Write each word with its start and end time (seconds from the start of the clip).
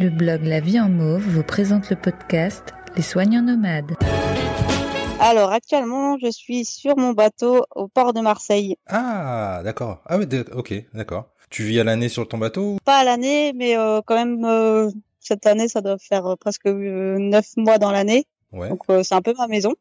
Le 0.00 0.08
blog 0.08 0.44
La 0.44 0.60
Vie 0.60 0.80
en 0.80 0.88
Mauve 0.88 1.22
vous 1.22 1.42
présente 1.42 1.90
le 1.90 1.96
podcast 1.96 2.72
Les 2.96 3.02
Soignants 3.02 3.42
Nomades. 3.42 3.92
Alors 5.20 5.52
actuellement, 5.52 6.16
je 6.18 6.30
suis 6.30 6.64
sur 6.64 6.96
mon 6.96 7.12
bateau 7.12 7.64
au 7.74 7.86
port 7.88 8.12
de 8.14 8.20
Marseille. 8.20 8.76
Ah, 8.86 9.60
d'accord. 9.62 10.00
Ah 10.06 10.16
oui, 10.16 10.24
ok, 10.54 10.74
d'accord. 10.94 11.28
Tu 11.50 11.64
vis 11.64 11.80
à 11.80 11.84
l'année 11.84 12.08
sur 12.08 12.26
ton 12.26 12.38
bateau 12.38 12.78
Pas 12.84 13.00
à 13.00 13.04
l'année, 13.04 13.52
mais 13.54 13.76
euh, 13.76 14.00
quand 14.06 14.14
même, 14.14 14.42
euh, 14.44 14.90
cette 15.20 15.46
année, 15.46 15.68
ça 15.68 15.82
doit 15.82 15.98
faire 15.98 16.26
euh, 16.26 16.36
presque 16.36 16.64
neuf 16.66 17.48
mois 17.58 17.76
dans 17.78 17.90
l'année. 17.90 18.24
Ouais, 18.52 18.70
Donc 18.70 18.84
c'est 19.04 19.14
un 19.14 19.22
peu 19.22 19.34
ma 19.38 19.46
maison. 19.48 19.74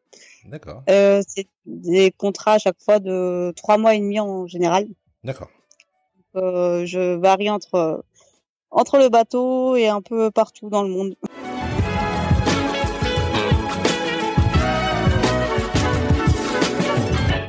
d'accord. 0.45 0.83
c'est 0.87 1.47
des 1.65 2.11
contrats 2.11 2.53
à 2.53 2.59
chaque 2.59 2.79
fois 2.83 2.99
de 2.99 3.51
trois 3.55 3.77
mois 3.77 3.95
et 3.95 3.99
demi 3.99 4.19
en 4.19 4.45
général. 4.47 4.85
D'accord. 5.23 5.49
Euh, 6.35 6.85
je 6.85 7.15
varie 7.15 7.49
entre 7.49 8.03
entre 8.71 8.97
le 8.97 9.09
bateau 9.09 9.75
et 9.75 9.87
un 9.87 10.01
peu 10.01 10.31
partout 10.31 10.69
dans 10.69 10.83
le 10.83 10.89
monde. 10.89 11.15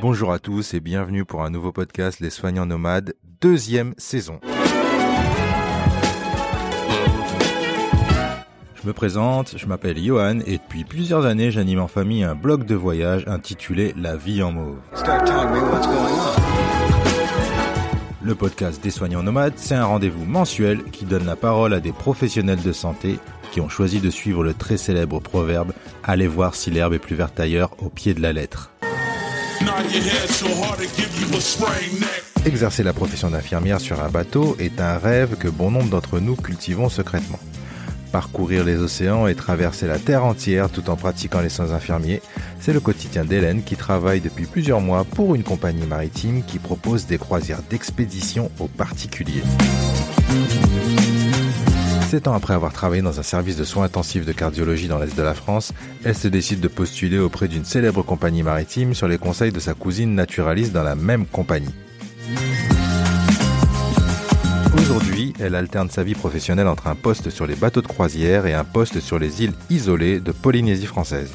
Bonjour 0.01 0.33
à 0.33 0.39
tous 0.39 0.73
et 0.73 0.79
bienvenue 0.79 1.25
pour 1.25 1.43
un 1.43 1.51
nouveau 1.51 1.71
podcast 1.71 2.19
Les 2.21 2.31
Soignants 2.31 2.65
Nomades, 2.65 3.13
deuxième 3.39 3.93
saison. 3.97 4.39
Je 8.81 8.87
me 8.87 8.93
présente, 8.93 9.59
je 9.59 9.67
m'appelle 9.67 10.03
Johan 10.03 10.39
et 10.47 10.57
depuis 10.57 10.85
plusieurs 10.85 11.27
années 11.27 11.51
j'anime 11.51 11.79
en 11.79 11.87
famille 11.87 12.23
un 12.23 12.33
blog 12.33 12.65
de 12.65 12.73
voyage 12.73 13.27
intitulé 13.27 13.93
La 13.95 14.15
vie 14.15 14.41
en 14.41 14.53
mauve. 14.53 14.79
Le 18.23 18.35
podcast 18.35 18.83
des 18.83 18.91
soignants 18.91 19.23
nomades, 19.23 19.53
c'est 19.55 19.73
un 19.73 19.85
rendez-vous 19.85 20.25
mensuel 20.25 20.83
qui 20.91 21.05
donne 21.05 21.25
la 21.25 21.35
parole 21.35 21.73
à 21.73 21.79
des 21.79 21.91
professionnels 21.91 22.61
de 22.61 22.71
santé 22.71 23.17
qui 23.51 23.61
ont 23.61 23.69
choisi 23.69 23.99
de 23.99 24.11
suivre 24.11 24.43
le 24.43 24.53
très 24.53 24.77
célèbre 24.77 25.19
proverbe 25.19 25.73
Allez 26.03 26.27
voir 26.27 26.53
si 26.53 26.69
l'herbe 26.69 26.93
est 26.93 26.99
plus 26.99 27.15
verte 27.15 27.39
ailleurs 27.39 27.71
au 27.79 27.89
pied 27.89 28.13
de 28.13 28.21
la 28.21 28.31
lettre. 28.31 28.71
Exercer 32.45 32.83
la 32.83 32.93
profession 32.93 33.31
d'infirmière 33.31 33.79
sur 33.79 34.03
un 34.03 34.09
bateau 34.09 34.55
est 34.59 34.79
un 34.79 34.97
rêve 34.99 35.35
que 35.37 35.47
bon 35.47 35.71
nombre 35.71 35.89
d'entre 35.89 36.19
nous 36.19 36.35
cultivons 36.35 36.89
secrètement. 36.89 37.39
Parcourir 38.11 38.65
les 38.65 38.77
océans 38.77 39.27
et 39.27 39.35
traverser 39.35 39.87
la 39.87 39.97
Terre 39.97 40.25
entière 40.25 40.69
tout 40.69 40.89
en 40.89 40.97
pratiquant 40.97 41.39
les 41.39 41.47
soins 41.47 41.71
infirmiers, 41.71 42.21
c'est 42.59 42.73
le 42.73 42.81
quotidien 42.81 43.23
d'Hélène 43.23 43.63
qui 43.63 43.77
travaille 43.77 44.19
depuis 44.19 44.45
plusieurs 44.45 44.81
mois 44.81 45.05
pour 45.05 45.33
une 45.33 45.43
compagnie 45.43 45.87
maritime 45.87 46.43
qui 46.43 46.59
propose 46.59 47.05
des 47.05 47.17
croisières 47.17 47.61
d'expédition 47.69 48.51
aux 48.59 48.67
particuliers. 48.67 49.43
Sept 52.09 52.27
ans 52.27 52.33
après 52.33 52.53
avoir 52.53 52.73
travaillé 52.73 53.01
dans 53.01 53.17
un 53.21 53.23
service 53.23 53.55
de 53.55 53.63
soins 53.63 53.85
intensifs 53.85 54.25
de 54.25 54.33
cardiologie 54.33 54.89
dans 54.89 54.99
l'Est 54.99 55.15
de 55.15 55.23
la 55.23 55.33
France, 55.33 55.71
elle 56.03 56.17
se 56.17 56.27
décide 56.27 56.59
de 56.59 56.67
postuler 56.67 57.17
auprès 57.17 57.47
d'une 57.47 57.63
célèbre 57.63 58.03
compagnie 58.03 58.43
maritime 58.43 58.93
sur 58.93 59.07
les 59.07 59.17
conseils 59.17 59.53
de 59.53 59.61
sa 59.61 59.73
cousine 59.73 60.13
naturaliste 60.13 60.73
dans 60.73 60.83
la 60.83 60.95
même 60.95 61.25
compagnie. 61.25 61.73
Elle 65.39 65.55
alterne 65.55 65.89
sa 65.89 66.03
vie 66.03 66.15
professionnelle 66.15 66.67
entre 66.67 66.87
un 66.87 66.95
poste 66.95 67.29
sur 67.29 67.47
les 67.47 67.55
bateaux 67.55 67.81
de 67.81 67.87
croisière 67.87 68.45
et 68.45 68.53
un 68.53 68.63
poste 68.63 68.99
sur 68.99 69.19
les 69.19 69.43
îles 69.43 69.53
isolées 69.69 70.19
de 70.19 70.31
Polynésie 70.31 70.85
française. 70.85 71.31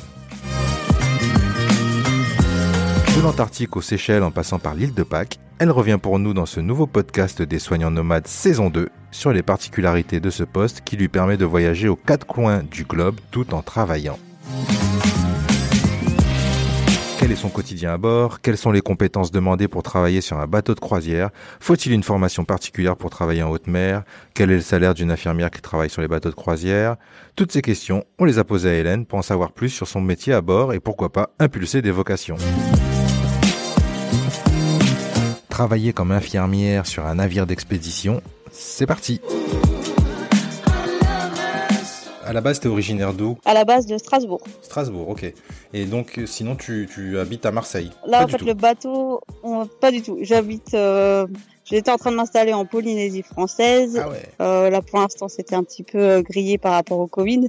De 3.17 3.23
l'Antarctique 3.23 3.77
aux 3.77 3.83
Seychelles 3.83 4.23
en 4.23 4.31
passant 4.31 4.59
par 4.59 4.75
l'île 4.75 4.93
de 4.93 5.03
Pâques, 5.03 5.39
elle 5.59 5.71
revient 5.71 5.99
pour 6.01 6.19
nous 6.19 6.35
dans 6.35 6.45
ce 6.45 6.61
nouveau 6.61 6.87
podcast 6.87 7.41
des 7.41 7.59
soignants 7.59 7.91
nomades 7.91 8.27
saison 8.27 8.69
2 8.69 8.91
sur 9.11 9.33
les 9.33 9.43
particularités 9.43 10.21
de 10.21 10.29
ce 10.29 10.43
poste 10.45 10.83
qui 10.85 10.99
lui 10.99 11.09
permet 11.09 11.39
de 11.39 11.47
voyager 11.47 11.89
aux 11.89 11.97
quatre 11.97 12.27
coins 12.27 12.63
du 12.63 12.85
globe 12.85 13.17
tout 13.31 13.55
en 13.55 13.63
travaillant. 13.63 14.19
Quel 17.27 17.33
est 17.33 17.41
son 17.41 17.49
quotidien 17.49 17.93
à 17.93 17.99
bord 17.99 18.41
Quelles 18.41 18.57
sont 18.57 18.71
les 18.71 18.81
compétences 18.81 19.33
demandées 19.33 19.67
pour 19.67 19.83
travailler 19.83 20.21
sur 20.21 20.39
un 20.39 20.47
bateau 20.47 20.77
de 20.77 20.79
croisière 20.79 21.31
Faut-il 21.59 21.91
une 21.91 22.05
formation 22.05 22.45
particulière 22.45 22.97
pour 22.97 23.11
travailler 23.11 23.43
en 23.43 23.51
haute 23.51 23.67
mer 23.67 24.05
Quel 24.33 24.53
est 24.53 24.55
le 24.55 24.61
salaire 24.61 24.95
d'une 24.95 25.11
infirmière 25.11 25.51
qui 25.51 25.61
travaille 25.61 25.91
sur 25.91 26.03
les 26.03 26.07
bateaux 26.07 26.29
de 26.29 26.37
croisière 26.37 26.95
Toutes 27.35 27.51
ces 27.51 27.63
questions, 27.63 28.05
on 28.21 28.27
les 28.27 28.39
a 28.39 28.45
posées 28.45 28.71
à 28.71 28.75
Hélène 28.75 29.07
pour 29.07 29.19
en 29.19 29.23
savoir 29.23 29.51
plus 29.51 29.71
sur 29.71 29.89
son 29.89 30.01
métier 30.01 30.35
à 30.35 30.41
bord 30.41 30.73
et 30.73 30.79
pourquoi 30.79 31.11
pas 31.11 31.31
impulser 31.41 31.83
des 31.83 31.91
vocations. 31.91 32.37
Travailler 35.49 35.93
comme 35.93 36.13
infirmière 36.13 36.87
sur 36.87 37.07
un 37.07 37.17
navire 37.17 37.49
d'expédition, 37.49 38.23
c'est 38.53 38.87
parti 38.87 39.21
à 42.27 42.33
la 42.33 42.41
base, 42.41 42.61
t'es 42.61 42.69
originaire 42.69 43.13
d'où 43.15 43.39
À 43.45 43.55
la 43.55 43.65
base 43.65 43.87
de 43.87 43.97
Strasbourg. 43.99 44.43
Strasbourg, 44.63 45.09
ok. 45.09 45.33
Et 45.73 45.85
donc, 45.85 46.19
euh, 46.19 46.27
sinon, 46.27 46.57
tu, 46.57 46.89
tu 46.93 47.19
habites 47.19 47.47
à 47.47 47.53
Marseille 47.53 47.91
Là, 48.07 48.19
Pas 48.19 48.25
en 48.25 48.29
fait, 48.29 48.39
tout. 48.39 48.45
le 48.47 48.55
bateau, 48.55 49.21
on- 49.43 49.67
pas 49.67 49.91
du 49.91 50.03
tout. 50.03 50.19
J'habite. 50.21 50.75
Euh, 50.75 51.27
J'étais 51.69 51.91
en 51.91 51.97
train 51.97 52.13
de 52.13 52.17
m'installer 52.17 52.53
en 52.53 52.65
Polynésie 52.65 53.23
française. 53.25 54.01
Ah 54.01 54.09
ouais. 54.09 54.23
Euh, 54.41 54.71
là, 54.71 54.83
pour 54.83 55.01
l'instant, 55.01 55.27
c'était 55.27 55.57
un 55.57 55.65
petit 55.65 55.83
peu 55.83 56.23
grillé 56.23 56.59
par 56.59 56.75
rapport 56.75 57.01
au 57.01 57.09
Covid. 57.09 57.49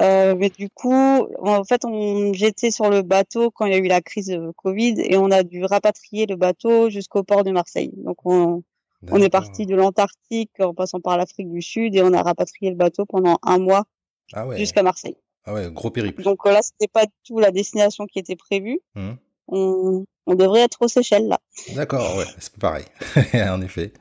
Euh, 0.00 0.36
mais 0.38 0.50
du 0.50 0.70
coup, 0.70 0.94
en 1.42 1.64
fait, 1.64 1.84
on, 1.84 2.32
j'étais 2.32 2.70
sur 2.70 2.90
le 2.90 3.02
bateau 3.02 3.50
quand 3.50 3.66
il 3.66 3.72
y 3.72 3.74
a 3.74 3.78
eu 3.78 3.88
la 3.88 4.00
crise 4.02 4.26
de 4.26 4.52
Covid 4.62 4.94
et 4.98 5.16
on 5.16 5.32
a 5.32 5.42
dû 5.42 5.64
rapatrier 5.64 6.26
le 6.26 6.36
bateau 6.36 6.90
jusqu'au 6.90 7.24
port 7.24 7.42
de 7.42 7.50
Marseille. 7.50 7.90
Donc, 7.96 8.18
on, 8.24 8.62
on 9.10 9.20
est 9.22 9.28
parti 9.30 9.66
de 9.66 9.74
l'Antarctique 9.74 10.50
en 10.60 10.74
passant 10.74 11.00
par 11.00 11.16
l'Afrique 11.16 11.50
du 11.50 11.62
Sud 11.62 11.94
et 11.94 12.02
on 12.02 12.12
a 12.12 12.22
rapatrié 12.22 12.70
le 12.70 12.76
bateau 12.76 13.04
pendant 13.06 13.38
un 13.42 13.58
mois 13.58 13.84
Ah 14.32 14.46
ouais. 14.46 14.58
jusqu'à 14.58 14.82
Marseille. 14.82 15.16
Ah 15.46 15.52
ouais, 15.54 15.70
gros 15.70 15.90
périple. 15.90 16.22
Donc 16.22 16.38
euh, 16.46 16.52
là, 16.52 16.60
c'était 16.62 16.88
pas 16.90 17.04
du 17.04 17.12
tout 17.26 17.38
la 17.38 17.50
destination 17.50 18.06
qui 18.06 18.18
était 18.18 18.36
prévue. 18.36 18.80
Mhm. 18.94 19.16
On, 19.48 20.06
on 20.26 20.34
devrait 20.34 20.60
être 20.60 20.80
aux 20.80 20.88
Seychelles 20.88 21.28
là. 21.28 21.38
D'accord, 21.74 22.16
ouais, 22.16 22.24
c'est 22.38 22.56
pareil, 22.56 22.86
en 23.34 23.60
effet. 23.60 23.92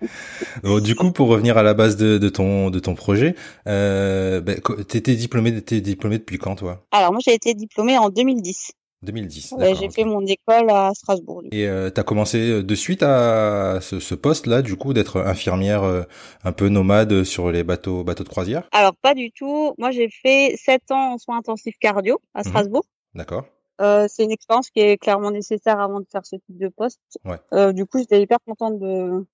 Bon, 0.63 0.79
du 0.81 0.95
coup, 0.95 1.11
pour 1.11 1.27
revenir 1.27 1.57
à 1.57 1.63
la 1.63 1.73
base 1.73 1.97
de, 1.97 2.17
de 2.17 2.29
ton 2.29 2.69
de 2.69 2.79
ton 2.79 2.95
projet, 2.95 3.35
euh, 3.67 4.39
ben, 4.39 4.61
t'étais 4.87 5.15
diplômé, 5.15 5.61
t'es 5.61 5.81
diplômé 5.81 6.17
depuis 6.19 6.37
quand, 6.37 6.55
toi? 6.55 6.85
Alors 6.91 7.11
moi, 7.11 7.19
j'ai 7.21 7.33
été 7.33 7.53
diplômée 7.53 7.97
en 7.97 8.09
2010. 8.09 8.71
2010. 9.03 9.51
Ouais, 9.53 9.59
d'accord, 9.59 9.81
j'ai 9.81 9.89
fait 9.89 10.03
mon 10.05 10.25
école 10.25 10.69
à 10.69 10.91
Strasbourg. 10.95 11.43
Et 11.51 11.67
euh, 11.67 11.89
t'as 11.89 12.03
commencé 12.03 12.63
de 12.63 12.75
suite 12.75 13.03
à 13.03 13.79
ce, 13.81 13.99
ce 13.99 14.15
poste-là, 14.15 14.61
du 14.61 14.75
coup, 14.75 14.93
d'être 14.93 15.19
infirmière 15.21 15.83
euh, 15.83 16.03
un 16.43 16.51
peu 16.51 16.69
nomade 16.69 17.23
sur 17.23 17.51
les 17.51 17.63
bateaux 17.63 18.03
bateaux 18.03 18.23
de 18.23 18.29
croisière? 18.29 18.67
Alors 18.71 18.95
pas 19.01 19.13
du 19.13 19.31
tout. 19.31 19.75
Moi, 19.77 19.91
j'ai 19.91 20.09
fait 20.09 20.55
sept 20.57 20.89
ans 20.91 21.13
en 21.13 21.17
soins 21.17 21.37
intensifs 21.37 21.77
cardio 21.79 22.19
à 22.33 22.39
Mhm. 22.39 22.45
Strasbourg. 22.47 22.83
D'accord. 23.15 23.45
Euh, 23.81 24.07
c'est 24.09 24.23
une 24.23 24.31
expérience 24.31 24.69
qui 24.69 24.79
est 24.81 24.97
clairement 24.97 25.31
nécessaire 25.31 25.79
avant 25.79 25.99
de 25.99 26.05
faire 26.11 26.25
ce 26.25 26.35
type 26.35 26.57
de 26.57 26.67
poste. 26.69 26.99
Ouais. 27.25 27.37
Euh, 27.53 27.73
du 27.73 27.85
coup, 27.85 27.97
j'étais 27.99 28.21
hyper 28.21 28.37
contente 28.47 28.79
de 28.79 29.25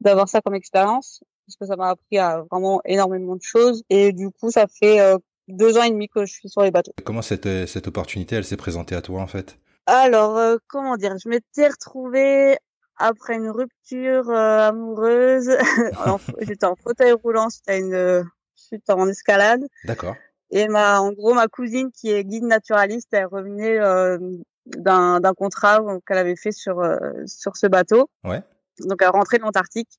d'avoir 0.00 0.28
ça 0.28 0.40
comme 0.42 0.54
expérience 0.54 1.22
parce 1.46 1.56
que 1.56 1.66
ça 1.66 1.76
m'a 1.76 1.90
appris 1.90 2.18
à 2.18 2.42
vraiment 2.50 2.80
énormément 2.84 3.36
de 3.36 3.42
choses. 3.42 3.82
Et 3.88 4.12
du 4.12 4.30
coup, 4.30 4.50
ça 4.50 4.66
fait 4.66 5.00
euh, 5.00 5.16
deux 5.48 5.78
ans 5.78 5.82
et 5.82 5.90
demi 5.90 6.08
que 6.08 6.24
je 6.24 6.32
suis 6.32 6.48
sur 6.48 6.62
les 6.62 6.70
bateaux. 6.70 6.92
Comment 7.04 7.22
cette 7.22 7.46
euh, 7.46 7.66
cette 7.66 7.88
opportunité, 7.88 8.36
elle 8.36 8.44
s'est 8.44 8.56
présentée 8.56 8.94
à 8.94 9.02
toi, 9.02 9.20
en 9.20 9.26
fait? 9.26 9.58
Alors, 9.86 10.36
euh, 10.36 10.56
comment 10.66 10.96
dire, 10.96 11.16
je 11.22 11.28
m'étais 11.28 11.68
retrouvée 11.68 12.58
après 12.96 13.36
une 13.36 13.50
rupture 13.50 14.30
euh, 14.30 14.68
amoureuse. 14.68 15.50
J'étais 16.40 16.66
en 16.66 16.76
fauteuil 16.76 17.12
roulant 17.12 17.50
suite 17.50 17.68
à 17.68 17.76
une 17.76 17.94
euh, 17.94 18.22
chute 18.56 18.88
en 18.90 19.08
escalade. 19.08 19.66
D'accord. 19.84 20.16
Et 20.50 20.68
ma, 20.68 21.00
en 21.00 21.12
gros, 21.12 21.34
ma 21.34 21.48
cousine 21.48 21.90
qui 21.92 22.10
est 22.10 22.24
guide 22.24 22.44
naturaliste, 22.44 23.08
elle 23.12 23.26
revenait 23.26 23.78
euh, 23.78 24.18
d'un 24.66 25.20
d'un 25.20 25.34
contrat 25.34 25.80
qu'elle 26.06 26.18
avait 26.18 26.36
fait 26.36 26.52
sur 26.52 26.80
euh, 26.80 26.98
sur 27.26 27.56
ce 27.56 27.66
bateau. 27.66 28.08
Ouais. 28.24 28.42
Donc, 28.80 29.00
elle 29.02 29.08
rentrait 29.08 29.38
de 29.38 29.42
l'Antarctique. 29.42 29.98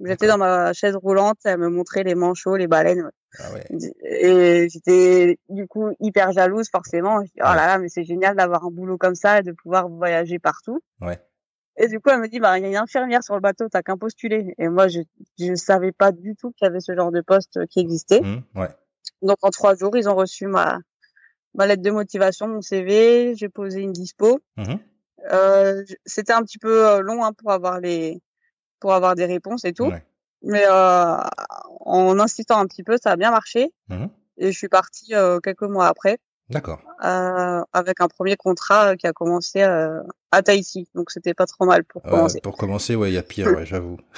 J'étais 0.00 0.28
dans 0.28 0.38
ma 0.38 0.72
chaise 0.72 0.94
roulante, 0.96 1.38
elle 1.44 1.58
me 1.58 1.68
montrait 1.68 2.04
les 2.04 2.14
manchots, 2.14 2.56
les 2.56 2.68
baleines. 2.68 3.10
Ah 3.38 3.52
ouais. 3.52 3.66
Et 4.04 4.68
j'étais 4.70 5.38
du 5.48 5.66
coup 5.66 5.90
hyper 6.00 6.32
jalouse 6.32 6.68
forcément. 6.70 7.20
Je 7.20 7.26
dis, 7.26 7.40
oh 7.40 7.42
là 7.54 7.66
là, 7.66 7.78
mais 7.78 7.88
c'est 7.88 8.04
génial 8.04 8.36
d'avoir 8.36 8.64
un 8.64 8.70
boulot 8.70 8.96
comme 8.96 9.16
ça 9.16 9.40
et 9.40 9.42
de 9.42 9.52
pouvoir 9.52 9.88
voyager 9.88 10.38
partout. 10.38 10.80
Ouais. 11.00 11.18
Et 11.76 11.88
du 11.88 12.00
coup, 12.00 12.10
elle 12.10 12.20
me 12.20 12.28
dit, 12.28 12.40
bah, 12.40 12.58
il 12.58 12.62
y 12.62 12.64
a 12.66 12.68
une 12.68 12.76
infirmière 12.76 13.22
sur 13.22 13.34
le 13.34 13.40
bateau, 13.40 13.68
t'as 13.68 13.82
qu'un 13.82 13.96
postuler. 13.96 14.54
Et 14.58 14.68
moi, 14.68 14.88
je 14.88 15.00
je 15.38 15.54
savais 15.54 15.92
pas 15.92 16.12
du 16.12 16.34
tout 16.36 16.52
qu'il 16.52 16.66
y 16.66 16.68
avait 16.68 16.80
ce 16.80 16.94
genre 16.94 17.12
de 17.12 17.20
poste 17.20 17.66
qui 17.66 17.80
existait. 17.80 18.20
Mhm, 18.20 18.42
ouais. 18.54 18.68
Donc 19.22 19.38
en 19.42 19.50
trois 19.50 19.74
jours, 19.74 19.96
ils 19.96 20.08
ont 20.08 20.14
reçu 20.14 20.46
ma 20.46 20.78
ma 21.54 21.66
lettre 21.66 21.82
de 21.82 21.90
motivation, 21.90 22.46
mon 22.46 22.60
CV, 22.60 23.34
j'ai 23.34 23.48
posé 23.48 23.80
une 23.80 23.92
dispo. 23.92 24.40
Mhm. 24.56 24.78
Euh, 25.32 25.82
C'était 26.06 26.32
un 26.32 26.42
petit 26.42 26.58
peu 26.58 26.86
euh, 26.86 27.00
long 27.00 27.24
hein, 27.24 27.32
pour 27.32 27.50
avoir 27.50 27.80
les 27.80 28.20
pour 28.80 28.92
avoir 28.94 29.14
des 29.14 29.26
réponses 29.26 29.64
et 29.64 29.72
tout. 29.72 29.86
Ouais. 29.86 30.04
Mais 30.42 30.64
euh, 30.66 31.16
en 31.80 32.18
insistant 32.18 32.58
un 32.58 32.66
petit 32.66 32.82
peu, 32.82 32.96
ça 33.02 33.12
a 33.12 33.16
bien 33.16 33.30
marché. 33.30 33.72
Mhm. 33.88 34.08
Et 34.38 34.52
je 34.52 34.56
suis 34.56 34.68
partie 34.68 35.14
euh, 35.14 35.40
quelques 35.40 35.62
mois 35.62 35.88
après 35.88 36.18
D'accord. 36.48 36.80
euh, 37.04 37.62
avec 37.72 38.00
un 38.00 38.06
premier 38.08 38.36
contrat 38.36 38.96
qui 38.96 39.06
a 39.06 39.12
commencé 39.12 39.62
à 39.62 40.42
Tahiti. 40.42 40.88
Donc 40.94 41.10
c'était 41.10 41.34
pas 41.34 41.46
trop 41.46 41.64
mal 41.64 41.84
pour 41.84 42.02
commencer. 42.02 42.40
pour 42.40 42.56
commencer, 42.56 42.94
ouais, 42.94 43.10
il 43.10 43.14
y 43.14 43.18
a 43.18 43.22
pire, 43.22 43.48
ouais, 43.48 43.66
j'avoue. 43.66 43.98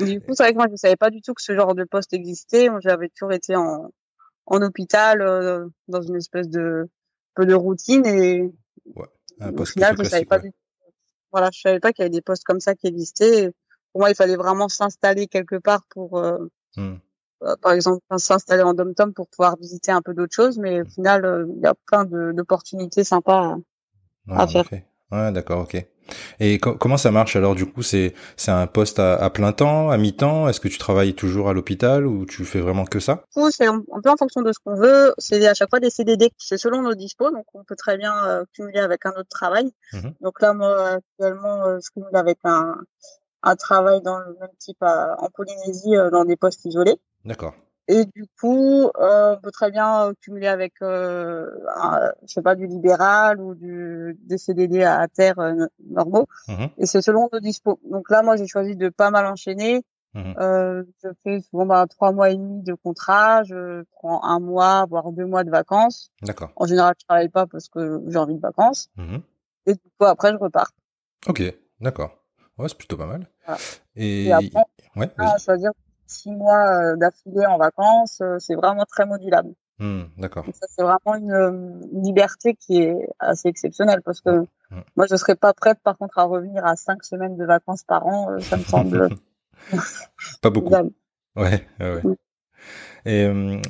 Du 0.00 0.20
coup, 0.20 0.32
c'est 0.32 0.44
vrai 0.44 0.52
que 0.52 0.58
moi, 0.58 0.66
je 0.70 0.76
savais 0.76 0.94
pas 0.94 1.10
du 1.10 1.22
tout 1.22 1.34
que 1.34 1.42
ce 1.42 1.56
genre 1.56 1.74
de 1.74 1.82
poste 1.82 2.12
existait. 2.12 2.68
J'avais 2.82 3.08
toujours 3.08 3.32
été 3.32 3.56
en, 3.56 3.90
en 4.46 4.62
hôpital, 4.62 5.70
dans 5.88 6.02
une 6.02 6.14
espèce 6.14 6.48
de 6.48 6.88
peu 7.34 7.46
de 7.46 7.54
routine 7.54 8.06
et 8.06 8.42
ouais, 8.94 9.06
un 9.40 9.52
poste 9.52 9.72
au 9.72 9.80
final, 9.80 9.96
je 9.98 10.04
savais 10.04 10.24
pas 10.24 10.38
du 10.38 10.52
voilà, 11.32 11.50
je 11.52 11.60
savais 11.60 11.80
pas 11.80 11.92
qu'il 11.92 12.02
y 12.02 12.06
avait 12.06 12.10
des 12.10 12.22
postes 12.22 12.44
comme 12.44 12.60
ça 12.60 12.74
qui 12.74 12.86
existaient. 12.86 13.52
Pour 13.92 14.02
moi, 14.02 14.10
il 14.10 14.14
fallait 14.14 14.36
vraiment 14.36 14.68
s'installer 14.68 15.26
quelque 15.26 15.56
part 15.56 15.82
pour, 15.88 16.18
euh, 16.18 16.38
mmh. 16.76 16.94
euh 17.44 17.56
par 17.62 17.72
exemple, 17.72 18.00
s'installer 18.18 18.62
en 18.62 18.74
dom-tom 18.74 19.12
pour 19.12 19.28
pouvoir 19.28 19.56
visiter 19.56 19.92
un 19.92 20.02
peu 20.02 20.14
d'autres 20.14 20.34
choses. 20.34 20.58
Mais 20.58 20.80
au 20.80 20.84
mmh. 20.84 20.90
final, 20.90 21.24
euh, 21.24 21.46
il 21.56 21.62
y 21.62 21.66
a 21.66 21.74
plein 21.86 22.04
d'opportunités 22.04 23.04
sympas 23.04 23.56
à, 24.28 24.42
à 24.42 24.46
faire. 24.46 24.68
Ouais, 25.10 25.32
d'accord, 25.32 25.62
ok. 25.62 25.86
Et 26.40 26.58
comment 26.58 26.96
ça 26.96 27.10
marche 27.10 27.36
alors 27.36 27.54
du 27.54 27.66
coup 27.66 27.82
C'est 27.82 28.14
c'est 28.36 28.50
un 28.50 28.66
poste 28.66 28.98
à, 28.98 29.28
plein 29.30 29.52
temps, 29.52 29.90
à 29.90 29.96
mi-temps? 29.96 30.48
Est-ce 30.48 30.60
que 30.60 30.68
tu 30.68 30.78
travailles 30.78 31.14
toujours 31.14 31.48
à 31.48 31.52
l'hôpital 31.52 32.06
ou 32.06 32.26
tu 32.26 32.44
fais 32.44 32.60
vraiment 32.60 32.84
que 32.84 33.00
ça? 33.00 33.24
C'est 33.50 33.66
un, 33.66 33.82
peu 34.02 34.10
en 34.10 34.16
fonction 34.16 34.42
de 34.42 34.52
ce 34.52 34.58
qu'on 34.64 34.76
veut. 34.76 35.14
C'est 35.18 35.46
à 35.46 35.54
chaque 35.54 35.70
fois 35.70 35.80
des 35.80 35.90
CDD. 35.90 36.30
C'est 36.38 36.58
selon 36.58 36.82
nos 36.82 36.94
dispos, 36.94 37.30
donc 37.30 37.46
on 37.54 37.64
peut 37.64 37.76
très 37.76 37.96
bien 37.96 38.14
euh, 38.26 38.44
cumuler 38.54 38.80
avec 38.80 39.06
un 39.06 39.10
autre 39.10 39.28
travail. 39.28 39.70
Mmh 39.92 40.08
donc 40.20 40.40
là, 40.40 40.52
moi 40.52 40.88
actuellement, 40.88 41.64
euh, 41.64 41.78
je 41.84 41.90
cumule 41.90 42.14
avec 42.16 42.38
un 42.44 42.76
un 43.42 43.56
travail 43.56 44.00
dans 44.02 44.18
le 44.18 44.36
même 44.40 44.50
type 44.58 44.82
en 44.82 45.28
Polynésie 45.34 45.96
euh, 45.96 46.10
dans 46.10 46.24
des 46.24 46.36
postes 46.36 46.64
isolés. 46.64 46.96
D'accord. 47.24 47.54
Et 47.90 48.04
du 48.04 48.26
coup, 48.38 48.90
euh, 49.00 49.36
on 49.36 49.40
peut 49.40 49.50
très 49.50 49.70
bien 49.70 50.12
cumuler 50.20 50.46
avec, 50.46 50.74
euh, 50.82 51.46
je 52.26 52.32
sais 52.34 52.42
pas, 52.42 52.54
du 52.54 52.66
libéral 52.66 53.40
ou 53.40 53.54
du 53.54 54.18
des 54.24 54.36
CDD 54.36 54.82
à 54.84 55.08
terre 55.08 55.38
euh, 55.38 55.66
normaux. 55.88 56.26
Mmh 56.48 56.66
Et 56.76 56.84
c'est 56.84 57.00
selon 57.00 57.30
nos 57.32 57.40
dispos. 57.40 57.80
Donc 57.90 58.10
là, 58.10 58.22
moi, 58.22 58.36
j'ai 58.36 58.46
choisi 58.46 58.76
de 58.76 58.90
pas 58.90 59.10
mal 59.10 59.24
enchaîner. 59.24 59.82
Mmh 60.12 60.34
euh, 60.38 60.84
je 61.02 61.08
fais 61.24 61.40
souvent 61.40 61.64
bah, 61.64 61.86
trois 61.88 62.12
mois 62.12 62.30
et 62.30 62.36
demi 62.36 62.62
de 62.62 62.74
contrat. 62.74 63.42
Je 63.44 63.84
prends 63.92 64.22
un 64.22 64.38
mois, 64.38 64.84
voire 64.84 65.10
deux 65.10 65.26
mois 65.26 65.44
de 65.44 65.50
vacances. 65.50 66.10
D'accord. 66.20 66.50
En 66.56 66.66
général, 66.66 66.94
je 67.00 67.06
travaille 67.06 67.30
pas 67.30 67.46
parce 67.46 67.68
que 67.68 68.02
j'ai 68.06 68.18
envie 68.18 68.36
de 68.36 68.40
vacances. 68.40 68.88
Mmh 68.96 69.16
et 69.66 69.74
du 69.74 69.80
coup, 69.98 70.06
après, 70.06 70.32
je 70.32 70.38
repars. 70.38 70.70
Ok, 71.26 71.42
d'accord. 71.80 72.24
Ouais, 72.56 72.68
c'est 72.68 72.78
plutôt 72.78 72.96
pas 72.96 73.04
mal. 73.06 73.28
Et, 73.96 74.26
et 74.26 74.32
après, 74.32 74.64
ouais, 74.96 75.10
à 75.18 75.36
choisir 75.36 75.72
six 76.08 76.30
mois 76.30 76.66
euh, 76.66 76.96
d'affilée 76.96 77.46
en 77.46 77.58
vacances, 77.58 78.20
euh, 78.22 78.38
c'est 78.38 78.54
vraiment 78.54 78.84
très 78.84 79.06
modulable. 79.06 79.52
Mmh, 79.78 80.02
d'accord. 80.16 80.44
Ça, 80.54 80.66
c'est 80.68 80.82
vraiment 80.82 81.14
une, 81.14 82.02
liberté 82.02 82.54
qui 82.54 82.82
est 82.82 82.96
assez 83.20 83.48
exceptionnelle 83.48 84.00
parce 84.04 84.20
que 84.20 84.40
mmh. 84.40 84.82
moi, 84.96 85.06
je 85.08 85.14
serais 85.16 85.36
pas 85.36 85.52
prête, 85.52 85.78
par 85.84 85.96
contre, 85.96 86.18
à 86.18 86.24
revenir 86.24 86.64
à 86.64 86.74
cinq 86.74 87.04
semaines 87.04 87.36
de 87.36 87.44
vacances 87.44 87.84
par 87.84 88.06
an. 88.06 88.32
Euh, 88.32 88.40
ça 88.40 88.56
me 88.56 88.64
semble 88.64 89.08
pas 90.42 90.50
beaucoup. 90.50 90.74
Ouais, 91.36 91.64
ouais. 91.78 92.02
Mmh. 92.02 92.14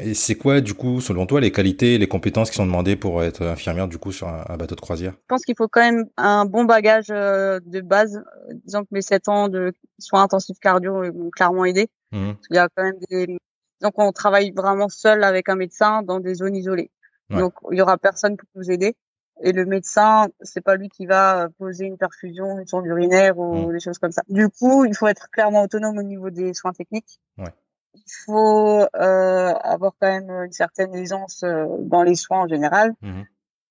Et, 0.01 0.15
c'est 0.15 0.35
quoi, 0.35 0.61
du 0.61 0.75
coup, 0.75 1.01
selon 1.01 1.27
toi, 1.27 1.41
les 1.41 1.53
qualités, 1.53 1.99
les 1.99 2.09
compétences 2.09 2.51
qui 2.51 2.57
sont 2.57 2.67
demandées 2.67 2.97
pour 2.97 3.23
être 3.23 3.45
infirmière, 3.45 3.87
du 3.87 3.99
coup, 3.99 4.11
sur 4.11 4.27
un, 4.29 4.57
bateau 4.57 4.75
de 4.75 4.81
croisière? 4.81 5.13
Je 5.13 5.27
pense 5.29 5.45
qu'il 5.45 5.55
faut 5.57 5.69
quand 5.69 5.83
même 5.83 6.07
un 6.17 6.47
bon 6.47 6.65
bagage 6.65 7.09
de 7.09 7.81
base. 7.83 8.25
Disons 8.65 8.83
que 8.83 8.89
mes 8.91 9.03
sept 9.03 9.29
ans 9.29 9.49
de 9.49 9.75
soins 9.99 10.23
intensifs 10.23 10.59
cardio 10.59 11.13
m'ont 11.13 11.31
clairement 11.31 11.67
aidé. 11.67 11.89
Mmh. 12.13 12.33
Il 12.51 12.57
y 12.57 12.59
a 12.59 12.69
quand 12.75 12.85
même 12.85 12.99
des 13.11 13.39
donc 13.81 13.93
on 13.97 14.11
travaille 14.13 14.51
vraiment 14.51 14.89
seul 14.89 15.23
avec 15.23 15.49
un 15.49 15.55
médecin 15.55 16.03
dans 16.03 16.21
des 16.21 16.35
zones 16.35 16.57
isolées. 16.57 16.91
Donc 17.31 17.53
il 17.71 17.79
y 17.79 17.83
aura 17.83 17.99
personne 17.99 18.37
pour 18.37 18.49
nous 18.55 18.71
aider 18.71 18.97
et 19.43 19.53
le 19.53 19.67
médecin 19.67 20.29
c'est 20.41 20.63
pas 20.63 20.77
lui 20.77 20.89
qui 20.89 21.07
va 21.07 21.49
poser 21.59 21.85
une 21.85 21.99
perfusion, 21.99 22.59
une 22.59 22.67
sonde 22.67 22.87
urinaire 22.87 23.39
ou 23.39 23.69
mmh. 23.69 23.73
des 23.73 23.81
choses 23.81 23.99
comme 23.99 24.13
ça. 24.13 24.23
Du 24.29 24.49
coup, 24.49 24.85
il 24.85 24.97
faut 24.97 25.07
être 25.07 25.29
clairement 25.31 25.63
autonome 25.63 25.99
au 25.99 26.03
niveau 26.03 26.31
des 26.31 26.55
soins 26.55 26.73
techniques. 26.73 27.21
Ouais. 27.37 27.53
Il 27.95 28.13
faut 28.25 28.81
euh, 28.81 29.55
avoir 29.63 29.93
quand 30.01 30.09
même 30.09 30.31
une 30.31 30.53
certaine 30.53 30.95
aisance 30.95 31.43
euh, 31.45 31.67
dans 31.81 32.03
les 32.03 32.15
soins 32.15 32.41
en 32.41 32.49
général. 32.49 32.95
Mmh. 33.03 33.23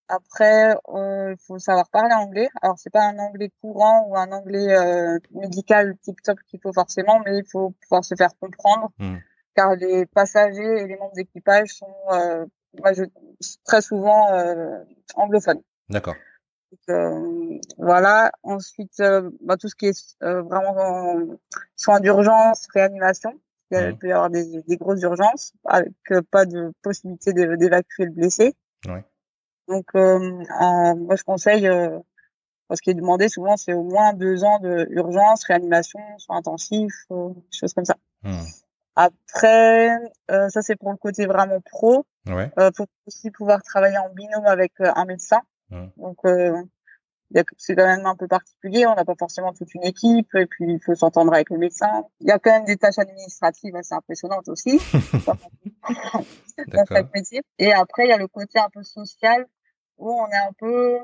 Après, 0.09 0.73
euh, 0.89 1.33
il 1.33 1.37
faut 1.45 1.59
savoir 1.59 1.89
parler 1.89 2.15
anglais. 2.15 2.47
Alors, 2.61 2.79
c'est 2.79 2.89
pas 2.89 3.03
un 3.03 3.17
anglais 3.19 3.51
courant 3.61 4.07
ou 4.07 4.17
un 4.17 4.31
anglais 4.31 4.73
euh, 4.73 5.19
médical 5.31 5.97
tip-top 6.01 6.39
qu'il 6.47 6.61
faut 6.61 6.71
forcément, 6.71 7.19
mais 7.25 7.39
il 7.39 7.45
faut 7.45 7.71
pouvoir 7.81 8.05
se 8.05 8.15
faire 8.15 8.31
comprendre, 8.39 8.91
mmh. 8.99 9.17
car 9.53 9.75
les 9.75 10.05
passagers 10.05 10.81
et 10.81 10.87
les 10.87 10.95
membres 10.95 11.13
d'équipage 11.13 11.69
sont 11.69 11.95
euh, 12.11 12.45
très 13.65 13.81
souvent 13.81 14.31
euh, 14.31 14.81
anglophones. 15.15 15.61
D'accord. 15.89 16.15
Euh, 16.89 17.59
voilà. 17.77 18.31
Ensuite, 18.43 19.01
bah, 19.41 19.57
tout 19.57 19.67
ce 19.67 19.75
qui 19.75 19.87
est 19.87 20.15
vraiment 20.21 21.17
soins 21.75 21.99
d'urgence, 21.99 22.67
réanimation. 22.73 23.33
Il 23.71 23.77
mmh. 23.77 23.97
peut 23.97 24.07
y 24.07 24.11
avoir 24.13 24.29
des, 24.29 24.61
des 24.61 24.77
grosses 24.77 25.01
urgences 25.01 25.51
avec 25.65 25.91
pas 26.31 26.45
de 26.45 26.71
possibilité 26.81 27.33
d'évacuer 27.33 28.05
le 28.05 28.11
blessé. 28.11 28.55
Ouais. 28.87 29.03
Donc, 29.67 29.85
euh, 29.95 30.19
moi, 30.95 31.15
je 31.15 31.23
conseille, 31.23 31.67
euh, 31.67 31.99
ce 32.73 32.81
qui 32.81 32.89
est 32.89 32.95
demandé 32.95 33.29
souvent, 33.29 33.57
c'est 33.57 33.73
au 33.73 33.83
moins 33.83 34.13
deux 34.13 34.43
ans 34.43 34.59
de 34.59 34.87
urgence, 34.91 35.43
réanimation, 35.45 35.99
soins 36.17 36.37
intensifs, 36.37 37.05
euh, 37.11 37.29
choses 37.51 37.73
comme 37.73 37.85
ça. 37.85 37.95
Hmm. 38.23 38.43
Après, 38.95 39.95
euh, 40.31 40.49
ça 40.49 40.63
c'est 40.63 40.75
pour 40.75 40.89
le 40.89 40.97
côté 40.97 41.27
vraiment 41.27 41.61
pro. 41.61 42.05
Ouais. 42.25 42.51
Euh, 42.57 42.71
pour 42.71 42.87
aussi 43.05 43.29
pouvoir 43.29 43.61
travailler 43.61 43.99
en 43.99 44.09
binôme 44.09 44.47
avec 44.47 44.73
euh, 44.81 44.91
un 44.95 45.05
médecin. 45.05 45.39
Hmm. 45.69 45.87
Donc, 45.97 46.17
c'est 47.57 47.75
quand 47.75 47.85
même 47.85 48.05
un 48.05 48.15
peu 48.15 48.27
particulier. 48.27 48.87
On 48.87 48.95
n'a 48.95 49.05
pas 49.05 49.13
forcément 49.19 49.53
toute 49.53 49.73
une 49.75 49.83
équipe 49.83 50.33
et 50.33 50.45
puis 50.45 50.65
il 50.73 50.79
faut 50.83 50.95
s'entendre 50.95 51.33
avec 51.33 51.49
le 51.49 51.57
médecin. 51.57 52.05
Il 52.21 52.27
y 52.27 52.31
a 52.31 52.39
quand 52.39 52.51
même 52.51 52.65
des 52.65 52.77
tâches 52.77 52.97
administratives 52.97 53.75
assez 53.75 53.93
impressionnantes 53.93 54.47
aussi. 54.47 54.79
dans 56.67 56.85
chaque 56.85 57.13
métier. 57.13 57.41
Et 57.59 57.73
après, 57.73 58.05
il 58.05 58.09
y 58.09 58.13
a 58.13 58.17
le 58.17 58.27
côté 58.27 58.59
un 58.59 58.69
peu 58.69 58.81
social 58.81 59.45
où 59.97 60.11
on 60.11 60.27
est 60.27 60.35
un 60.35 60.53
peu 60.57 60.99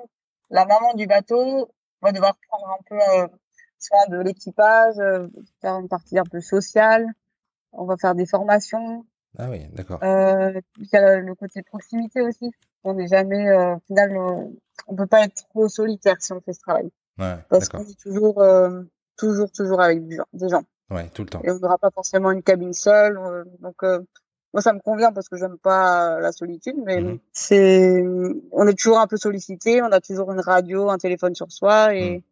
la 0.50 0.66
maman 0.66 0.94
du 0.94 1.08
bateau, 1.08 1.70
on 2.02 2.06
va 2.06 2.12
devoir 2.12 2.36
prendre 2.48 2.70
un 2.70 2.84
peu 2.88 2.96
euh, 2.96 3.28
soin 3.84 4.06
de 4.10 4.18
l'équipage, 4.22 4.96
euh, 5.00 5.28
faire 5.62 5.78
une 5.80 5.90
partie 5.90 6.18
un 6.18 6.24
peu 6.24 6.42
sociale, 6.42 7.06
on 7.72 7.86
va 7.86 7.98
faire 7.98 8.16
des 8.16 8.26
formations. 8.26 9.06
Ah 9.38 9.50
oui, 9.50 9.68
d'accord. 9.74 10.00
Euh, 10.04 10.60
il 10.78 10.88
y 10.92 10.96
a 10.96 11.18
le 11.18 11.36
côté 11.36 11.64
proximité 11.64 12.22
aussi. 12.22 12.52
On 12.84 12.94
n'est 12.94 13.08
jamais, 13.08 13.50
euh, 13.50 13.76
au 13.76 13.80
final, 13.88 14.16
on 14.88 14.96
peut 14.96 15.08
pas 15.08 15.24
être 15.24 15.48
trop 15.50 15.68
solitaire 15.68 16.18
si 16.20 16.34
on 16.34 16.42
fait 16.42 16.54
ce 16.54 16.60
travail. 16.60 16.92
Ouais, 17.18 17.38
Parce 17.50 17.70
qu'on 17.70 17.84
est 17.84 18.00
toujours, 18.00 18.44
toujours, 19.18 19.52
toujours 19.52 19.82
avec 19.82 20.06
des 20.08 20.50
gens. 20.50 20.64
Ouais, 20.90 21.10
tout 21.10 21.24
le 21.24 21.30
temps. 21.30 21.42
Et 21.44 21.52
on 21.52 21.60
n'aura 21.60 21.78
pas 21.78 21.90
forcément 21.92 22.32
une 22.32 22.44
cabine 22.44 22.74
seule. 22.74 23.20
donc, 23.60 23.84
moi, 24.54 24.62
ça 24.62 24.74
me 24.74 24.80
convient 24.80 25.12
parce 25.12 25.30
que 25.30 25.38
j'aime 25.38 25.58
pas 25.58 26.20
la 26.20 26.32
solitude, 26.32 26.76
mais 26.86 27.02
mhm. 27.02 27.20
c'est, 27.32 28.04
on 28.52 28.68
est 28.68 28.78
toujours 28.78 29.00
un 29.00 29.08
peu 29.08 29.18
sollicité, 29.18 29.82
on 29.82 29.92
a 29.92 30.00
toujours 30.00 30.32
une 30.32 30.40
radio, 30.40 30.90
un 30.90 30.98
téléphone 30.98 31.34
sur 31.34 31.52
soi 31.52 31.96
et 31.96 32.24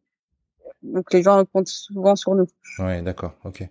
mhm. 0.83 0.93
donc 0.93 1.11
les 1.13 1.23
gens 1.23 1.43
comptent 1.45 1.67
souvent 1.67 2.15
sur 2.15 2.35
nous. 2.35 2.47
Ouais, 2.77 3.01
d'accord, 3.01 3.33
ok. 3.43 3.67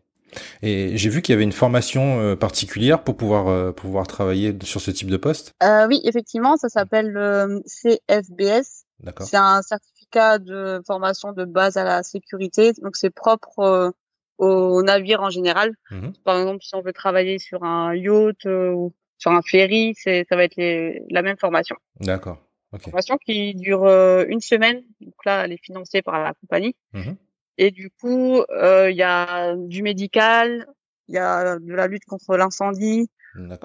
Et 0.62 0.96
j'ai 0.96 1.08
vu 1.08 1.22
qu'il 1.22 1.32
y 1.32 1.36
avait 1.36 1.44
une 1.44 1.52
formation 1.52 2.20
euh, 2.20 2.36
particulière 2.36 3.02
pour 3.02 3.16
pouvoir 3.16 3.48
euh, 3.48 3.72
pouvoir 3.72 4.06
travailler 4.06 4.56
sur 4.62 4.80
ce 4.80 4.90
type 4.90 5.10
de 5.10 5.16
poste. 5.16 5.54
Euh, 5.62 5.86
oui, 5.88 6.00
effectivement, 6.04 6.56
ça 6.56 6.68
s'appelle 6.68 7.10
le 7.10 7.62
CFBS. 7.66 8.84
D'accord. 9.00 9.26
C'est 9.26 9.36
un 9.36 9.62
certificat 9.62 10.38
de 10.38 10.82
formation 10.86 11.32
de 11.32 11.44
base 11.44 11.76
à 11.76 11.84
la 11.84 12.02
sécurité, 12.02 12.72
donc 12.82 12.96
c'est 12.96 13.10
propre 13.10 13.92
euh, 14.40 14.44
au 14.44 14.82
navire 14.82 15.22
en 15.22 15.30
général. 15.30 15.74
Mhm. 15.90 16.12
Par 16.24 16.38
exemple, 16.38 16.62
si 16.62 16.74
on 16.74 16.82
veut 16.82 16.92
travailler 16.92 17.38
sur 17.38 17.62
un 17.64 17.94
yacht 17.94 18.46
euh, 18.46 18.70
ou 18.70 18.92
sur 19.18 19.30
un 19.32 19.42
ferry, 19.42 19.94
c'est 19.96 20.26
ça 20.28 20.36
va 20.36 20.44
être 20.44 20.56
les, 20.56 21.02
la 21.10 21.22
même 21.22 21.36
formation. 21.36 21.76
D'accord. 22.00 22.38
Okay. 22.72 22.84
Formation 22.84 23.18
qui 23.18 23.54
dure 23.54 23.84
euh, 23.84 24.24
une 24.28 24.40
semaine. 24.40 24.82
Donc 25.00 25.14
là, 25.24 25.44
elle 25.44 25.52
est 25.52 25.62
financée 25.62 26.02
par 26.02 26.22
la 26.22 26.34
compagnie. 26.34 26.74
Mhm. 26.92 27.16
Et 27.58 27.70
du 27.70 27.90
coup, 27.90 28.42
euh, 28.50 28.90
il 28.90 28.96
y 28.96 29.02
a 29.02 29.54
du 29.56 29.82
médical, 29.82 30.66
il 31.08 31.16
y 31.16 31.18
a 31.18 31.58
de 31.58 31.74
la 31.74 31.88
lutte 31.88 32.06
contre 32.06 32.36
l'incendie, 32.36 33.10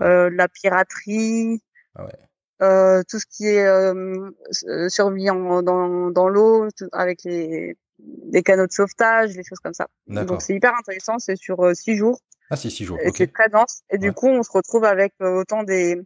euh, 0.01 0.29
la 0.33 0.47
piraterie, 0.49 1.61
ah 1.95 2.05
ouais. 2.05 2.11
euh, 2.61 3.03
tout 3.07 3.19
ce 3.19 3.25
qui 3.25 3.45
est 3.45 3.65
euh, 3.65 4.29
survie 4.89 5.29
en, 5.29 5.61
dans, 5.63 6.09
dans 6.11 6.27
l'eau, 6.27 6.67
avec 6.91 7.23
les 7.23 7.77
des 7.99 8.43
canaux 8.43 8.67
de 8.67 8.71
sauvetage, 8.71 9.33
des 9.33 9.43
choses 9.43 9.59
comme 9.59 9.73
ça. 9.73 9.87
Donc 10.07 10.41
c'est 10.41 10.53
hyper 10.53 10.73
intéressant, 10.77 11.17
c'est 11.19 11.35
sur 11.35 11.61
euh, 11.61 11.73
six 11.73 11.95
jours. 11.95 12.19
Ah 12.49 12.55
c'est 12.55 12.69
six 12.69 12.85
jours. 12.85 12.97
Et 13.01 13.11
c'est 13.15 13.31
très 13.31 13.49
dense. 13.49 13.81
Et 13.89 13.97
du 13.97 14.13
coup, 14.13 14.27
on 14.27 14.43
se 14.43 14.51
retrouve 14.51 14.83
avec 14.83 15.13
euh, 15.21 15.41
autant 15.41 15.63
des 15.63 16.01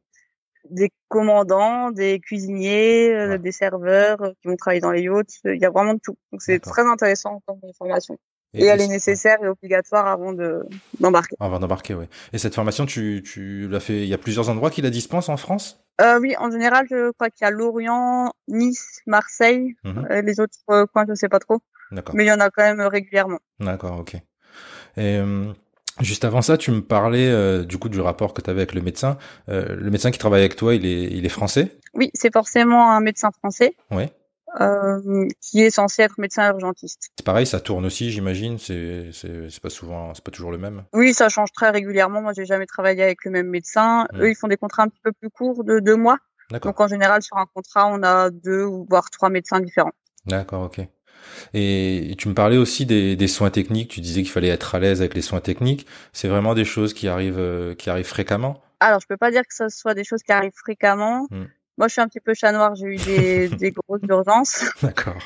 des 0.70 0.92
commandants, 1.08 1.90
des 1.90 2.20
cuisiniers, 2.20 3.12
euh, 3.14 3.38
des 3.38 3.52
serveurs 3.52 4.18
qui 4.42 4.48
vont 4.48 4.56
travailler 4.56 4.82
dans 4.82 4.92
les 4.92 5.02
yachts. 5.02 5.40
Il 5.46 5.60
y 5.60 5.66
a 5.66 5.70
vraiment 5.70 5.94
de 5.94 6.00
tout. 6.00 6.18
Donc 6.32 6.42
c'est 6.42 6.60
très 6.60 6.86
intéressant 6.86 7.42
comme 7.46 7.60
formation. 7.78 8.18
Et, 8.54 8.66
elle 8.66 8.82
est 8.82 8.88
nécessaire 8.88 9.38
et 9.44 9.48
obligatoire 9.48 10.08
avant 10.08 10.34
de 10.34 10.66
d'embarquer. 11.00 11.36
Avant 11.40 11.60
d'embarquer, 11.60 11.94
oui. 11.94 12.06
Et 12.34 12.38
cette 12.38 12.56
formation, 12.56 12.86
tu, 12.86 13.24
tu 13.24 13.68
l'as 13.68 13.80
fait. 13.80 14.02
Il 14.02 14.08
y 14.08 14.14
a 14.14 14.18
plusieurs 14.18 14.50
endroits 14.50 14.72
qui 14.72 14.82
la 14.82 14.90
dispensent 14.90 15.30
en 15.30 15.38
France? 15.38 15.84
Euh, 16.02 16.20
oui, 16.20 16.34
en 16.40 16.50
général, 16.50 16.88
je 16.90 17.12
crois 17.12 17.30
qu'il 17.30 17.46
y 17.46 17.48
a 17.48 17.52
Lorient, 17.52 18.34
Nice, 18.48 19.02
Marseille. 19.06 19.76
Mhm. 19.84 20.08
les 20.26 20.40
autres 20.40 20.86
coins, 20.94 21.06
je 21.08 21.14
sais 21.14 21.30
pas 21.30 21.40
trop. 21.40 21.60
Mais 22.14 22.26
il 22.26 22.28
y 22.28 22.32
en 22.32 22.40
a 22.40 22.50
quand 22.50 22.64
même 22.64 22.82
régulièrement. 22.82 23.40
D'accord, 23.60 24.00
ok. 24.00 24.16
Et, 24.16 25.18
euh, 25.18 25.54
Juste 26.02 26.24
avant 26.24 26.42
ça, 26.42 26.58
tu 26.58 26.72
me 26.72 26.82
parlais 26.82 27.30
euh, 27.30 27.66
du 27.66 27.78
coup 27.78 27.90
du 27.90 28.00
rapport 28.00 28.34
que 28.34 28.42
tu 28.42 28.50
avais 28.50 28.62
avec 28.62 28.74
le 28.74 28.82
médecin. 28.82 29.18
Euh, 29.50 29.76
le 29.76 29.92
médecin 29.92 30.12
qui 30.12 30.18
travaille 30.18 30.40
avec 30.40 30.56
toi, 30.56 30.74
il 30.74 30.86
est, 30.86 31.04
il 31.04 31.26
est 31.26 31.30
français? 31.30 31.78
Oui, 31.94 32.10
c'est 32.14 32.32
forcément 32.32 32.92
un 32.92 33.02
médecin 33.02 33.32
français. 33.32 33.76
Oui. 33.92 34.06
Euh, 34.60 35.28
qui 35.42 35.62
est 35.62 35.70
censé 35.70 36.02
être 36.02 36.18
médecin 36.18 36.50
urgentiste. 36.50 37.12
C'est 37.16 37.26
pareil, 37.26 37.46
ça 37.46 37.60
tourne 37.60 37.86
aussi, 37.86 38.10
j'imagine. 38.10 38.58
C'est 38.58 39.12
pas 39.62 39.70
souvent, 39.70 40.14
c'est 40.16 40.24
pas 40.24 40.32
toujours 40.32 40.52
le 40.52 40.58
même. 40.58 40.86
Oui, 40.92 41.14
ça 41.14 41.30
change 41.30 41.52
très 41.52 41.70
régulièrement. 41.70 42.22
Moi, 42.22 42.34
j'ai 42.36 42.46
jamais 42.46 42.66
travaillé 42.66 43.04
avec 43.04 43.24
le 43.26 43.32
même 43.32 43.48
médecin. 43.48 44.08
Hmm. 44.12 44.22
Eux, 44.22 44.32
ils 44.32 44.36
font 44.36 44.48
des 44.48 44.58
contrats 44.58 44.84
un 44.84 44.88
petit 44.88 45.02
peu 45.04 45.12
plus 45.12 45.30
courts, 45.30 45.64
de 45.64 45.80
deux 45.80 45.96
mois. 45.96 46.18
Donc 46.64 46.82
en 46.82 46.88
général, 46.88 47.22
sur 47.22 47.38
un 47.38 47.46
contrat, 47.54 47.88
on 47.88 48.02
a 48.02 48.32
deux 48.32 48.64
ou 48.64 48.88
voire 48.90 49.12
trois 49.12 49.30
médecins 49.30 49.60
différents. 49.60 49.94
D'accord, 50.26 50.64
ok. 50.64 50.82
Et 51.54 52.16
tu 52.18 52.28
me 52.28 52.34
parlais 52.34 52.58
aussi 52.58 52.88
des, 52.88 53.16
des 53.16 53.28
soins 53.28 53.52
techniques. 53.52 53.92
Tu 53.92 54.02
disais 54.02 54.24
qu'il 54.24 54.32
fallait 54.32 54.48
être 54.48 54.74
à 54.74 54.80
l'aise 54.80 55.02
avec 55.02 55.14
les 55.14 55.22
soins 55.22 55.42
techniques. 55.42 55.86
C'est 56.12 56.28
vraiment 56.28 56.56
des 56.56 56.66
choses 56.66 56.96
qui 56.96 57.08
arrivent, 57.08 57.38
euh, 57.38 57.76
qui 57.76 57.92
arrivent 57.92 58.08
fréquemment? 58.08 58.64
Alors, 58.80 59.00
je 59.00 59.06
peux 59.06 59.18
pas 59.18 59.30
dire 59.30 59.42
que 59.42 59.54
ce 59.54 59.70
soit 59.70 59.94
des 59.94 60.04
choses 60.04 60.24
qui 60.24 60.32
arrivent 60.32 60.56
fréquemment. 60.56 61.28
Hmm. 61.30 61.46
Moi, 61.80 61.88
je 61.88 61.94
suis 61.94 62.02
un 62.02 62.08
petit 62.08 62.20
peu 62.20 62.34
chat 62.34 62.52
noir. 62.52 62.76
J'ai 62.76 62.88
eu 62.88 62.98
des, 62.98 63.50
des 63.58 63.72
grosses 63.72 64.02
urgences. 64.08 64.66
D'accord. 64.84 65.18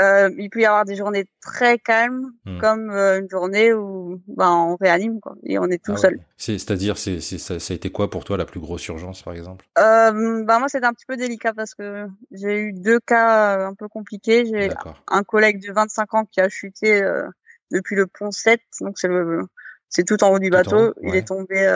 Euh, 0.00 0.30
il 0.38 0.48
peut 0.48 0.60
y 0.60 0.64
avoir 0.64 0.86
des 0.86 0.96
journées 0.96 1.26
très 1.42 1.78
calmes, 1.78 2.32
hmm. 2.46 2.58
comme 2.60 2.90
euh, 2.90 3.20
une 3.20 3.28
journée 3.28 3.74
où 3.74 4.22
ben, 4.26 4.50
on 4.50 4.76
réanime 4.76 5.20
quoi, 5.20 5.34
et 5.44 5.58
on 5.58 5.66
est 5.66 5.84
tout 5.84 5.92
ah 5.92 5.98
seul. 5.98 6.18
C'est-à-dire, 6.38 6.96
c'est, 6.96 7.20
ça, 7.20 7.60
ça, 7.60 7.74
a 7.74 7.76
été 7.76 7.90
quoi 7.90 8.08
pour 8.08 8.24
toi 8.24 8.38
la 8.38 8.46
plus 8.46 8.58
grosse 8.58 8.86
urgence, 8.88 9.22
par 9.22 9.34
exemple? 9.34 9.66
Euh, 9.78 10.44
ben, 10.44 10.58
Moi, 10.58 10.68
c'était 10.70 10.86
un 10.86 10.94
petit 10.94 11.04
peu 11.04 11.18
délicat 11.18 11.52
parce 11.52 11.74
que 11.74 12.06
j'ai 12.30 12.58
eu 12.58 12.72
deux 12.72 13.00
cas 13.00 13.58
euh, 13.58 13.66
un 13.66 13.74
peu 13.74 13.86
compliqués. 13.86 14.46
J'ai 14.46 14.70
un 15.08 15.22
collègue 15.24 15.62
de 15.62 15.72
25 15.72 16.14
ans 16.14 16.24
qui 16.24 16.40
a 16.40 16.48
chuté 16.48 17.02
euh, 17.02 17.28
depuis 17.70 17.94
le 17.94 18.06
pont 18.06 18.30
7, 18.30 18.62
donc 18.80 18.98
c'est 18.98 19.08
le 19.08 19.42
c'est 19.90 20.04
tout 20.04 20.24
en 20.24 20.30
haut 20.30 20.38
du 20.38 20.48
bateau. 20.48 20.94
Il 21.02 21.14
est 21.14 21.28
tombé 21.28 21.68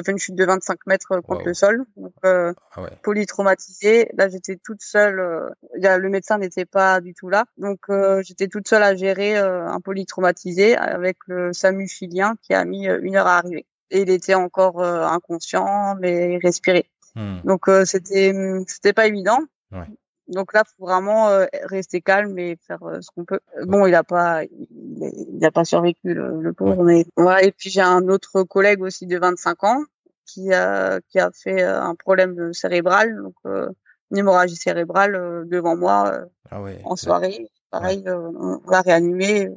ça 0.00 0.04
fait 0.04 0.12
une 0.12 0.18
chute 0.18 0.34
de 0.34 0.44
25 0.44 0.86
mètres 0.86 1.20
contre 1.20 1.44
le 1.44 1.52
sol, 1.52 1.84
donc 1.96 2.14
euh, 2.24 2.54
ah 2.74 2.86
polytraumatisée. 3.02 4.08
Là, 4.14 4.28
j'étais 4.30 4.56
toute 4.56 4.80
seule. 4.80 5.20
Euh, 5.20 5.50
le 5.74 6.08
médecin 6.08 6.38
n'était 6.38 6.64
pas 6.64 7.02
du 7.02 7.12
tout 7.12 7.28
là, 7.28 7.44
donc 7.58 7.80
euh, 7.90 8.22
j'étais 8.24 8.48
toute 8.48 8.66
seule 8.66 8.82
à 8.82 8.94
gérer 8.94 9.36
euh, 9.36 9.66
un 9.66 9.80
polytraumatisé 9.80 10.74
avec 10.76 11.18
le 11.26 11.52
SAMU 11.52 11.86
chilien 11.86 12.34
qui 12.42 12.54
a 12.54 12.64
mis 12.64 12.86
une 12.86 13.16
heure 13.16 13.26
à 13.26 13.36
arriver. 13.36 13.66
Et 13.90 14.02
il 14.02 14.10
était 14.10 14.34
encore 14.34 14.82
inconscient, 14.82 15.96
mais 16.00 16.34
il 16.34 16.38
respirait. 16.38 16.86
Hmm. 17.16 17.40
Donc 17.44 17.68
c'était 17.84 18.32
c'était 18.66 18.92
pas 18.92 19.06
évident. 19.06 19.40
Ouais. 19.72 19.86
Donc 20.30 20.52
là, 20.52 20.62
faut 20.64 20.86
vraiment 20.86 21.28
euh, 21.28 21.46
rester 21.64 22.00
calme 22.00 22.38
et 22.38 22.56
faire 22.66 22.82
euh, 22.84 23.00
ce 23.00 23.10
qu'on 23.10 23.24
peut. 23.24 23.40
Bon, 23.64 23.86
il 23.86 23.94
a 23.94 24.04
pas, 24.04 24.44
il 24.44 25.44
a 25.44 25.50
pas 25.50 25.64
survécu 25.64 26.14
le, 26.14 26.40
le 26.40 26.52
pauvre, 26.52 26.84
mais 26.84 27.04
voilà. 27.16 27.42
Et 27.42 27.52
puis 27.52 27.68
j'ai 27.68 27.80
un 27.80 28.08
autre 28.08 28.44
collègue 28.44 28.80
aussi 28.80 29.06
de 29.06 29.18
25 29.18 29.64
ans 29.64 29.84
qui 30.24 30.52
a 30.52 31.00
qui 31.08 31.18
a 31.18 31.30
fait 31.32 31.62
euh, 31.62 31.82
un 31.82 31.96
problème 31.96 32.52
cérébral, 32.52 33.16
donc 33.16 33.34
une 33.44 34.18
hémorragie 34.18 34.56
cérébrale 34.56 35.44
devant 35.46 35.76
moi 35.76 36.26
ah 36.50 36.60
en 36.84 36.96
soirée. 36.96 37.48
Pareil, 37.70 38.04
on 38.06 38.60
l'a 38.68 38.82
réanimé. 38.82 39.50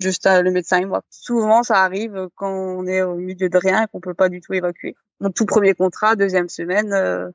Juste 0.00 0.28
le 0.30 0.52
médecin 0.52 0.78
et 0.78 0.84
moi. 0.84 1.02
Souvent, 1.10 1.64
ça 1.64 1.82
arrive 1.82 2.28
quand 2.36 2.52
on 2.52 2.86
est 2.86 3.02
au 3.02 3.16
milieu 3.16 3.48
de 3.48 3.58
rien 3.58 3.82
et 3.82 3.86
qu'on 3.88 4.00
peut 4.00 4.14
pas 4.14 4.28
du 4.28 4.40
tout 4.40 4.54
évacuer. 4.54 4.94
Mon 5.20 5.30
tout 5.30 5.46
premier 5.46 5.74
contrat, 5.74 6.16
deuxième 6.16 6.48
semaine 6.48 7.32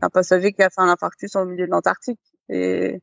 un 0.00 0.10
passager 0.10 0.52
qui 0.52 0.62
a 0.62 0.70
fait 0.70 0.80
un 0.80 0.88
infarctus 0.88 1.34
au 1.36 1.44
milieu 1.44 1.66
de 1.66 1.70
l'Antarctique. 1.70 2.20
Et 2.48 3.00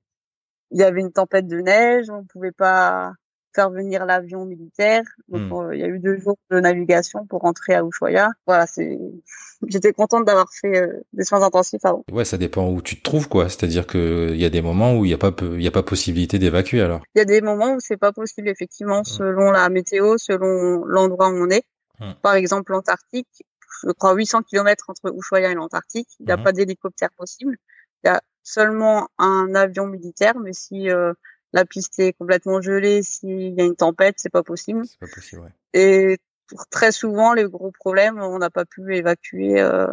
il 0.72 0.80
y 0.80 0.84
avait 0.84 1.02
une 1.02 1.12
tempête 1.12 1.48
de 1.48 1.58
neige, 1.58 2.10
on 2.10 2.24
pouvait 2.24 2.52
pas 2.52 3.14
faire 3.54 3.70
venir 3.70 4.06
l'avion 4.06 4.46
militaire. 4.46 5.04
Donc 5.28 5.42
hmm. 5.42 5.54
euh, 5.54 5.76
il 5.76 5.82
y 5.82 5.84
a 5.84 5.88
eu 5.88 6.00
deux 6.00 6.18
jours 6.18 6.38
de 6.50 6.60
navigation 6.62 7.26
pour 7.26 7.42
rentrer 7.42 7.74
à 7.74 7.84
Ushuaia. 7.84 8.30
Voilà, 8.48 8.66
c'est 8.66 8.98
j'étais 9.68 9.92
contente 9.92 10.26
d'avoir 10.26 10.48
fait 10.54 10.78
euh, 10.78 11.04
des 11.12 11.26
soins 11.26 11.42
intensifs 11.44 11.84
avant. 11.84 12.06
Ouais, 12.10 12.24
ça 12.24 12.38
dépend 12.38 12.70
où 12.70 12.82
tu 12.82 12.98
te 12.98 13.04
trouves 13.04 13.28
quoi, 13.28 13.50
c'est-à-dire 13.50 13.88
que 13.88 14.30
il 14.32 14.40
y 14.40 14.46
a 14.46 14.50
des 14.50 14.62
moments 14.62 14.96
où 14.98 15.04
il 15.04 15.12
y 15.12 15.14
a 15.14 15.18
pas 15.18 15.34
il 15.42 15.62
y 15.62 15.68
a 15.68 15.72
pas 15.72 15.84
possibilité 15.84 16.40
d'évacuer 16.40 16.80
alors. 16.80 17.02
Il 17.16 17.20
y 17.20 17.22
a 17.22 17.26
des 17.26 17.42
moments 17.42 17.74
où 17.74 17.80
c'est 17.80 17.98
pas 17.98 18.14
possible 18.14 18.48
effectivement 18.48 19.02
hmm. 19.02 19.06
selon 19.06 19.52
la 19.52 19.68
météo, 19.68 20.18
selon 20.18 20.86
l'endroit 20.86 21.30
où 21.30 21.36
on 21.36 21.50
est. 21.50 21.66
Hmm. 22.00 22.14
Par 22.22 22.36
exemple 22.36 22.72
l'Antarctique, 22.72 23.44
je 23.84 23.92
crois, 23.92 24.14
800 24.14 24.44
km 24.44 24.90
entre 24.90 25.14
Ushuaia 25.16 25.52
et 25.52 25.56
l'Antarctique. 25.56 26.10
Il 26.20 26.26
n'y 26.26 26.32
a 26.32 26.38
mhm. 26.38 26.44
pas 26.44 26.52
d'hélicoptère 26.52 27.10
possible. 27.18 27.58
Il 28.04 28.08
y 28.08 28.10
a 28.10 28.22
seulement 28.44 29.10
un 29.18 29.54
avion 29.56 29.88
militaire, 29.88 30.38
mais 30.40 30.54
si 30.54 30.90
euh, 30.90 31.14
la 31.54 31.66
piste 31.66 32.00
est 32.00 32.14
complètement 32.14 32.62
gelée, 32.62 33.04
s'il 33.04 33.54
y 33.54 33.62
a 33.62 33.66
une 33.66 33.76
tempête, 33.76 34.16
c'est 34.18 34.32
pas 34.32 34.44
possible. 34.44 34.86
C'est 34.86 35.00
pas 35.00 35.14
possible, 35.14 35.42
ouais. 35.42 35.54
Et 35.74 36.18
pour 36.48 36.68
très 36.68 36.92
souvent, 36.92 37.34
les 37.34 37.46
gros 37.46 37.72
problèmes, 37.72 38.20
on 38.20 38.40
n'a 38.40 38.50
pas 38.50 38.66
pu 38.66 38.96
évacuer 38.96 39.62
euh, 39.62 39.88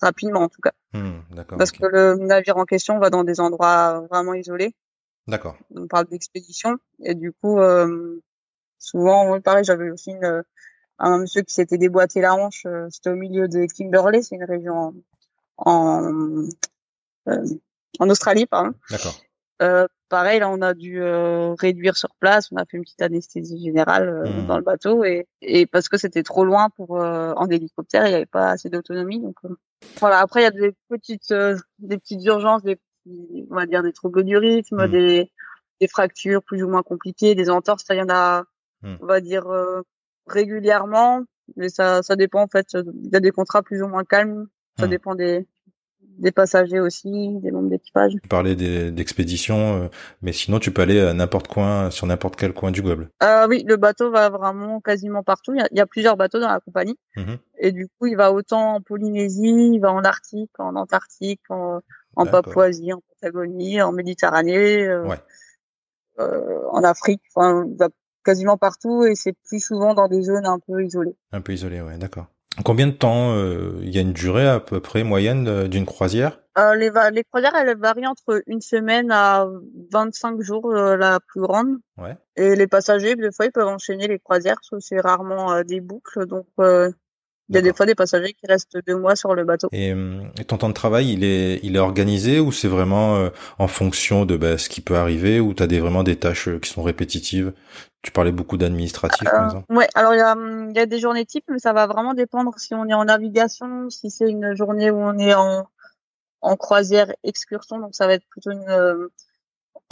rapidement, 0.00 0.40
en 0.40 0.48
tout 0.48 0.60
cas. 0.60 0.72
Hmm, 0.92 1.20
Parce 1.58 1.72
que 1.72 1.86
le 1.86 2.16
navire 2.16 2.56
en 2.56 2.64
question 2.64 2.98
va 2.98 3.10
dans 3.10 3.24
des 3.24 3.40
endroits 3.40 4.06
vraiment 4.10 4.34
isolés. 4.34 4.74
D'accord. 5.26 5.56
On 5.74 5.86
parle 5.86 6.06
d'expédition. 6.06 6.76
Et 7.02 7.14
du 7.14 7.32
coup, 7.32 7.58
euh, 7.58 8.22
souvent, 8.78 9.40
pareil, 9.40 9.64
j'avais 9.64 9.90
aussi 9.90 10.10
une, 10.10 10.44
un 10.98 11.18
monsieur 11.18 11.42
qui 11.42 11.52
s'était 11.52 11.78
déboîté 11.78 12.20
la 12.20 12.34
hanche. 12.34 12.64
Euh, 12.66 12.86
c'était 12.90 13.10
au 13.10 13.16
milieu 13.16 13.48
de 13.48 13.66
Kimberley, 13.66 14.22
c'est 14.22 14.36
une 14.36 14.44
région 14.44 14.94
en, 15.58 16.46
euh, 17.28 17.44
en 17.98 18.10
Australie, 18.10 18.46
pardon. 18.46 18.72
D'accord. 18.90 19.14
Euh, 19.62 19.86
pareil, 20.08 20.40
là, 20.40 20.50
on 20.50 20.60
a 20.62 20.74
dû 20.74 21.00
euh, 21.00 21.54
réduire 21.54 21.96
sur 21.96 22.14
place. 22.18 22.50
On 22.50 22.56
a 22.56 22.64
fait 22.64 22.76
une 22.76 22.82
petite 22.82 23.02
anesthésie 23.02 23.62
générale 23.64 24.24
mmh. 24.24 24.46
dans 24.46 24.56
le 24.56 24.64
bateau 24.64 25.04
et, 25.04 25.28
et 25.42 25.66
parce 25.66 25.88
que 25.88 25.96
c'était 25.96 26.24
trop 26.24 26.44
loin 26.44 26.70
pour 26.70 26.90
en 26.92 27.46
hélicoptère, 27.48 28.06
il 28.06 28.10
n'y 28.10 28.16
avait 28.16 28.26
pas 28.26 28.50
assez 28.50 28.68
d'autonomie. 28.68 29.20
Donc 29.20 29.36
voilà. 30.00 30.18
Après, 30.18 30.40
il 30.40 30.44
y 30.44 30.46
a 30.46 30.50
des 30.50 30.74
petites, 30.88 31.32
des 31.78 31.98
petites 31.98 32.24
urgences, 32.24 32.62
des 32.62 32.78
on 33.50 33.54
va 33.54 33.66
dire 33.66 33.82
des 33.82 33.92
troubles 33.92 34.24
du 34.24 34.36
rythme, 34.36 34.86
mmh. 34.86 34.90
des, 34.90 35.30
des 35.80 35.88
fractures 35.88 36.42
plus 36.42 36.62
ou 36.62 36.68
moins 36.68 36.82
compliquées, 36.82 37.34
des 37.34 37.50
entorses. 37.50 37.84
Il 37.90 37.96
y 37.96 38.02
en 38.02 38.08
a, 38.08 38.44
mmh. 38.82 38.94
on 39.02 39.06
va 39.06 39.20
dire 39.20 39.44
régulièrement, 40.26 41.22
mais 41.56 41.68
ça, 41.68 42.02
ça 42.02 42.16
dépend 42.16 42.42
en 42.42 42.48
fait. 42.48 42.68
Il 42.74 43.10
y 43.12 43.16
a 43.16 43.20
des 43.20 43.30
contrats 43.30 43.62
plus 43.62 43.82
ou 43.82 43.88
moins 43.88 44.04
calmes. 44.04 44.46
Ça 44.78 44.86
hmm. 44.86 44.90
dépend 44.90 45.14
des, 45.14 45.46
des 46.18 46.32
passagers 46.32 46.80
aussi, 46.80 47.38
des 47.40 47.50
membres 47.50 47.70
d'équipage. 47.70 48.12
Tu 48.22 48.28
parlais 48.28 48.54
d'expéditions, 48.90 49.84
euh, 49.84 49.88
mais 50.22 50.32
sinon 50.32 50.58
tu 50.58 50.70
peux 50.70 50.82
aller 50.82 51.00
à 51.00 51.12
n'importe 51.14 51.48
coin, 51.48 51.90
sur 51.90 52.06
n'importe 52.06 52.36
quel 52.36 52.52
coin 52.52 52.70
du 52.70 52.82
globe. 52.82 53.06
Euh, 53.22 53.46
oui, 53.48 53.64
le 53.66 53.76
bateau 53.76 54.10
va 54.10 54.28
vraiment 54.30 54.80
quasiment 54.80 55.22
partout. 55.22 55.54
Il 55.54 55.60
y 55.60 55.62
a, 55.62 55.68
il 55.70 55.78
y 55.78 55.80
a 55.80 55.86
plusieurs 55.86 56.16
bateaux 56.16 56.40
dans 56.40 56.48
la 56.48 56.60
compagnie, 56.60 56.98
mhm. 57.16 57.38
et 57.58 57.72
du 57.72 57.86
coup 57.86 58.06
il 58.06 58.16
va 58.16 58.32
autant 58.32 58.74
en 58.74 58.80
Polynésie, 58.80 59.72
il 59.74 59.78
va 59.80 59.92
en 59.92 60.04
Arctique, 60.04 60.52
en 60.58 60.76
Antarctique, 60.76 61.42
en, 61.48 61.80
en 62.16 62.26
Papouasie, 62.26 62.92
en 62.92 63.00
Patagonie, 63.20 63.82
en 63.82 63.92
Méditerranée, 63.92 64.86
euh, 64.86 65.04
ouais. 65.04 65.16
euh, 66.20 66.60
en 66.70 66.82
Afrique. 66.84 67.22
Enfin, 67.34 67.66
il 67.68 67.76
va 67.76 67.88
quasiment 68.24 68.56
partout 68.56 69.04
et 69.04 69.14
c'est 69.14 69.34
plus 69.48 69.60
souvent 69.64 69.94
dans 69.94 70.08
des 70.08 70.22
zones 70.22 70.46
un 70.46 70.58
peu 70.58 70.82
isolées. 70.84 71.16
Un 71.32 71.40
peu 71.40 71.52
isolées, 71.52 71.80
ouais, 71.80 71.98
d'accord. 71.98 72.26
Combien 72.64 72.86
de 72.86 72.92
temps 72.92 73.32
euh, 73.32 73.72
il 73.82 73.90
y 73.90 73.98
a 73.98 74.00
une 74.00 74.12
durée 74.12 74.46
à 74.46 74.60
peu 74.60 74.78
près 74.80 75.02
moyenne 75.02 75.48
euh, 75.48 75.66
d'une 75.66 75.86
croisière? 75.86 76.40
Euh, 76.56 76.74
les, 76.76 76.90
les 77.12 77.24
croisières, 77.24 77.54
elles 77.56 77.76
varient 77.76 78.06
entre 78.06 78.42
une 78.46 78.60
semaine 78.60 79.10
à 79.10 79.48
25 79.92 80.40
jours 80.40 80.72
la 80.72 81.18
plus 81.18 81.40
grande. 81.40 81.78
Ouais. 81.98 82.16
Et 82.36 82.54
les 82.54 82.68
passagers, 82.68 83.16
des 83.16 83.32
fois, 83.32 83.46
ils 83.46 83.50
peuvent 83.50 83.66
enchaîner 83.66 84.06
les 84.06 84.20
croisières, 84.20 84.54
parce 84.54 84.70
que 84.70 84.78
c'est 84.78 85.00
rarement 85.00 85.62
des 85.62 85.80
boucles. 85.80 86.26
Donc, 86.26 86.46
il 87.48 87.54
y 87.56 87.58
a 87.58 87.62
des 87.62 87.72
fois 87.72 87.86
des 87.86 87.94
passagers 87.94 88.32
qui 88.32 88.46
restent 88.46 88.78
deux 88.86 88.96
mois 88.96 89.16
sur 89.16 89.34
le 89.34 89.44
bateau. 89.44 89.68
Et, 89.72 89.94
ton 90.46 90.56
temps 90.56 90.68
de 90.68 90.74
travail, 90.74 91.12
il 91.12 91.24
est, 91.24 91.60
il 91.62 91.76
est 91.76 91.80
organisé 91.80 92.40
ou 92.40 92.52
c'est 92.52 92.68
vraiment 92.68 93.28
en 93.58 93.68
fonction 93.68 94.24
de 94.24 94.36
bah, 94.36 94.58
ce 94.58 94.68
qui 94.68 94.80
peut 94.80 94.96
arriver 94.96 95.40
ou 95.40 95.54
tu 95.54 95.62
as 95.62 95.66
des, 95.66 95.80
vraiment 95.80 96.02
des 96.02 96.16
tâches 96.16 96.48
qui 96.60 96.70
sont 96.70 96.82
répétitives? 96.82 97.52
Tu 98.04 98.12
parlais 98.12 98.32
beaucoup 98.32 98.58
d'administratif, 98.58 99.24
par 99.24 99.42
euh, 99.42 99.46
exemple. 99.46 99.72
Ouais, 99.72 99.88
alors 99.94 100.12
il 100.12 100.18
y 100.18 100.20
a, 100.20 100.36
y 100.74 100.78
a, 100.78 100.86
des 100.86 100.98
journées 100.98 101.24
types, 101.24 101.46
mais 101.48 101.58
ça 101.58 101.72
va 101.72 101.86
vraiment 101.86 102.12
dépendre 102.12 102.52
si 102.58 102.74
on 102.74 102.86
est 102.86 102.92
en 102.92 103.06
navigation, 103.06 103.88
si 103.88 104.10
c'est 104.10 104.28
une 104.28 104.54
journée 104.54 104.90
où 104.90 104.98
on 104.98 105.16
est 105.16 105.32
en, 105.32 105.66
en 106.42 106.56
croisière 106.56 107.10
excursion, 107.24 107.78
donc 107.78 107.94
ça 107.94 108.06
va 108.06 108.12
être 108.12 108.26
plutôt 108.28 108.50
une, 108.50 108.68
euh, 108.68 109.08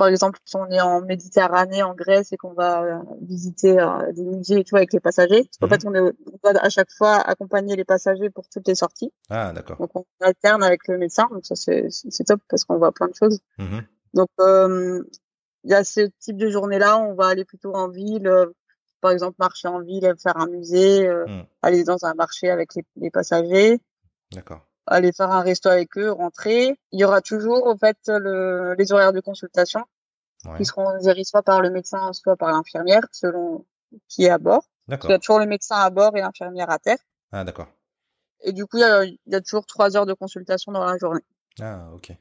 par 0.03 0.09
exemple, 0.09 0.41
si 0.45 0.57
on 0.57 0.69
est 0.69 0.81
en 0.81 1.01
Méditerranée, 1.01 1.85
en 1.85 1.95
Grèce 1.95 2.33
et 2.33 2.37
qu'on 2.37 2.55
va 2.55 2.83
euh, 2.83 2.99
visiter 3.21 3.77
des 4.13 4.25
musées 4.25 4.59
et 4.59 4.65
tout 4.65 4.75
avec 4.75 4.93
les 4.93 4.99
passagers. 4.99 5.45
Parce 5.45 5.59
qu'en 5.61 5.67
mhm. 5.67 5.81
fait, 5.81 5.87
on, 5.87 5.95
est, 5.95 6.13
on 6.43 6.57
à 6.57 6.69
chaque 6.71 6.91
fois 6.91 7.19
accompagner 7.19 7.77
les 7.77 7.85
passagers 7.85 8.29
pour 8.29 8.49
toutes 8.49 8.67
les 8.67 8.75
sorties. 8.75 9.13
Ah, 9.31 9.53
d'accord. 9.53 9.77
Donc 9.77 9.91
on 9.95 10.05
alterne 10.21 10.65
avec 10.65 10.89
le 10.89 10.99
médecin, 10.99 11.29
donc 11.31 11.47
ça 11.47 11.55
c'est 11.55 12.25
top 12.25 12.41
parce 12.49 12.65
qu'on 12.65 12.79
voit 12.79 12.91
plein 12.91 13.07
de 13.07 13.15
choses. 13.15 13.39
Mhm. 13.59 13.83
Donc 14.15 14.29
euh, 14.41 15.05
il 15.63 15.71
y 15.71 15.75
a 15.75 15.85
ce 15.85 16.01
type 16.19 16.37
de 16.37 16.49
journée-là, 16.51 16.99
on 16.99 17.15
va 17.15 17.27
aller 17.27 17.45
plutôt 17.45 17.73
en 17.75 17.89
ville, 17.89 18.27
euh, 18.27 18.47
par 19.01 19.13
exemple 19.13 19.37
marcher 19.39 19.69
en 19.69 19.81
ville, 19.81 20.13
faire 20.21 20.37
un 20.37 20.49
musée, 20.49 21.07
euh, 21.07 21.25
hmm. 21.27 21.45
aller 21.63 21.85
dans 21.85 22.05
un 22.05 22.15
marché 22.15 22.51
avec 22.51 22.71
les, 22.97 23.11
passagers. 23.11 23.81
D'accord. 24.33 24.67
Aller 24.87 25.13
faire 25.13 25.31
un 25.31 25.43
resto 25.43 25.69
avec 25.69 25.97
eux, 25.97 26.11
rentrer. 26.11 26.77
Il 26.91 27.01
y 27.01 27.05
aura 27.05 27.21
toujours 27.21 27.67
en 27.67 27.77
fait 27.77 27.99
le, 28.09 28.75
les 28.79 28.93
horaires 28.93 29.13
de 29.13 29.21
consultation 29.21 29.85
qui 30.57 30.65
seront 30.65 30.99
gérés 31.01 31.25
soit 31.25 31.43
par 31.43 31.61
le 31.61 31.71
médecin, 31.71 32.13
soit 32.13 32.37
par 32.37 32.51
l'infirmière, 32.51 33.07
selon 33.13 33.65
qui 34.09 34.25
est 34.25 34.31
à 34.31 34.39
bord. 34.39 34.65
Il 34.89 35.11
y 35.11 35.13
a 35.13 35.19
toujours 35.19 35.39
le 35.39 35.47
médecin 35.47 35.77
à 35.77 35.91
bord 35.91 36.17
et 36.17 36.21
l'infirmière 36.21 36.71
à 36.71 36.79
terre. 36.79 36.99
Ah, 37.31 37.45
d'accord. 37.45 37.69
Et 38.43 38.53
du 38.53 38.67
coup, 38.67 38.79
il 38.79 39.19
y 39.27 39.35
a, 39.35 39.41
toujours 39.41 39.67
trois 39.67 39.97
heures 39.97 40.07
de 40.07 40.15
consultation 40.15 40.73
dans 40.73 40.85
la 40.85 40.99
journée. 40.99 41.23
Ah, 41.61 41.89
ok. 41.95 42.13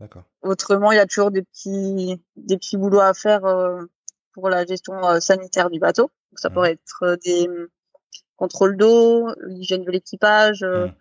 D'accord. 0.00 0.24
Autrement, 0.42 0.92
il 0.92 0.96
y 0.96 1.00
a 1.00 1.06
toujours 1.06 1.30
des 1.30 1.42
petits, 1.42 2.20
des 2.36 2.56
petits 2.56 2.76
boulots 2.76 3.00
à 3.00 3.14
faire 3.14 3.44
euh, 3.44 3.82
pour 4.32 4.48
la 4.48 4.64
gestion 4.64 4.94
euh, 5.04 5.20
sanitaire 5.20 5.70
du 5.70 5.78
bateau. 5.78 6.10
ça 6.36 6.48
mmh. 6.48 6.52
pourrait 6.52 6.72
être 6.72 7.02
euh, 7.02 7.16
des 7.24 7.48
contrôles 8.36 8.76
d'eau, 8.76 9.28
l'hygiène 9.46 9.84
de 9.84 9.90
l'équipage, 9.90 10.62
mmh. 10.62 10.92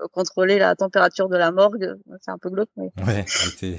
Euh, 0.00 0.08
contrôler 0.12 0.58
la 0.58 0.74
température 0.74 1.28
de 1.28 1.36
la 1.36 1.52
morgue. 1.52 1.96
C'est 2.20 2.30
un 2.30 2.38
peu 2.38 2.50
glauque, 2.50 2.70
mais. 2.76 2.90
Ouais, 3.06 3.24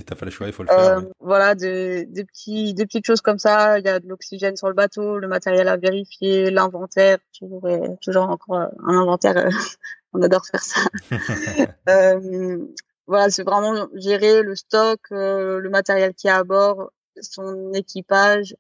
t'as 0.05 0.15
pas 0.15 0.25
le 0.25 0.31
choix, 0.31 0.47
il 0.47 0.53
faut 0.53 0.63
le 0.63 0.69
faire. 0.69 0.97
Euh, 0.97 1.01
voilà, 1.19 1.55
des, 1.55 2.05
des 2.05 2.23
petits, 2.23 2.73
des 2.73 2.85
petites 2.85 3.05
choses 3.05 3.21
comme 3.21 3.37
ça. 3.37 3.79
Il 3.79 3.85
y 3.85 3.89
a 3.89 3.99
de 3.99 4.07
l'oxygène 4.07 4.55
sur 4.55 4.69
le 4.69 4.73
bateau, 4.73 5.17
le 5.17 5.27
matériel 5.27 5.67
à 5.67 5.75
vérifier, 5.75 6.51
l'inventaire. 6.51 7.17
Toujours, 7.37 7.67
toujours 8.01 8.29
encore 8.29 8.55
euh, 8.55 8.67
un 8.85 8.97
inventaire. 8.97 9.49
on 10.13 10.21
adore 10.21 10.45
faire 10.45 10.63
ça. 10.63 10.79
euh, 11.89 12.59
voilà, 13.07 13.29
c'est 13.29 13.43
vraiment 13.43 13.87
gérer 13.95 14.41
le 14.41 14.55
stock, 14.55 14.99
le 15.11 15.67
matériel 15.69 16.13
qui 16.13 16.27
est 16.27 16.31
à 16.31 16.45
bord, 16.45 16.91
son 17.19 17.73
équipage. 17.73 18.55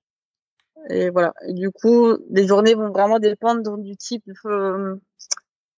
Et 0.89 1.09
voilà. 1.09 1.33
Et 1.47 1.53
du 1.53 1.71
coup, 1.71 2.17
les 2.29 2.45
journées 2.45 2.75
vont 2.75 2.89
vraiment 2.89 3.19
dépendre 3.19 3.77
du 3.77 3.95
type 3.95 4.29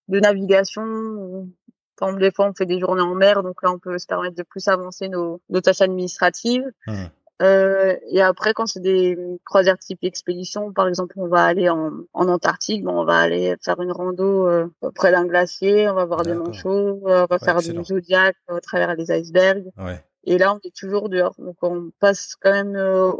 de 0.07 0.19
navigation. 0.19 1.47
Par 1.97 2.09
exemple, 2.09 2.23
des 2.23 2.31
fois, 2.31 2.47
on 2.47 2.53
fait 2.53 2.65
des 2.65 2.79
journées 2.79 3.01
en 3.01 3.15
mer, 3.15 3.43
donc 3.43 3.61
là, 3.63 3.71
on 3.71 3.79
peut 3.79 3.97
se 3.97 4.05
permettre 4.05 4.35
de 4.35 4.43
plus 4.43 4.67
avancer 4.67 5.09
nos, 5.09 5.41
nos 5.49 5.61
tâches 5.61 5.81
administratives. 5.81 6.69
Mmh. 6.85 6.93
Euh, 7.41 7.95
et 8.09 8.21
après, 8.21 8.53
quand 8.53 8.65
c'est 8.65 8.79
des 8.79 9.17
croisières 9.45 9.77
type 9.77 9.99
expédition, 10.01 10.73
par 10.73 10.87
exemple, 10.87 11.13
on 11.17 11.27
va 11.27 11.45
aller 11.45 11.69
en, 11.69 11.91
en 12.13 12.27
Antarctique, 12.27 12.83
bon, 12.83 13.01
on 13.01 13.05
va 13.05 13.17
aller 13.17 13.55
faire 13.63 13.79
une 13.79 13.91
rando 13.91 14.47
euh, 14.47 14.67
près 14.95 15.11
d'un 15.11 15.25
glacier, 15.25 15.87
on 15.87 15.93
va 15.93 16.05
voir 16.05 16.23
des 16.23 16.33
manchots, 16.33 16.99
on 17.03 17.25
va 17.25 17.39
faire 17.39 17.59
du 17.61 17.83
zodiac 17.83 18.35
à 18.47 18.59
travers 18.59 18.95
les 18.95 19.11
icebergs. 19.11 19.71
Ouais. 19.77 20.03
Et 20.23 20.37
là, 20.37 20.53
on 20.53 20.59
est 20.63 20.75
toujours 20.75 21.09
dehors. 21.09 21.35
Donc, 21.37 21.57
on 21.61 21.91
passe 21.99 22.35
quand 22.41 22.51
même, 22.51 22.75
euh, 22.75 23.11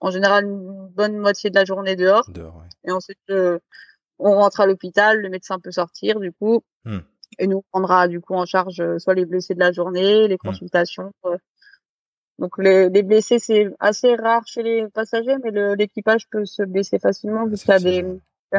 en 0.00 0.10
général, 0.10 0.46
une 0.46 0.88
bonne 0.88 1.18
moitié 1.18 1.50
de 1.50 1.54
la 1.54 1.64
journée 1.64 1.96
dehors. 1.96 2.28
dehors 2.30 2.56
ouais. 2.56 2.68
Et 2.88 2.92
ensuite, 2.92 3.18
euh, 3.30 3.58
on 4.18 4.36
rentre 4.36 4.60
à 4.60 4.66
l'hôpital, 4.66 5.20
le 5.20 5.28
médecin 5.28 5.58
peut 5.58 5.70
sortir, 5.70 6.18
du 6.18 6.32
coup. 6.32 6.62
Mmh 6.84 7.00
et 7.38 7.46
nous 7.46 7.62
prendra 7.70 8.08
du 8.08 8.20
coup 8.20 8.34
en 8.34 8.46
charge 8.46 8.80
euh, 8.80 8.98
soit 8.98 9.14
les 9.14 9.26
blessés 9.26 9.54
de 9.54 9.60
la 9.60 9.72
journée, 9.72 10.28
les 10.28 10.38
consultations. 10.38 11.12
Euh. 11.24 11.36
Donc 12.38 12.58
les, 12.58 12.90
les 12.90 13.02
blessés 13.02 13.38
c'est 13.38 13.68
assez 13.80 14.14
rare 14.14 14.46
chez 14.46 14.62
les 14.62 14.88
passagers, 14.88 15.36
mais 15.42 15.50
l'équipage 15.76 16.28
peut 16.28 16.44
se 16.44 16.62
blesser 16.62 16.98
facilement 16.98 17.46
vu 17.46 17.56
qu'il 17.56 17.70
y 17.70 17.72
a 17.72 17.78
des, 17.78 18.04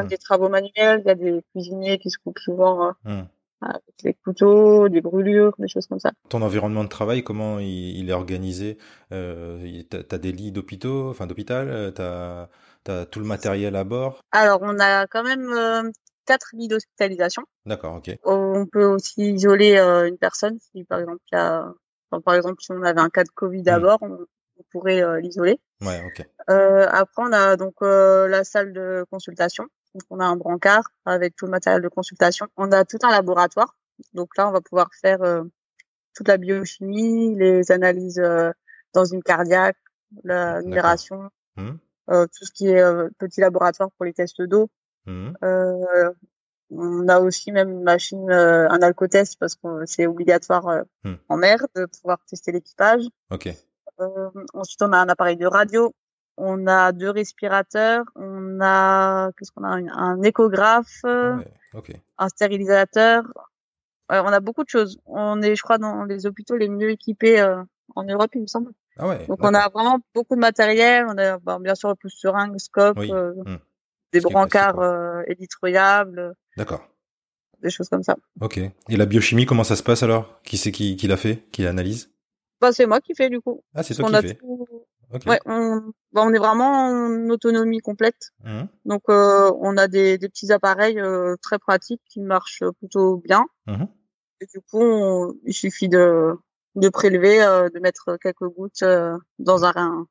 des 0.08 0.18
travaux 0.18 0.50
manuels, 0.50 1.02
il 1.06 1.08
y 1.08 1.12
a 1.12 1.16
des 1.16 1.44
cuisiniers 1.52 2.00
qui 2.00 2.10
se 2.10 2.18
coupent 2.18 2.40
souvent. 2.40 2.94
Euh, 3.06 3.22
avec 3.60 3.82
des 4.04 4.14
couteaux, 4.14 4.88
des 4.88 5.02
brûlures, 5.02 5.56
des 5.58 5.68
choses 5.68 5.88
comme 5.88 6.00
ça. 6.00 6.12
Ton 6.30 6.44
environnement 6.44 6.84
de 6.84 6.90
travail, 6.90 7.24
comment 7.24 7.58
il, 7.58 8.08
est 8.08 8.14
organisé 8.14 8.78
euh, 9.12 9.82
T'as 9.90 10.18
des 10.20 10.32
lits 10.32 10.52
d'hôpitaux, 10.52 11.10
enfin 11.10 11.26
d'hôpital 11.26 11.92
T'as 11.96 12.50
as 12.88 13.06
tout 13.08 13.20
le 13.20 13.26
matériel 13.26 13.76
à 13.76 13.84
bord? 13.84 14.22
Alors 14.32 14.60
on 14.62 14.80
a 14.80 15.08
quand 15.08 15.24
même 15.24 15.92
quatre 16.28 16.50
lits 16.54 16.68
d'hospitalisation. 16.68 17.44
D'accord, 17.66 17.96
ok. 17.96 18.12
On 18.24 18.68
peut 18.68 18.86
aussi 18.86 19.34
isoler 19.34 19.78
euh, 19.78 20.08
une 20.08 20.18
personne 20.18 20.60
si 20.60 20.84
par 20.84 21.00
exemple 21.00 21.22
il 21.32 21.36
y 21.36 21.40
a, 21.40 21.74
par 22.24 22.36
exemple 22.36 22.62
si 22.62 22.72
on 22.72 22.84
avait 22.84 23.02
un 23.02 23.10
cas 23.10 23.24
de 23.24 23.30
Covid 23.30 23.64
d'abord, 23.64 24.00
hmm. 24.02 24.18
on, 24.60 24.64
pourrait 24.72 25.02
euh, 25.02 25.20
l'isoler. 25.20 25.60
Ouais, 25.82 26.04
ok. 26.06 26.28
Euh, 26.50 26.86
après 26.90 27.24
on 27.24 27.32
a 27.32 27.56
donc 27.56 27.76
la 27.82 28.44
salle 28.44 28.74
de 28.74 29.06
consultation. 29.10 29.64
Donc 29.96 30.04
on 30.10 30.20
a 30.20 30.26
un 30.26 30.36
brancard 30.36 30.84
avec 31.06 31.36
tout 31.36 31.46
le 31.46 31.52
matériel 31.52 31.82
de 31.82 31.88
consultation. 31.88 32.48
On 32.58 32.72
a 32.72 32.86
tout 32.86 33.00
un 33.04 33.12
laboratoire. 33.12 33.78
Donc 34.14 34.38
là 34.38 34.48
on 34.48 34.52
va 34.52 34.62
pouvoir 34.62 34.90
faire 35.02 35.20
toute 36.16 36.28
la 36.28 36.38
biochimie, 36.38 37.36
les 37.36 37.72
analyses 37.72 38.22
dans 38.94 39.06
une 39.06 39.24
cardiaque, 39.24 39.78
la 40.24 40.62
numération, 40.62 41.30
hmm. 41.56 41.76
tout 42.08 42.46
ce 42.46 42.52
qui 42.52 42.68
est 42.68 42.84
petit 43.20 43.40
laboratoire 43.42 43.90
pour 43.92 44.06
les 44.06 44.14
tests 44.14 44.42
d'eau. 44.42 44.70
Mmh. 45.08 45.34
Euh, 45.42 46.12
on 46.70 47.08
a 47.08 47.20
aussi 47.20 47.52
même 47.54 47.70
une 47.70 47.84
machine, 47.84 48.30
euh, 48.30 48.70
un 48.70 48.82
alcotest 48.82 49.40
parce 49.40 49.56
que 49.56 49.86
c'est 49.86 50.06
obligatoire 50.06 50.68
euh, 50.68 50.84
mmh. 51.06 51.14
en 51.30 51.38
mer 51.38 51.66
de 51.76 51.86
pouvoir 51.86 52.20
tester 52.30 52.52
l'équipage. 52.52 53.04
Ok. 53.32 53.50
ensuite, 54.54 54.82
on 54.82 54.92
a 54.92 54.98
un 54.98 55.10
appareil 55.10 55.38
de 55.38 55.48
radio. 55.48 55.94
On 56.36 56.68
a 56.68 56.92
deux 56.92 57.10
respirateurs. 57.10 58.04
On 58.16 58.60
a 58.62 59.32
qu'est-ce 59.38 59.52
qu'on 59.52 59.64
a? 59.64 59.70
Un, 59.70 60.22
échographe, 60.22 61.02
ah 61.04 61.40
un 62.20 62.30
stérilisateur. 62.30 63.24
on 64.10 64.14
a 64.14 64.40
beaucoup 64.40 64.64
de 64.64 64.70
choses. 64.70 65.00
On 65.06 65.42
est, 65.42 65.56
je 65.56 65.64
crois, 65.64 65.78
dans 65.80 66.04
les 66.04 66.28
hôpitaux 66.28 66.58
les 66.58 66.70
mieux 66.70 66.92
équipés 66.92 67.42
en 67.96 68.04
Europe, 68.04 68.32
il 68.36 68.42
me 68.42 68.48
semble. 68.48 68.72
Ah 69.00 69.08
ouais, 69.08 69.26
Donc 69.28 69.40
on 69.42 69.54
a 69.54 69.70
vraiment 69.70 70.00
beaucoup 70.14 70.36
de 70.36 70.42
matériel. 70.42 71.06
On 71.08 71.18
a 71.18 71.60
bien 71.60 71.76
sûr 71.76 71.90
le 71.90 71.96
pouce 71.96 72.20
seringue, 72.20 72.60
scope, 72.60 73.00
mmh 73.00 73.58
des 74.14 74.20
brancards 74.20 74.80
euh, 74.80 75.22
éditroyables. 75.28 76.34
D'accord. 76.56 76.88
Des 77.62 77.70
choses 77.70 77.90
comme 77.90 78.04
ça. 78.04 78.16
Ok. 78.42 78.58
Et 78.58 78.98
la 78.98 79.06
biochimie, 79.06 79.46
comment 79.46 79.64
ça 79.64 79.76
se 79.76 79.84
passe 79.84 80.04
alors? 80.04 80.42
Qui 80.44 80.58
c'est 80.58 80.72
qui, 80.72 80.96
qui 80.96 81.08
l'a 81.08 81.18
fait? 81.18 81.44
Qui 81.52 81.64
l'analyse? 81.64 82.12
Bah, 82.62 82.72
C'est 82.72 82.86
moi 82.86 83.02
qui 83.02 83.14
fais 83.16 83.30
du 83.30 83.42
coup. 83.42 83.64
Ah, 83.74 83.84
c'est 83.84 83.96
toi 83.96 84.10
qui 84.22 84.28
fais 84.28 84.40
Ouais, 85.26 85.40
on, 85.46 85.94
bah, 86.12 86.24
on 86.26 86.34
est 86.34 86.38
vraiment 86.38 86.88
en 86.88 87.30
autonomie 87.30 87.80
complète. 87.80 88.32
Mmh. 88.44 88.64
Donc, 88.84 89.04
euh, 89.08 89.50
on 89.62 89.78
a 89.78 89.88
des, 89.88 90.18
des 90.18 90.28
petits 90.28 90.52
appareils 90.52 91.00
euh, 91.00 91.38
très 91.42 91.60
pratiques 91.60 92.02
qui 92.10 92.20
marchent 92.20 92.66
plutôt 92.80 93.16
bien. 93.16 93.46
Mmh. 93.68 93.86
Et 94.42 94.46
du 94.48 94.60
coup, 94.70 95.40
il 95.46 95.54
suffit 95.54 95.88
de, 95.88 96.34
de 96.76 96.90
prélever, 96.90 97.42
euh, 97.42 97.70
de 97.70 97.80
mettre 97.80 98.18
quelques 98.22 98.50
gouttes 98.50 98.84
euh, 98.84 99.18
dans 99.40 99.64
un, 99.64 100.06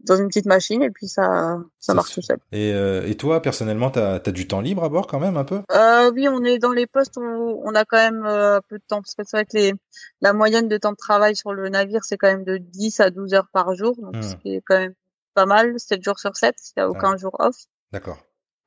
dans 0.00 0.16
une 0.16 0.28
petite 0.28 0.46
machine 0.46 0.82
et 0.82 0.90
puis 0.90 1.08
ça 1.08 1.58
ça, 1.78 1.94
marche 1.94 2.14
tout 2.14 2.22
seul. 2.22 2.38
Et, 2.52 2.72
euh, 2.72 3.06
et 3.06 3.16
toi 3.16 3.40
personnellement 3.40 3.90
t'as 3.90 4.14
as 4.14 4.30
du 4.30 4.46
temps 4.46 4.60
libre 4.60 4.84
à 4.84 4.88
bord 4.88 5.06
quand 5.06 5.20
même 5.20 5.36
un 5.36 5.44
peu? 5.44 5.62
Euh, 5.72 6.10
Oui 6.12 6.28
on 6.28 6.42
est 6.44 6.58
dans 6.58 6.72
les 6.72 6.86
postes 6.86 7.16
où 7.16 7.60
on 7.64 7.74
a 7.74 7.84
quand 7.84 7.96
même 7.96 8.24
euh, 8.26 8.60
peu 8.68 8.78
de 8.78 8.84
temps 8.86 9.00
parce 9.00 9.14
que 9.14 9.22
c'est 9.24 9.36
vrai 9.36 9.44
que 9.44 9.56
les, 9.56 9.72
la 10.20 10.32
moyenne 10.32 10.68
de 10.68 10.76
temps 10.76 10.92
de 10.92 10.96
travail 10.96 11.34
sur 11.34 11.52
le 11.52 11.68
navire 11.68 12.04
c'est 12.04 12.16
quand 12.16 12.28
même 12.28 12.44
de 12.44 12.58
10 12.58 13.00
à 13.00 13.10
12 13.10 13.34
heures 13.34 13.48
par 13.52 13.74
jour 13.74 13.96
donc 13.96 14.22
ce 14.22 14.34
hmm. 14.34 14.38
qui 14.38 14.54
est 14.54 14.62
quand 14.64 14.78
même 14.78 14.94
pas 15.34 15.46
mal 15.46 15.78
7 15.78 16.02
jours 16.02 16.18
sur 16.18 16.36
7 16.36 16.54
il 16.76 16.80
n'y 16.80 16.82
a 16.82 16.88
aucun 16.88 17.16
jour 17.16 17.34
off. 17.38 17.56
D'accord. 17.92 18.18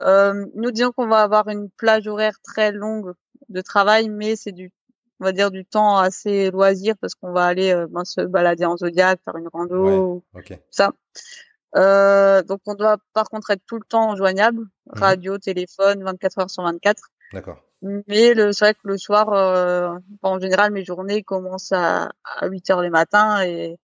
Euh, 0.01 0.45
nous 0.55 0.71
disons 0.71 0.91
qu'on 0.91 1.07
va 1.07 1.21
avoir 1.21 1.47
une 1.49 1.69
plage 1.69 2.07
horaire 2.07 2.39
très 2.41 2.71
longue 2.71 3.13
de 3.49 3.61
travail 3.61 4.09
mais 4.09 4.35
c'est 4.35 4.51
du 4.51 4.71
on 5.19 5.25
va 5.25 5.31
dire 5.31 5.51
du 5.51 5.65
temps 5.65 5.97
assez 5.97 6.51
loisir 6.51 6.95
parce 6.99 7.15
qu'on 7.15 7.31
va 7.31 7.45
aller 7.45 7.71
euh, 7.71 7.87
ben, 7.89 8.05
se 8.05 8.21
balader 8.21 8.65
en 8.65 8.77
zodiac, 8.77 9.19
faire 9.23 9.35
une 9.37 9.49
rando, 9.51 10.23
ça. 10.71 10.91
Euh, 11.75 12.41
donc 12.41 12.61
on 12.65 12.73
doit 12.73 12.97
par 13.13 13.29
contre 13.29 13.51
être 13.51 13.61
tout 13.67 13.77
le 13.77 13.85
temps 13.87 14.15
joignable, 14.15 14.61
mhm. 14.61 14.99
radio, 14.99 15.37
téléphone, 15.37 16.03
24 16.03 16.39
heures 16.39 16.49
sur 16.49 16.63
24. 16.63 17.03
D'accord. 17.33 17.63
Mais 17.81 18.33
le 18.33 18.51
c'est 18.51 18.65
vrai 18.65 18.73
que 18.73 18.79
le 18.83 18.97
soir, 18.97 19.31
euh, 19.33 19.97
en 20.21 20.39
général, 20.39 20.71
mes 20.71 20.83
journées 20.83 21.23
commencent 21.23 21.71
à, 21.71 22.11
à 22.23 22.47
8 22.47 22.69
heures 22.71 22.81
le 22.81 22.89
matin 22.89 23.41
et, 23.43 23.77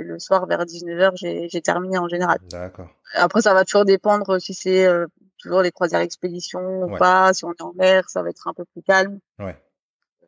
le 0.00 0.20
soir 0.20 0.46
vers 0.46 0.64
19 0.64 1.00
heures, 1.00 1.16
j'ai 1.16 1.60
terminé 1.60 1.98
en 1.98 2.06
général. 2.06 2.38
D'accord. 2.50 2.88
Après, 3.14 3.42
ça 3.42 3.52
va 3.52 3.64
toujours 3.64 3.84
dépendre 3.84 4.40
si 4.40 4.54
c'est 4.54 4.86
euh, 4.86 5.06
toujours 5.38 5.60
les 5.60 5.72
croisières 5.72 6.02
expéditions 6.02 6.84
ou 6.84 6.96
pas. 6.96 7.32
Si 7.34 7.44
on 7.44 7.50
est 7.50 7.62
en 7.62 7.72
mer, 7.72 8.08
ça 8.08 8.22
va 8.22 8.30
être 8.30 8.46
un 8.46 8.54
peu 8.54 8.64
plus 8.64 8.82
calme. 8.82 9.18
Ouais. 9.40 9.56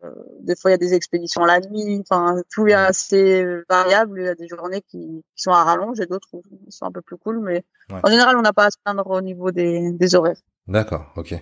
Euh, 0.03 0.11
des 0.41 0.57
fois, 0.57 0.71
il 0.71 0.73
y 0.73 0.75
a 0.75 0.79
des 0.79 0.95
expéditions 0.95 1.45
la 1.45 1.61
nuit. 1.61 2.01
Enfin, 2.01 2.43
tout 2.51 2.67
est 2.67 2.73
assez 2.73 3.45
variable. 3.69 4.21
Il 4.21 4.25
y 4.27 4.29
a 4.29 4.35
des 4.35 4.49
journées 4.49 4.83
qui, 4.83 5.23
sont 5.35 5.53
à 5.53 5.65
rallonge 5.65 6.01
et 6.01 6.07
d'autres 6.07 6.29
qui 6.31 6.71
sont 6.71 6.87
un 6.87 6.93
peu 6.93 7.03
plus 7.03 7.17
cool. 7.17 7.41
Mais 7.41 7.65
en 7.91 8.09
général, 8.09 8.37
on 8.37 8.43
n'a 8.43 8.53
pas 8.53 8.67
à 8.67 8.71
se 8.71 8.79
plaindre 8.83 9.07
au 9.07 9.21
niveau 9.21 9.51
des, 9.51 9.93
des 9.93 10.15
horaires. 10.15 10.41
D'accord, 10.67 11.13
ok. 11.17 11.35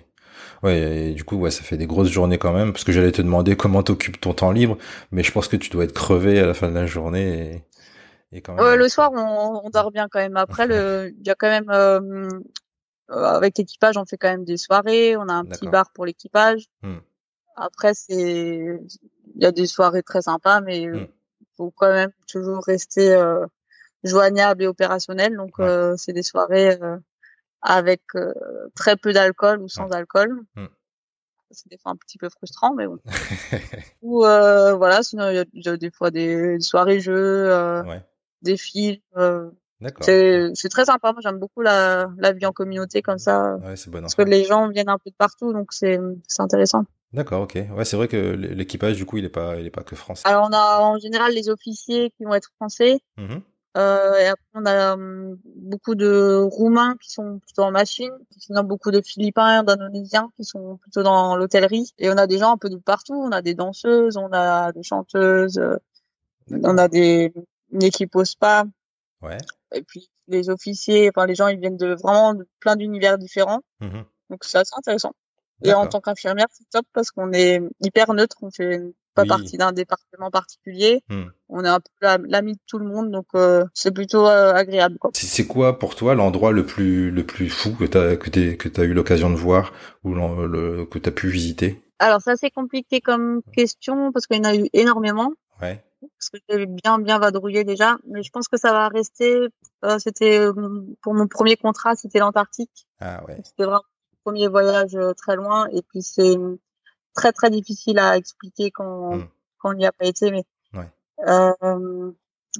Ouais, 0.63 1.09
et 1.09 1.13
du 1.13 1.23
coup, 1.23 1.37
ouais, 1.37 1.51
ça 1.51 1.63
fait 1.63 1.77
des 1.77 1.87
grosses 1.87 2.09
journées 2.09 2.37
quand 2.37 2.53
même, 2.53 2.71
parce 2.71 2.83
que 2.83 2.91
j'allais 2.91 3.11
te 3.11 3.21
demander 3.21 3.55
comment 3.55 3.83
t'occupes 3.83 4.19
ton 4.19 4.33
temps 4.33 4.51
libre, 4.51 4.77
mais 5.11 5.23
je 5.23 5.31
pense 5.31 5.47
que 5.47 5.57
tu 5.57 5.69
dois 5.69 5.83
être 5.83 5.93
crevé 5.93 6.39
à 6.39 6.45
la 6.45 6.53
fin 6.53 6.69
de 6.69 6.75
la 6.75 6.85
journée. 6.85 7.63
Et, 8.31 8.37
et 8.37 8.41
quand 8.41 8.55
même... 8.55 8.75
le 8.75 8.89
soir, 8.89 9.11
on, 9.13 9.61
on, 9.63 9.69
dort 9.69 9.91
bien 9.91 10.07
quand 10.09 10.19
même. 10.19 10.37
Après, 10.37 10.65
il 10.65 11.25
y 11.25 11.29
a 11.29 11.35
quand 11.35 11.49
même, 11.49 11.69
euh, 11.69 12.29
euh, 13.11 13.23
avec 13.23 13.57
l'équipage, 13.57 13.97
on 13.97 14.05
fait 14.05 14.17
quand 14.17 14.29
même 14.29 14.45
des 14.45 14.57
soirées. 14.57 15.17
On 15.17 15.27
a 15.29 15.33
un 15.33 15.45
petit 15.45 15.67
bar 15.67 15.91
pour 15.93 16.05
l'équipage. 16.05 16.65
Hmm. 16.83 16.97
Après, 17.59 17.93
c'est, 17.93 18.79
il 19.35 19.41
y 19.41 19.45
a 19.45 19.51
des 19.51 19.67
soirées 19.67 20.03
très 20.03 20.21
sympas, 20.23 20.61
mais 20.61 20.81
il 20.81 20.91
mmh. 20.91 21.07
faut 21.57 21.71
quand 21.71 21.91
même 21.91 22.11
toujours 22.27 22.63
rester 22.63 23.13
euh, 23.13 23.45
joignable 24.03 24.63
et 24.63 24.67
opérationnel. 24.67 25.35
Donc, 25.35 25.59
euh, 25.59 25.95
c'est 25.97 26.13
des 26.13 26.23
soirées 26.23 26.81
euh, 26.81 26.97
avec 27.61 28.01
très 28.75 28.95
peu 28.95 29.11
d'alcool 29.11 29.61
ou 29.61 29.67
sans 29.67 29.91
alcool. 29.91 30.41
Mmh. 30.55 30.65
C'est 31.51 31.69
des 31.69 31.77
fois 31.77 31.91
un 31.91 31.95
petit 31.95 32.17
peu 32.17 32.29
frustrant, 32.29 32.73
mais 32.75 32.87
bon. 32.87 32.99
ou 34.01 34.19
voilà, 34.19 35.03
sinon 35.03 35.29
il 35.29 35.45
y, 35.53 35.67
a 35.67 35.77
des 35.77 35.91
fois 35.91 36.11
des, 36.11 36.59
soirées 36.59 36.99
jeux, 36.99 37.51
des 38.41 38.55
films. 38.55 39.01
C'est 40.01 40.69
très 40.69 40.85
sympa. 40.85 41.11
Moi, 41.11 41.21
j'aime 41.23 41.39
beaucoup 41.39 41.61
la, 41.61 42.09
la 42.17 42.33
vie 42.33 42.45
en 42.45 42.51
communauté 42.51 43.01
comme 43.01 43.17
ça. 43.17 43.55
Ouais, 43.57 43.75
c'est 43.75 43.89
bon. 43.89 44.01
Parce 44.01 44.15
que 44.15 44.21
les 44.21 44.43
gens 44.43 44.69
viennent 44.69 44.89
un 44.89 44.97
peu 44.97 45.09
de 45.09 45.15
partout, 45.15 45.53
donc 45.53 45.71
c'est 45.71 45.99
intéressant. 46.37 46.85
D'accord, 47.11 47.41
ok. 47.41 47.57
Ouais, 47.75 47.85
c'est 47.85 47.97
vrai 47.97 48.07
que 48.07 48.17
l'équipage, 48.17 48.95
du 48.95 49.05
coup, 49.05 49.17
il 49.17 49.25
est 49.25 49.29
pas, 49.29 49.55
il 49.55 49.65
est 49.65 49.71
pas 49.71 49.83
que 49.83 49.95
français. 49.95 50.27
Alors, 50.27 50.47
on 50.49 50.53
a 50.53 50.81
en 50.81 50.99
général 50.99 51.33
les 51.33 51.49
officiers 51.49 52.11
qui 52.11 52.23
vont 52.23 52.33
être 52.33 52.51
français. 52.55 52.99
Mmh 53.17 53.37
euh, 53.77 54.17
et 54.17 54.25
après, 54.25 54.43
on 54.55 54.65
a 54.65 54.93
hum, 54.93 55.37
beaucoup 55.45 55.93
de 55.93 56.41
Roumains 56.41 56.95
qui 56.99 57.11
sont 57.11 57.37
plutôt 57.37 57.61
en 57.61 57.71
machine, 57.71 58.11
sinon 58.35 58.63
beaucoup 58.63 58.89
de 58.89 58.99
Philippins, 58.99 59.63
d'Indonésiens 59.63 60.31
qui 60.35 60.43
sont 60.43 60.77
plutôt 60.77 61.03
dans 61.03 61.35
l'hôtellerie. 61.35 61.93
Et 61.99 62.09
on 62.09 62.17
a 62.17 62.25
des 62.25 62.39
gens 62.39 62.53
un 62.53 62.57
peu 62.57 62.69
de 62.69 62.77
partout. 62.77 63.13
On 63.13 63.31
a 63.31 63.43
des 63.43 63.53
danseuses, 63.53 64.17
on 64.17 64.33
a 64.33 64.71
des 64.71 64.81
chanteuses, 64.81 65.59
euh, 65.59 65.77
on 66.51 66.77
a 66.79 66.87
des 66.87 67.31
une 67.71 67.83
équipe 67.83 68.15
au 68.15 68.25
spa. 68.25 68.65
Ouais. 69.21 69.37
Et 69.73 69.83
puis 69.83 70.09
les 70.27 70.49
officiers, 70.49 71.09
enfin 71.09 71.25
les 71.25 71.35
gens, 71.35 71.47
ils 71.47 71.59
viennent 71.59 71.77
de 71.77 71.95
vraiment 71.95 72.33
de 72.33 72.47
plein 72.59 72.75
d'univers 72.75 73.17
différents. 73.17 73.61
Mmh 73.81 74.01
Donc 74.29 74.43
c'est 74.43 74.57
assez 74.57 74.73
intéressant. 74.77 75.13
Et 75.63 75.73
en 75.73 75.87
tant 75.87 75.99
qu'infirmière, 75.99 76.47
c'est 76.51 76.69
top 76.69 76.85
parce 76.93 77.11
qu'on 77.11 77.33
est 77.33 77.61
hyper 77.81 78.13
neutre, 78.13 78.37
on 78.41 78.49
fait 78.49 78.81
pas 79.13 79.25
partie 79.25 79.57
d'un 79.57 79.73
département 79.73 80.31
particulier. 80.31 81.03
Mmh. 81.09 81.23
On 81.49 81.65
est 81.65 81.69
un 81.69 81.79
peu 81.79 82.07
l'ami 82.27 82.53
de 82.53 82.59
tout 82.65 82.79
le 82.79 82.85
monde, 82.85 83.11
donc 83.11 83.25
euh, 83.35 83.65
c'est 83.73 83.93
plutôt 83.93 84.25
euh, 84.25 84.53
agréable. 84.53 84.97
C'est 85.13 85.47
quoi 85.47 85.77
pour 85.77 85.95
toi 85.95 86.15
l'endroit 86.15 86.53
le 86.53 86.65
plus 86.65 87.11
le 87.11 87.25
plus 87.25 87.49
fou 87.49 87.75
que 87.75 87.83
t'as 87.83 88.15
que 88.15 88.29
t'es 88.29 88.55
que 88.55 88.69
t'as 88.69 88.83
eu 88.83 88.93
l'occasion 88.93 89.29
de 89.29 89.35
voir 89.35 89.73
ou 90.05 90.13
le, 90.13 90.85
que 90.85 90.99
t'as 90.99 91.11
pu 91.11 91.27
visiter? 91.27 91.81
Alors 91.99 92.21
ça 92.21 92.37
c'est 92.37 92.51
compliqué 92.51 93.01
comme 93.01 93.41
question 93.53 94.13
parce 94.13 94.27
qu'il 94.27 94.37
y 94.37 94.39
en 94.39 94.45
a 94.45 94.55
eu 94.55 94.69
énormément. 94.71 95.33
Ouais 95.61 95.83
parce 96.01 96.29
que 96.29 96.37
j'ai 96.49 96.65
bien 96.65 96.99
bien 96.99 97.19
vadrouillé 97.19 97.63
déjà, 97.63 97.97
mais 98.07 98.23
je 98.23 98.31
pense 98.31 98.47
que 98.47 98.57
ça 98.57 98.71
va 98.71 98.87
rester. 98.87 99.47
Euh, 99.85 99.99
c'était 99.99 100.39
euh, 100.39 100.53
pour 101.01 101.13
mon 101.13 101.27
premier 101.27 101.57
contrat, 101.57 101.95
c'était 101.95 102.19
l'Antarctique. 102.19 102.87
Ah 102.99 103.23
ouais. 103.25 103.39
C'était 103.43 103.63
vraiment 103.63 103.83
mon 104.11 104.31
premier 104.31 104.47
voyage 104.47 104.95
euh, 104.95 105.13
très 105.13 105.35
loin, 105.35 105.67
et 105.71 105.81
puis 105.81 106.01
c'est 106.01 106.37
très 107.13 107.31
très 107.31 107.49
difficile 107.49 107.99
à 107.99 108.17
expliquer 108.17 108.71
quand 108.71 109.15
hmm. 109.15 109.27
quand 109.57 109.71
on 109.71 109.73
n'y 109.73 109.85
a 109.85 109.91
pas 109.91 110.05
été, 110.05 110.31
mais 110.31 110.45
ouais. 110.73 110.89
euh, 111.27 112.11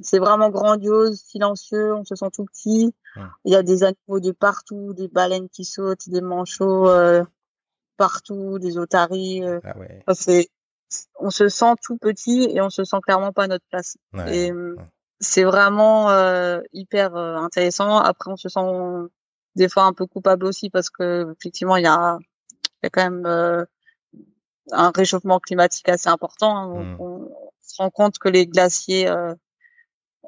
c'est 0.02 0.18
vraiment 0.18 0.50
grandiose, 0.50 1.20
silencieux, 1.20 1.94
on 1.94 2.04
se 2.04 2.14
sent 2.14 2.30
tout 2.32 2.44
petit. 2.44 2.94
Hmm. 3.16 3.26
Il 3.44 3.52
y 3.52 3.56
a 3.56 3.62
des 3.62 3.82
animaux 3.82 4.20
de 4.20 4.32
partout, 4.32 4.94
des 4.94 5.08
baleines 5.08 5.48
qui 5.48 5.64
sautent, 5.64 6.08
des 6.08 6.20
manchots 6.20 6.88
euh, 6.88 7.24
partout, 7.96 8.58
des 8.58 8.78
otaries. 8.78 9.42
ah 9.44 9.78
ouais. 9.78 10.04
c'est 10.14 10.48
on 11.18 11.30
se 11.30 11.48
sent 11.48 11.74
tout 11.82 11.96
petit 11.96 12.48
et 12.52 12.60
on 12.60 12.70
se 12.70 12.84
sent 12.84 12.96
clairement 13.02 13.32
pas 13.32 13.44
à 13.44 13.48
notre 13.48 13.64
place. 13.70 13.96
et 14.28 14.52
c'est 15.20 15.44
vraiment 15.44 16.10
euh, 16.10 16.60
hyper 16.72 17.14
euh, 17.14 17.36
intéressant. 17.36 17.98
Après, 17.98 18.30
on 18.30 18.36
se 18.36 18.48
sent 18.48 18.60
des 19.54 19.68
fois 19.68 19.84
un 19.84 19.92
peu 19.92 20.06
coupable 20.06 20.46
aussi 20.46 20.70
parce 20.70 20.90
que 20.90 21.34
effectivement, 21.38 21.76
il 21.76 21.84
y 21.84 21.86
a, 21.86 22.18
y 22.82 22.86
a 22.86 22.90
quand 22.90 23.02
même 23.02 23.26
euh, 23.26 23.64
un 24.72 24.90
réchauffement 24.90 25.38
climatique 25.38 25.88
assez 25.88 26.08
important. 26.08 26.56
Hein. 26.56 26.84
Mmh. 26.84 27.00
On, 27.00 27.30
se 27.62 27.76
rend 27.80 27.90
compte 27.90 28.18
que 28.18 28.28
les 28.28 28.48
glaciers 28.48 29.08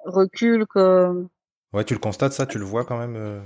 reculent, 0.05 0.65
que 0.69 1.27
Ouais, 1.73 1.83
tu 1.83 1.95
le 1.95 1.99
constates 1.99 2.35
ça, 2.35 2.47
tu 2.47 2.59
le 2.59 2.65
vois 2.65 2.85
quand 2.85 2.99
même. 2.99 3.43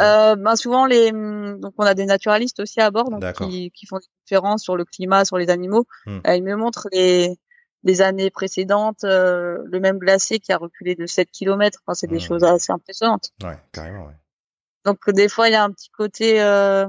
Euh, 0.00 0.36
ben 0.36 0.54
souvent 0.54 0.86
les 0.86 1.10
donc 1.10 1.74
on 1.76 1.84
a 1.84 1.94
des 1.94 2.04
naturalistes 2.04 2.60
aussi 2.60 2.80
à 2.80 2.90
bord 2.92 3.10
donc 3.10 3.20
qui, 3.32 3.72
qui 3.72 3.86
font 3.86 3.98
des 3.98 4.06
conférences 4.22 4.62
sur 4.62 4.76
le 4.76 4.84
climat, 4.84 5.24
sur 5.24 5.38
les 5.38 5.50
animaux. 5.50 5.86
Hmm. 6.06 6.18
Euh, 6.26 6.36
ils 6.36 6.44
me 6.44 6.54
montrent 6.54 6.88
les 6.92 7.36
les 7.84 8.02
années 8.02 8.30
précédentes, 8.30 9.04
euh, 9.04 9.58
le 9.64 9.80
même 9.80 9.98
glacier 9.98 10.38
qui 10.38 10.52
a 10.52 10.56
reculé 10.56 10.94
de 10.94 11.06
7 11.06 11.30
km. 11.30 11.80
Enfin, 11.84 11.94
c'est 11.94 12.06
des 12.06 12.16
hmm. 12.16 12.20
choses 12.20 12.44
assez 12.44 12.72
impressionnantes. 12.72 13.30
Ouais, 13.42 13.58
carrément. 13.72 14.06
Ouais. 14.06 14.16
Donc 14.84 14.98
des 15.10 15.28
fois 15.28 15.48
il 15.48 15.52
y 15.52 15.56
a 15.56 15.64
un 15.64 15.70
petit 15.70 15.90
côté, 15.90 16.40
euh, 16.40 16.86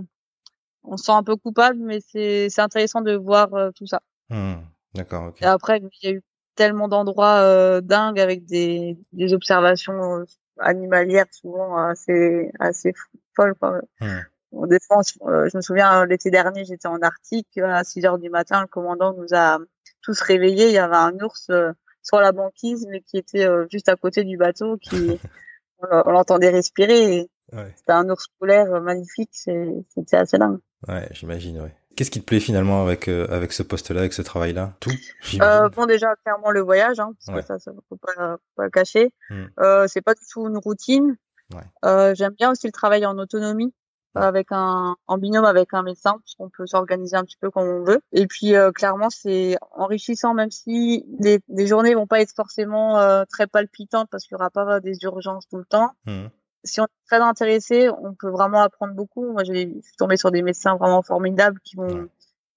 on 0.84 0.98
se 0.98 1.06
sent 1.06 1.12
un 1.12 1.24
peu 1.24 1.36
coupable, 1.36 1.80
mais 1.80 2.00
c'est 2.12 2.50
c'est 2.50 2.62
intéressant 2.62 3.02
de 3.02 3.16
voir 3.16 3.54
euh, 3.54 3.72
tout 3.76 3.88
ça. 3.88 4.02
Hmm. 4.30 4.62
D'accord. 4.94 5.30
ok. 5.30 5.42
Et 5.42 5.46
après 5.46 5.80
il 5.80 6.08
y 6.08 6.12
a 6.12 6.16
eu 6.16 6.24
tellement 6.56 6.88
d'endroits 6.88 7.82
dingues 7.82 8.20
avec 8.20 8.46
des 8.46 8.98
des 9.14 9.34
observations 9.34 10.26
animalière 10.60 11.26
souvent 11.32 11.78
assez 11.78 12.52
assez 12.60 12.94
folle 13.36 13.56
quoi. 13.56 13.82
Mmh. 14.02 14.68
Des 14.68 14.80
fois, 14.82 15.02
je 15.04 15.56
me 15.56 15.62
souviens 15.62 16.06
l'été 16.06 16.32
dernier, 16.32 16.66
j'étais 16.66 16.88
en 16.88 17.00
Arctique 17.02 17.60
à 17.60 17.84
6 17.84 18.06
heures 18.06 18.18
du 18.18 18.30
matin, 18.30 18.62
le 18.62 18.68
commandant 18.68 19.14
nous 19.14 19.36
a 19.36 19.60
tous 20.02 20.20
réveillés. 20.22 20.68
Il 20.68 20.74
y 20.74 20.80
avait 20.80 20.96
un 20.96 21.14
ours 21.20 21.50
euh, 21.52 21.72
sur 22.02 22.20
la 22.20 22.32
banquise, 22.32 22.88
mais 22.90 23.02
qui 23.02 23.18
était 23.18 23.48
euh, 23.48 23.68
juste 23.72 23.90
à 23.90 23.96
côté 23.96 24.24
du 24.24 24.38
bateau, 24.38 24.78
qui 24.78 25.20
on 25.92 26.12
l'entendait 26.12 26.50
respirer. 26.50 27.30
Ouais. 27.52 27.74
C'était 27.78 27.92
un 27.92 28.10
ours 28.10 28.28
polaire 28.40 28.82
magnifique, 28.82 29.34
c'était 29.34 30.18
assez 30.18 30.38
dingue. 30.38 30.60
Ouais, 30.88 31.08
j'imagine, 31.12 31.62
ouais. 31.62 31.76
Qu'est-ce 32.00 32.12
qui 32.12 32.22
te 32.22 32.26
plaît 32.26 32.40
finalement 32.40 32.82
avec 32.82 33.10
euh, 33.10 33.28
avec 33.30 33.52
ce 33.52 33.62
poste-là, 33.62 34.00
avec 34.00 34.14
ce 34.14 34.22
travail-là? 34.22 34.72
Tout. 34.80 34.94
Euh, 35.42 35.68
bon, 35.68 35.86
déjà 35.86 36.16
clairement 36.24 36.50
le 36.50 36.62
voyage, 36.62 36.98
hein, 37.02 37.12
parce 37.28 37.42
que 37.42 37.46
ça, 37.46 37.60
ça 37.60 37.74
faut 37.90 37.98
pas, 37.98 38.38
pas 38.56 38.64
le 38.64 38.70
cacher. 38.70 39.12
Hmm. 39.30 39.48
Euh, 39.60 39.86
c'est 39.86 40.00
pas 40.00 40.14
du 40.14 40.22
tout 40.32 40.48
une 40.48 40.58
routine. 40.58 41.18
Ouais. 41.54 41.60
Euh, 41.84 42.16
J'aime 42.16 42.32
bien 42.36 42.52
aussi 42.52 42.68
le 42.68 42.72
travail 42.72 43.06
en 43.06 43.18
autonomie, 43.18 43.74
avec 44.16 44.48
un 44.52 44.96
en 45.08 45.18
binôme 45.18 45.44
avec 45.44 45.74
un 45.74 45.84
médecin, 45.84 46.14
parce 46.14 46.36
qu'on 46.36 46.50
peut 46.50 46.66
s'organiser 46.68 47.18
un 47.18 47.26
petit 47.26 47.36
peu 47.38 47.52
comme 47.52 47.68
on 47.68 47.84
veut. 47.84 48.00
Et 48.14 48.28
puis 48.28 48.56
euh, 48.56 48.72
clairement, 48.72 49.10
c'est 49.10 49.58
enrichissant, 49.72 50.34
même 50.34 50.52
si 50.52 51.06
les, 51.20 51.42
les 51.50 51.68
journées 51.68 51.96
vont 51.96 52.08
pas 52.08 52.22
être 52.22 52.34
forcément 52.34 52.98
euh, 52.98 53.26
très 53.30 53.46
palpitantes, 53.46 54.08
parce 54.10 54.24
qu'il 54.24 54.36
y 54.36 54.40
aura 54.40 54.52
pas 54.52 54.80
des 54.80 55.04
urgences 55.04 55.50
tout 55.50 55.58
le 55.58 55.66
temps. 55.66 55.92
Hmm 56.06 56.28
si 56.64 56.82
on 56.82 56.86
est 56.86 57.08
très 57.08 57.20
intéressé, 57.20 57.90
on 57.90 58.14
peut 58.14 58.30
vraiment 58.30 58.62
apprendre 58.62 58.94
beaucoup. 58.94 59.32
Moi, 59.32 59.44
j'ai 59.44 59.82
tombé 59.98 60.18
sur 60.18 60.32
des 60.32 60.42
médecins 60.42 60.76
vraiment 60.76 61.02
formidables 61.02 61.60
qui 61.64 61.78
m'ont 61.78 62.08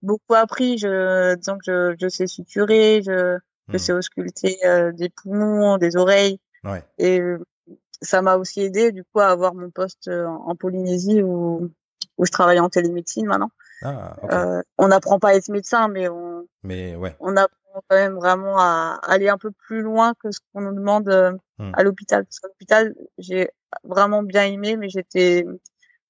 beaucoup 0.03 0.35
appris. 0.35 0.79
Je, 0.79 1.35
disons 1.37 1.59
que 1.59 1.65
je, 1.67 1.97
je 2.01 2.09
sais 2.09 2.27
suturer, 2.27 3.03
je, 3.03 3.39
je 3.69 3.77
hmm. 3.77 3.79
sais 3.79 3.93
ausculter 3.93 4.59
euh, 4.65 4.93
des 4.93 5.09
poumons, 5.09 5.79
des 5.79 5.97
oreilles. 5.97 6.39
Ouais. 6.65 6.83
Et 6.99 7.21
ça 8.03 8.23
m'a 8.23 8.37
aussi 8.37 8.61
aidé, 8.61 8.93
du 8.93 9.05
coup, 9.05 9.21
à 9.21 9.29
avoir 9.29 9.55
mon 9.55 9.71
poste 9.71 10.09
euh, 10.09 10.27
en 10.27 10.55
Polynésie 10.57 11.23
où, 11.23 11.71
où 12.19 12.27
je 12.27 12.33
travaille 12.33 12.61
en 12.61 12.69
télémédecine 12.69 13.27
maintenant. 13.27 13.51
Ah, 13.83 14.17
okay. 14.23 14.35
euh, 14.35 14.63
on 14.79 14.89
n'apprend 14.89 15.19
pas 15.19 15.31
à 15.31 15.35
être 15.35 15.49
médecin, 15.49 15.89
mais 15.89 16.09
on, 16.09 16.47
mais 16.63 16.95
ouais. 16.95 17.17
on 17.21 17.37
apprend 17.37 17.57
quand 17.93 17.99
même 17.99 18.15
vraiment 18.15 18.59
à 18.59 18.99
aller 19.03 19.29
un 19.29 19.37
peu 19.37 19.51
plus 19.51 19.83
loin 19.83 20.15
que 20.15 20.31
ce 20.31 20.41
qu'on 20.53 20.63
nous 20.63 20.75
demande 20.75 21.09
hmm. 21.59 21.73
à 21.75 21.83
l'hôpital. 21.83 22.25
Parce 22.25 22.41
qu'à 22.41 22.49
l'hôpital, 22.49 22.95
j'ai 23.19 23.51
vraiment 23.85 24.23
bien 24.23 24.45
aimé, 24.47 24.77
mais 24.77 24.89
j'étais, 24.89 25.45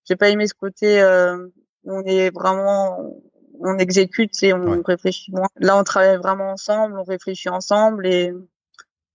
j'ai 0.09 0.17
pas 0.17 0.29
aimé 0.29 0.47
ce 0.47 0.55
côté 0.55 1.01
euh, 1.01 1.37
où 1.85 1.93
on 1.93 2.03
est 2.05 2.31
vraiment, 2.33 3.17
on 3.59 3.79
exécute 3.79 4.41
et 4.43 4.55
on 4.55 4.81
réfléchit 4.83 5.33
moins. 5.33 5.49
Là, 5.57 5.77
on 5.77 5.83
travaille 5.83 6.19
vraiment 6.19 6.53
ensemble, 6.53 6.99
on 6.99 7.03
réfléchit 7.03 7.49
ensemble 7.49 8.07
et 8.07 8.33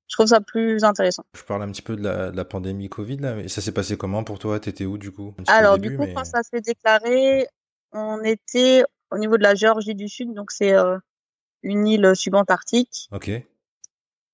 je 0.08 0.16
trouve 0.16 0.28
ça 0.28 0.42
plus 0.42 0.84
intéressant. 0.84 1.24
Je 1.34 1.44
parle 1.44 1.64
un 1.64 1.72
petit 1.72 1.82
peu 1.82 1.96
de 1.96 2.04
la, 2.04 2.32
de 2.32 2.38
la 2.38 2.46
pandémie 2.46 2.90
Covid 2.90 3.18
là, 3.18 3.36
mais 3.36 3.48
ça 3.48 3.62
s'est 3.62 3.74
passé 3.74 3.98
comment 3.98 4.24
pour 4.24 4.40
toi? 4.40 4.60
T'étais 4.60 4.86
où 4.86 4.98
du 4.98 5.12
coup? 5.12 5.34
Alors 5.48 5.78
du 5.78 5.98
coup, 5.98 6.06
quand 6.14 6.26
ça 6.26 6.44
s'est 6.44 6.62
déclaré, 6.62 7.48
on 7.94 8.22
était 8.24 8.84
au 9.12 9.18
niveau 9.18 9.38
de 9.38 9.44
la 9.44 9.56
Géorgie 9.56 9.96
du 9.96 10.10
Sud, 10.10 10.34
donc 10.34 10.52
c'est 10.52 10.74
euh, 10.74 10.98
une 11.64 11.88
île 11.88 12.16
subantarctique. 12.16 13.10
Ok. 13.12 13.32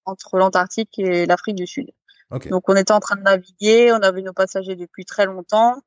Entre 0.06 0.38
l'Antarctique 0.38 1.00
et 1.00 1.26
l'Afrique 1.26 1.56
du 1.56 1.68
Sud. 1.68 1.92
Okay. 2.32 2.50
Donc 2.50 2.68
on 2.68 2.76
était 2.76 2.92
en 2.92 3.00
train 3.00 3.16
de 3.16 3.22
naviguer, 3.22 3.92
on 3.92 4.02
avait 4.02 4.22
nos 4.22 4.34
passagers 4.34 4.76
depuis 4.76 5.06
très 5.06 5.26
longtemps. 5.26 5.82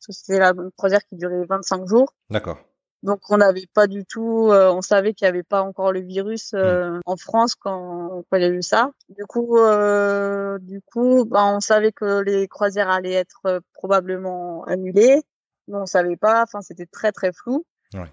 C'était 0.00 0.38
la 0.38 0.52
croisière 0.76 1.04
qui 1.04 1.16
durait 1.16 1.44
25 1.48 1.86
jours. 1.86 2.12
D'accord. 2.30 2.58
Donc 3.02 3.20
on 3.28 3.36
n'avait 3.36 3.66
pas 3.72 3.86
du 3.86 4.04
tout, 4.04 4.48
euh, 4.50 4.72
on 4.72 4.82
savait 4.82 5.12
qu'il 5.12 5.26
n'y 5.26 5.28
avait 5.28 5.42
pas 5.42 5.62
encore 5.62 5.92
le 5.92 6.00
virus 6.00 6.54
euh, 6.54 6.90
mm. 6.90 7.00
en 7.04 7.16
France 7.16 7.54
quand, 7.54 8.24
quand, 8.28 8.36
il 8.36 8.42
y 8.42 8.46
a 8.46 8.48
eu 8.48 8.62
ça. 8.62 8.90
Du 9.08 9.24
coup, 9.26 9.58
euh, 9.58 10.58
du 10.60 10.80
coup, 10.80 11.24
bah, 11.24 11.44
on 11.44 11.60
savait 11.60 11.92
que 11.92 12.20
les 12.22 12.48
croisières 12.48 12.90
allaient 12.90 13.12
être 13.12 13.42
euh, 13.46 13.60
probablement 13.74 14.64
annulées, 14.64 15.22
mais 15.68 15.76
on 15.76 15.86
savait 15.86 16.16
pas. 16.16 16.42
Enfin, 16.42 16.62
c'était 16.62 16.86
très 16.86 17.12
très 17.12 17.32
flou. 17.32 17.64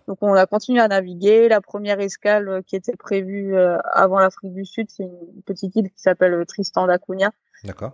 Donc 0.08 0.18
on 0.22 0.34
a 0.34 0.46
continué 0.46 0.80
à 0.80 0.88
naviguer. 0.88 1.50
La 1.50 1.62
première 1.62 2.00
escale 2.00 2.48
euh, 2.48 2.62
qui 2.62 2.76
était 2.76 2.96
prévue 2.96 3.56
euh, 3.56 3.78
avant 3.92 4.20
l'Afrique 4.20 4.54
du 4.54 4.66
Sud, 4.66 4.88
c'est 4.90 5.04
une 5.04 5.42
petite 5.46 5.76
île 5.76 5.90
qui 5.90 6.02
s'appelle 6.02 6.34
euh, 6.34 6.46
Tristan 6.46 6.88
d'Acunha, 6.88 7.32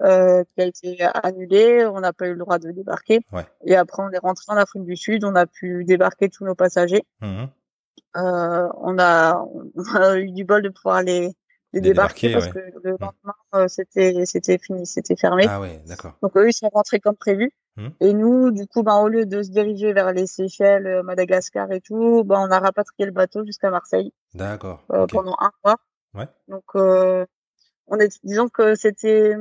euh, 0.02 0.44
qui 0.44 0.62
a 0.62 0.66
été 0.66 0.98
annulée. 1.24 1.86
On 1.86 2.00
n'a 2.02 2.14
pas 2.14 2.28
eu 2.28 2.34
le 2.34 2.40
droit 2.40 2.60
de 2.60 2.72
débarquer. 2.72 3.22
Ouais. 3.32 3.46
Et 3.66 3.76
après 3.76 4.04
on 4.04 4.10
est 4.12 4.20
rentré 4.20 4.46
en 4.50 4.58
Afrique 4.58 4.84
du 4.84 4.96
Sud. 4.96 5.24
On 5.24 5.36
a 5.36 5.46
pu 5.46 5.84
débarquer 5.86 6.30
tous 6.30 6.46
nos 6.46 6.56
passagers. 6.56 7.04
Mmh. 7.22 7.46
Euh, 8.18 8.68
on, 8.82 8.98
a, 9.00 9.46
on 9.76 9.96
a 9.96 10.18
eu 10.20 10.32
du 10.32 10.44
bol 10.44 10.62
de 10.62 10.70
pouvoir 10.70 11.02
les 11.04 11.32
les 11.72 11.82
débarquer, 11.82 12.34
parce 12.34 12.48
que 12.48 12.58
le 12.84 12.94
mmh. 12.94 12.98
lendemain 13.00 13.68
c'était 13.68 14.26
c'était 14.26 14.58
fini, 14.58 14.88
c'était 14.88 15.16
fermé. 15.16 15.46
Ah 15.48 15.62
d'accord. 15.86 16.14
Donc 16.24 16.36
eux 16.36 16.50
ils 16.50 16.54
sont 16.54 16.70
rentrés 16.70 17.00
comme 17.00 17.16
prévu. 17.16 17.52
Mmh. 17.80 17.88
Et 18.02 18.14
nous, 18.14 18.52
du 18.52 18.68
coup, 18.68 18.84
ben 18.84 18.98
au 18.98 19.08
lieu 19.08 19.26
de 19.26 19.42
se 19.42 19.52
diriger 19.52 19.94
vers 19.94 20.12
les 20.12 20.28
Seychelles, 20.28 20.86
euh, 20.86 21.02
Madagascar 21.02 21.72
et 21.72 21.80
tout, 21.80 22.26
ben 22.26 22.36
on 22.40 22.52
a 22.52 22.60
rapatrié 22.60 23.06
le 23.06 23.14
bateau 23.14 23.46
jusqu'à 23.46 23.70
Marseille. 23.70 24.12
D'accord. 24.34 24.84
Euh, 24.92 25.08
Pendant 25.08 25.36
un 25.40 25.52
mois. 25.64 25.78
Ouais. 26.14 26.28
Donc 26.50 26.64
euh, 26.76 27.26
on 27.88 27.98
est, 27.98 28.20
disons 28.26 28.50
que 28.50 28.76
c'était, 28.76 29.34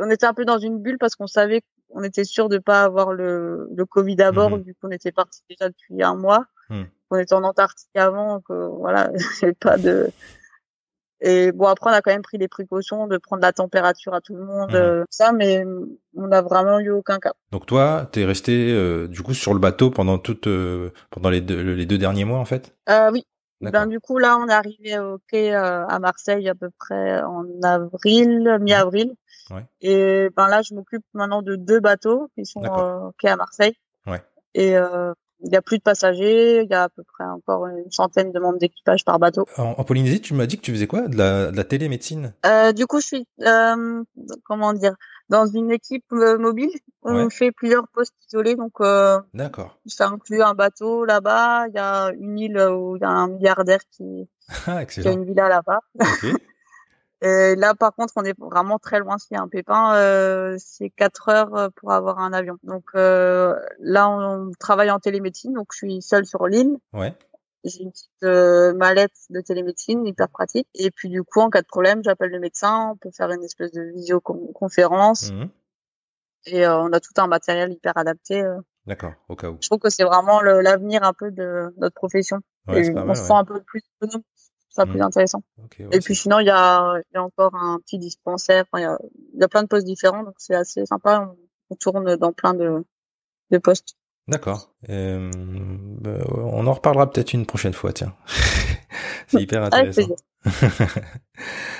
on 0.00 0.10
était 0.10 0.26
un 0.26 0.34
peu 0.34 0.44
dans 0.44 0.58
une 0.58 0.80
bulle 0.80 0.98
parce 0.98 1.14
qu'on 1.14 1.28
savait 1.28 1.62
qu'on 1.88 2.02
était 2.02 2.24
sûr 2.24 2.48
de 2.48 2.58
pas 2.58 2.82
avoir 2.82 3.12
le, 3.12 3.68
le 3.72 3.86
Covid 3.86 4.20
à 4.22 4.32
bord, 4.32 4.50
mmh 4.50 4.62
vu 4.62 4.74
qu'on 4.80 4.90
était 4.90 5.12
parti 5.12 5.42
déjà 5.48 5.68
depuis 5.68 6.02
un 6.02 6.16
mois. 6.16 6.46
Mmh. 6.70 6.82
On 7.12 7.18
était 7.18 7.34
en 7.34 7.44
Antarctique 7.44 7.94
avant, 7.94 8.40
que 8.40 8.52
voilà, 8.52 9.12
il 9.42 9.54
pas 9.54 9.76
de, 9.78 10.10
et 11.26 11.52
bon, 11.52 11.68
après, 11.68 11.88
on 11.88 11.92
a 11.94 12.02
quand 12.02 12.10
même 12.10 12.20
pris 12.20 12.36
les 12.36 12.48
précautions 12.48 13.06
de 13.06 13.16
prendre 13.16 13.40
la 13.40 13.54
température 13.54 14.12
à 14.12 14.20
tout 14.20 14.36
le 14.36 14.44
monde, 14.44 14.72
mmh. 14.72 14.76
euh, 14.76 15.04
ça, 15.08 15.32
mais 15.32 15.64
on 16.14 16.26
n'a 16.26 16.42
vraiment 16.42 16.78
eu 16.80 16.90
aucun 16.90 17.18
cas. 17.18 17.32
Donc 17.50 17.64
toi, 17.64 18.06
t'es 18.12 18.26
resté 18.26 18.70
euh, 18.70 19.08
du 19.08 19.22
coup 19.22 19.32
sur 19.32 19.54
le 19.54 19.58
bateau 19.58 19.90
pendant 19.90 20.18
toute, 20.18 20.48
euh, 20.48 20.90
pendant 21.08 21.30
les 21.30 21.40
deux, 21.40 21.62
les 21.62 21.86
deux 21.86 21.96
derniers 21.96 22.26
mois 22.26 22.38
en 22.38 22.44
fait? 22.44 22.76
Oui. 23.10 23.24
Ben 23.62 23.86
du 23.86 24.00
coup 24.00 24.18
là, 24.18 24.36
on 24.36 24.48
est 24.48 24.52
arrivé 24.52 24.98
au 24.98 25.18
quai 25.26 25.54
à 25.54 25.98
Marseille 25.98 26.46
à 26.50 26.54
peu 26.54 26.68
près 26.78 27.22
en 27.22 27.46
avril, 27.62 28.58
mi-avril. 28.60 29.14
Ouais. 29.50 29.64
Et 29.80 30.28
ben 30.36 30.48
là, 30.48 30.60
je 30.60 30.74
m'occupe 30.74 31.04
maintenant 31.14 31.40
de 31.40 31.56
deux 31.56 31.80
bateaux 31.80 32.28
qui 32.34 32.44
sont 32.44 32.60
au 32.60 33.12
quai 33.18 33.28
à 33.28 33.36
Marseille. 33.36 33.78
Ouais. 34.06 34.22
Et 34.52 34.76
il 35.40 35.52
y 35.52 35.56
a 35.56 35.62
plus 35.62 35.78
de 35.78 35.82
passagers, 35.82 36.62
il 36.62 36.70
y 36.70 36.74
a 36.74 36.84
à 36.84 36.88
peu 36.88 37.02
près 37.02 37.24
encore 37.24 37.66
une 37.66 37.90
centaine 37.90 38.32
de 38.32 38.38
membres 38.38 38.58
d'équipage 38.58 39.04
par 39.04 39.18
bateau. 39.18 39.46
En, 39.56 39.84
Polynésie, 39.84 40.20
tu 40.20 40.34
m'as 40.34 40.46
dit 40.46 40.56
que 40.56 40.62
tu 40.62 40.72
faisais 40.72 40.86
quoi? 40.86 41.08
De 41.08 41.16
la, 41.16 41.50
de 41.50 41.56
la 41.56 41.64
télémédecine? 41.64 42.34
Euh, 42.46 42.72
Du 42.72 42.86
coup, 42.86 43.00
je 43.00 43.06
suis, 43.06 43.26
euh, 43.42 44.02
comment 44.44 44.72
dire, 44.72 44.94
dans 45.28 45.46
une 45.46 45.70
équipe 45.70 46.04
euh, 46.12 46.38
mobile. 46.38 46.70
On 47.02 47.28
fait 47.28 47.52
plusieurs 47.52 47.86
postes 47.88 48.14
isolés, 48.28 48.54
donc 48.54 48.72
euh, 48.80 49.20
D'accord. 49.34 49.78
ça 49.86 50.08
inclut 50.08 50.42
un 50.42 50.54
bateau 50.54 51.04
là-bas. 51.04 51.66
Il 51.68 51.74
y 51.74 51.78
a 51.78 52.12
une 52.18 52.38
île 52.38 52.58
où 52.58 52.96
il 52.96 53.02
y 53.02 53.04
a 53.04 53.10
un 53.10 53.28
milliardaire 53.28 53.80
qui, 53.90 54.28
ah, 54.66 54.86
qui 54.86 55.06
a 55.06 55.12
une 55.12 55.24
villa 55.24 55.48
là-bas. 55.48 55.80
Okay. 56.00 56.32
Et 57.24 57.54
là, 57.56 57.74
par 57.74 57.94
contre, 57.94 58.12
on 58.16 58.22
est 58.22 58.38
vraiment 58.38 58.78
très 58.78 58.98
loin. 58.98 59.16
S'il 59.16 59.34
y 59.34 59.40
a 59.40 59.42
un 59.42 59.48
pépin, 59.48 59.94
euh, 59.94 60.56
c'est 60.58 60.90
quatre 60.90 61.30
heures 61.30 61.54
euh, 61.56 61.68
pour 61.74 61.92
avoir 61.92 62.18
un 62.18 62.34
avion. 62.34 62.58
Donc 62.64 62.84
euh, 62.94 63.58
là, 63.78 64.10
on 64.10 64.50
travaille 64.60 64.90
en 64.90 64.98
télémédecine. 64.98 65.54
Donc 65.54 65.68
je 65.72 65.78
suis 65.78 66.02
seule 66.02 66.26
sur 66.26 66.46
l'île. 66.46 66.76
Ouais. 66.92 67.16
J'ai 67.64 67.84
une 67.84 67.92
petite 67.92 68.10
euh, 68.24 68.74
mallette 68.74 69.16
de 69.30 69.40
télémédecine 69.40 70.06
hyper 70.06 70.28
pratique. 70.28 70.68
Et 70.74 70.90
puis 70.90 71.08
du 71.08 71.22
coup, 71.22 71.40
en 71.40 71.48
cas 71.48 71.62
de 71.62 71.66
problème, 71.66 72.02
j'appelle 72.04 72.30
le 72.30 72.40
médecin. 72.40 72.90
On 72.92 72.96
peut 72.96 73.10
faire 73.10 73.30
une 73.30 73.42
espèce 73.42 73.72
de 73.72 73.80
visioconférence. 73.94 75.32
Mmh. 75.32 75.44
Et 76.44 76.66
euh, 76.66 76.76
on 76.76 76.92
a 76.92 77.00
tout 77.00 77.14
un 77.16 77.26
matériel 77.26 77.72
hyper 77.72 77.96
adapté. 77.96 78.44
D'accord, 78.86 79.14
au 79.30 79.34
cas 79.34 79.48
où. 79.48 79.56
Je 79.62 79.68
trouve 79.68 79.78
que 79.78 79.88
c'est 79.88 80.04
vraiment 80.04 80.42
l'avenir 80.42 81.04
un 81.04 81.14
peu 81.14 81.30
de 81.30 81.72
notre 81.78 81.94
profession. 81.94 82.40
Ouais, 82.68 82.90
on 82.90 83.06
mal, 83.06 83.16
se 83.16 83.24
sent 83.24 83.32
un 83.32 83.46
peu 83.46 83.62
plus 83.62 83.80
autonome 84.02 84.22
ça 84.74 84.86
plus 84.86 85.00
intéressant. 85.00 85.42
Okay, 85.64 85.86
ouais, 85.86 85.96
et 85.96 86.00
puis 86.00 86.14
sinon, 86.14 86.40
il 86.40 86.46
y 86.46 86.50
a, 86.50 87.00
y 87.14 87.16
a, 87.16 87.22
encore 87.22 87.54
un 87.54 87.78
petit 87.78 87.98
dispensaire. 87.98 88.64
Il 88.74 88.80
y, 88.80 88.84
a, 88.84 88.98
y 89.38 89.44
a 89.44 89.48
plein 89.48 89.62
de 89.62 89.68
postes 89.68 89.86
différents, 89.86 90.24
donc 90.24 90.34
c'est 90.38 90.54
assez 90.54 90.84
sympa. 90.84 91.30
On, 91.30 91.36
on, 91.70 91.76
tourne 91.76 92.16
dans 92.16 92.32
plein 92.32 92.54
de, 92.54 92.84
de 93.50 93.58
postes. 93.58 93.96
D'accord. 94.26 94.70
Euh, 94.88 95.30
bah, 96.00 96.24
on 96.28 96.66
en 96.66 96.72
reparlera 96.72 97.10
peut-être 97.10 97.34
une 97.34 97.46
prochaine 97.46 97.74
fois, 97.74 97.92
tiens. 97.92 98.14
c'est 99.28 99.42
hyper 99.42 99.62
intéressant. 99.62 100.16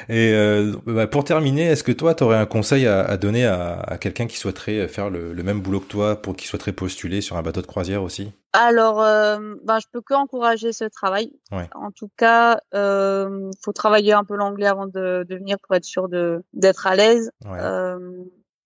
Et 0.09 0.33
euh, 0.33 0.73
bah 0.87 1.07
pour 1.07 1.25
terminer, 1.25 1.65
est-ce 1.65 1.85
que 1.85 1.93
toi, 1.93 2.15
tu 2.15 2.25
aurais 2.25 2.39
un 2.39 2.47
conseil 2.47 2.87
à, 2.87 3.05
à 3.05 3.17
donner 3.17 3.45
à, 3.45 3.81
à 3.81 3.99
quelqu'un 3.99 4.27
qui 4.27 4.39
souhaiterait 4.39 4.89
faire 4.89 5.11
le, 5.11 5.33
le, 5.33 5.43
même 5.43 5.61
boulot 5.61 5.81
que 5.81 5.89
toi, 5.89 6.21
pour 6.21 6.35
qui 6.35 6.47
souhaiterait 6.47 6.73
postuler 6.73 7.21
sur 7.21 7.37
un 7.37 7.43
bateau 7.43 7.61
de 7.61 7.67
croisière 7.67 8.03
aussi? 8.03 8.33
Alors, 8.55 9.03
euh, 9.03 9.57
ben, 9.65 9.79
je 9.81 9.87
peux 9.93 10.01
que 10.01 10.15
encourager 10.15 10.73
ce 10.73 10.85
travail. 10.85 11.31
Ouais. 11.53 11.69
En 11.75 11.91
tout 11.91 12.11
cas, 12.17 12.59
euh, 12.75 13.51
faut 13.63 13.73
travailler 13.73 14.13
un 14.13 14.25
peu 14.25 14.35
l'anglais 14.35 14.67
avant 14.67 14.87
de, 14.87 15.27
de, 15.29 15.37
venir 15.37 15.59
pour 15.61 15.75
être 15.75 15.85
sûr 15.85 16.09
d'être 16.09 16.87
à 16.87 16.97
l'aise. 16.97 17.31
Ouais. 17.45 17.59
Euh, 17.61 17.99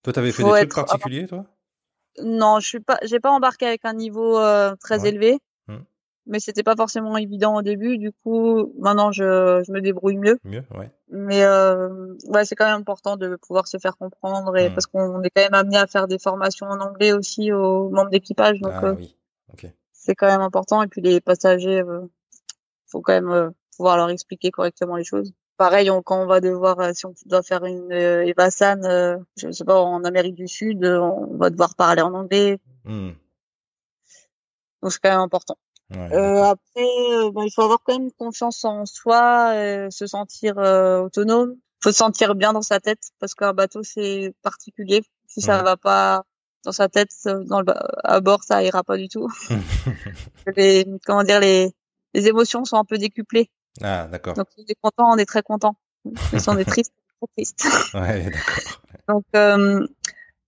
toi, 0.03 0.13
t'avais 0.13 0.31
fait 0.31 0.43
des 0.43 0.67
trucs 0.67 0.75
particuliers, 0.75 1.27
toi? 1.27 1.45
Non, 2.23 2.59
je 2.59 2.67
suis 2.67 2.79
pas, 2.79 2.99
j'ai 3.03 3.19
pas 3.19 3.31
embarqué 3.31 3.65
avec 3.65 3.85
un 3.85 3.93
niveau 3.93 4.37
euh, 4.37 4.75
très 4.79 5.01
ouais. 5.01 5.09
élevé. 5.09 5.39
Mais 6.29 6.39
c'était 6.39 6.63
pas 6.63 6.75
forcément 6.75 7.17
évident 7.17 7.55
au 7.57 7.61
début. 7.61 7.97
Du 7.97 8.11
coup, 8.23 8.71
maintenant 8.79 9.11
je, 9.11 9.61
je 9.65 9.71
me 9.73 9.81
débrouille 9.81 10.17
mieux. 10.17 10.39
Mieux, 10.45 10.63
ouais. 10.77 10.89
Mais 11.09 11.43
euh, 11.43 12.13
ouais, 12.27 12.45
c'est 12.45 12.55
quand 12.55 12.65
même 12.67 12.79
important 12.81 13.17
de 13.17 13.35
pouvoir 13.35 13.67
se 13.67 13.77
faire 13.79 13.97
comprendre 13.97 14.55
et 14.55 14.69
Mmh. 14.69 14.73
parce 14.73 14.85
qu'on 14.85 15.21
est 15.23 15.29
quand 15.31 15.41
même 15.41 15.53
amené 15.55 15.77
à 15.77 15.87
faire 15.87 16.07
des 16.07 16.19
formations 16.19 16.67
en 16.67 16.79
anglais 16.79 17.11
aussi 17.11 17.51
aux 17.51 17.89
membres 17.89 18.11
d'équipage, 18.11 18.59
donc 18.61 18.71
Ah 18.75 18.85
euh, 18.85 18.95
oui, 18.95 19.17
ok. 19.51 19.65
c'est 19.91 20.15
quand 20.15 20.27
même 20.27 20.41
important. 20.41 20.83
Et 20.83 20.87
puis 20.87 21.01
les 21.01 21.19
passagers, 21.19 21.81
euh, 21.81 22.01
faut 22.87 23.01
quand 23.01 23.13
même 23.13 23.31
euh, 23.31 23.49
pouvoir 23.75 23.97
leur 23.97 24.09
expliquer 24.09 24.51
correctement 24.51 24.95
les 24.95 25.03
choses. 25.03 25.33
Pareil, 25.57 25.89
on, 25.91 26.01
quand 26.01 26.21
on 26.21 26.25
va 26.27 26.39
devoir, 26.41 26.79
euh, 26.79 26.91
si 26.93 27.05
on 27.05 27.13
doit 27.25 27.43
faire 27.43 27.65
une 27.65 27.91
Evasan, 27.91 28.81
je 29.35 29.51
sais 29.51 29.65
pas, 29.65 29.81
en 29.81 30.03
Amérique 30.05 30.35
du 30.35 30.47
Sud, 30.47 30.85
on 30.85 31.35
va 31.37 31.49
devoir 31.49 31.75
parler 31.75 32.01
en 32.01 32.13
anglais. 32.13 32.59
Mmh. 32.85 33.09
Donc 34.81 34.91
c'est 34.93 34.99
quand 35.01 35.09
même 35.09 35.19
important. 35.19 35.57
Ouais, 35.91 36.13
Euh, 36.13 36.43
après, 36.43 36.85
euh, 37.13 37.31
ben, 37.31 37.43
il 37.43 37.51
faut 37.53 37.63
avoir 37.63 37.79
quand 37.83 37.97
même 37.97 38.11
confiance 38.11 38.63
en 38.63 38.85
soi, 38.85 39.51
euh, 39.55 39.89
se 39.89 40.05
sentir 40.07 40.57
euh, 40.59 41.01
autonome. 41.01 41.55
faut 41.81 41.91
se 41.91 41.97
sentir 41.97 42.35
bien 42.35 42.53
dans 42.53 42.61
sa 42.61 42.79
tête 42.79 42.99
parce 43.19 43.33
qu'un 43.33 43.53
bateau 43.53 43.81
c'est 43.83 44.33
particulier. 44.43 45.01
Si 45.27 45.41
ça 45.41 45.57
Ouais. 45.57 45.63
va 45.63 45.77
pas 45.77 46.23
dans 46.65 46.71
sa 46.73 46.89
tête, 46.89 47.09
dans 47.25 47.61
le, 47.61 47.73
à 48.03 48.19
bord, 48.19 48.43
ça 48.43 48.61
ira 48.63 48.83
pas 48.83 48.97
du 48.97 49.07
tout. 49.07 49.27
les, 50.57 50.85
comment 51.05 51.23
dire, 51.23 51.39
les, 51.39 51.71
les 52.13 52.27
émotions 52.27 52.65
sont 52.65 52.77
un 52.77 52.85
peu 52.85 52.97
décuplées. 52.97 53.49
ah, 53.81 54.07
d'accord. 54.11 54.33
Donc 54.35 54.47
si 54.55 54.61
on 54.67 54.71
est 54.71 54.77
content, 54.81 55.11
on 55.11 55.17
est 55.17 55.25
très 55.25 55.41
content. 55.43 55.75
Si 56.37 56.49
on 56.49 56.57
est 56.57 56.65
triste, 56.65 56.93
on 57.21 57.25
est 57.25 57.33
triste. 57.35 57.65
Ouais, 57.93 58.23
d'accord. 58.29 58.81
Donc, 59.07 59.23
euh, 59.35 59.87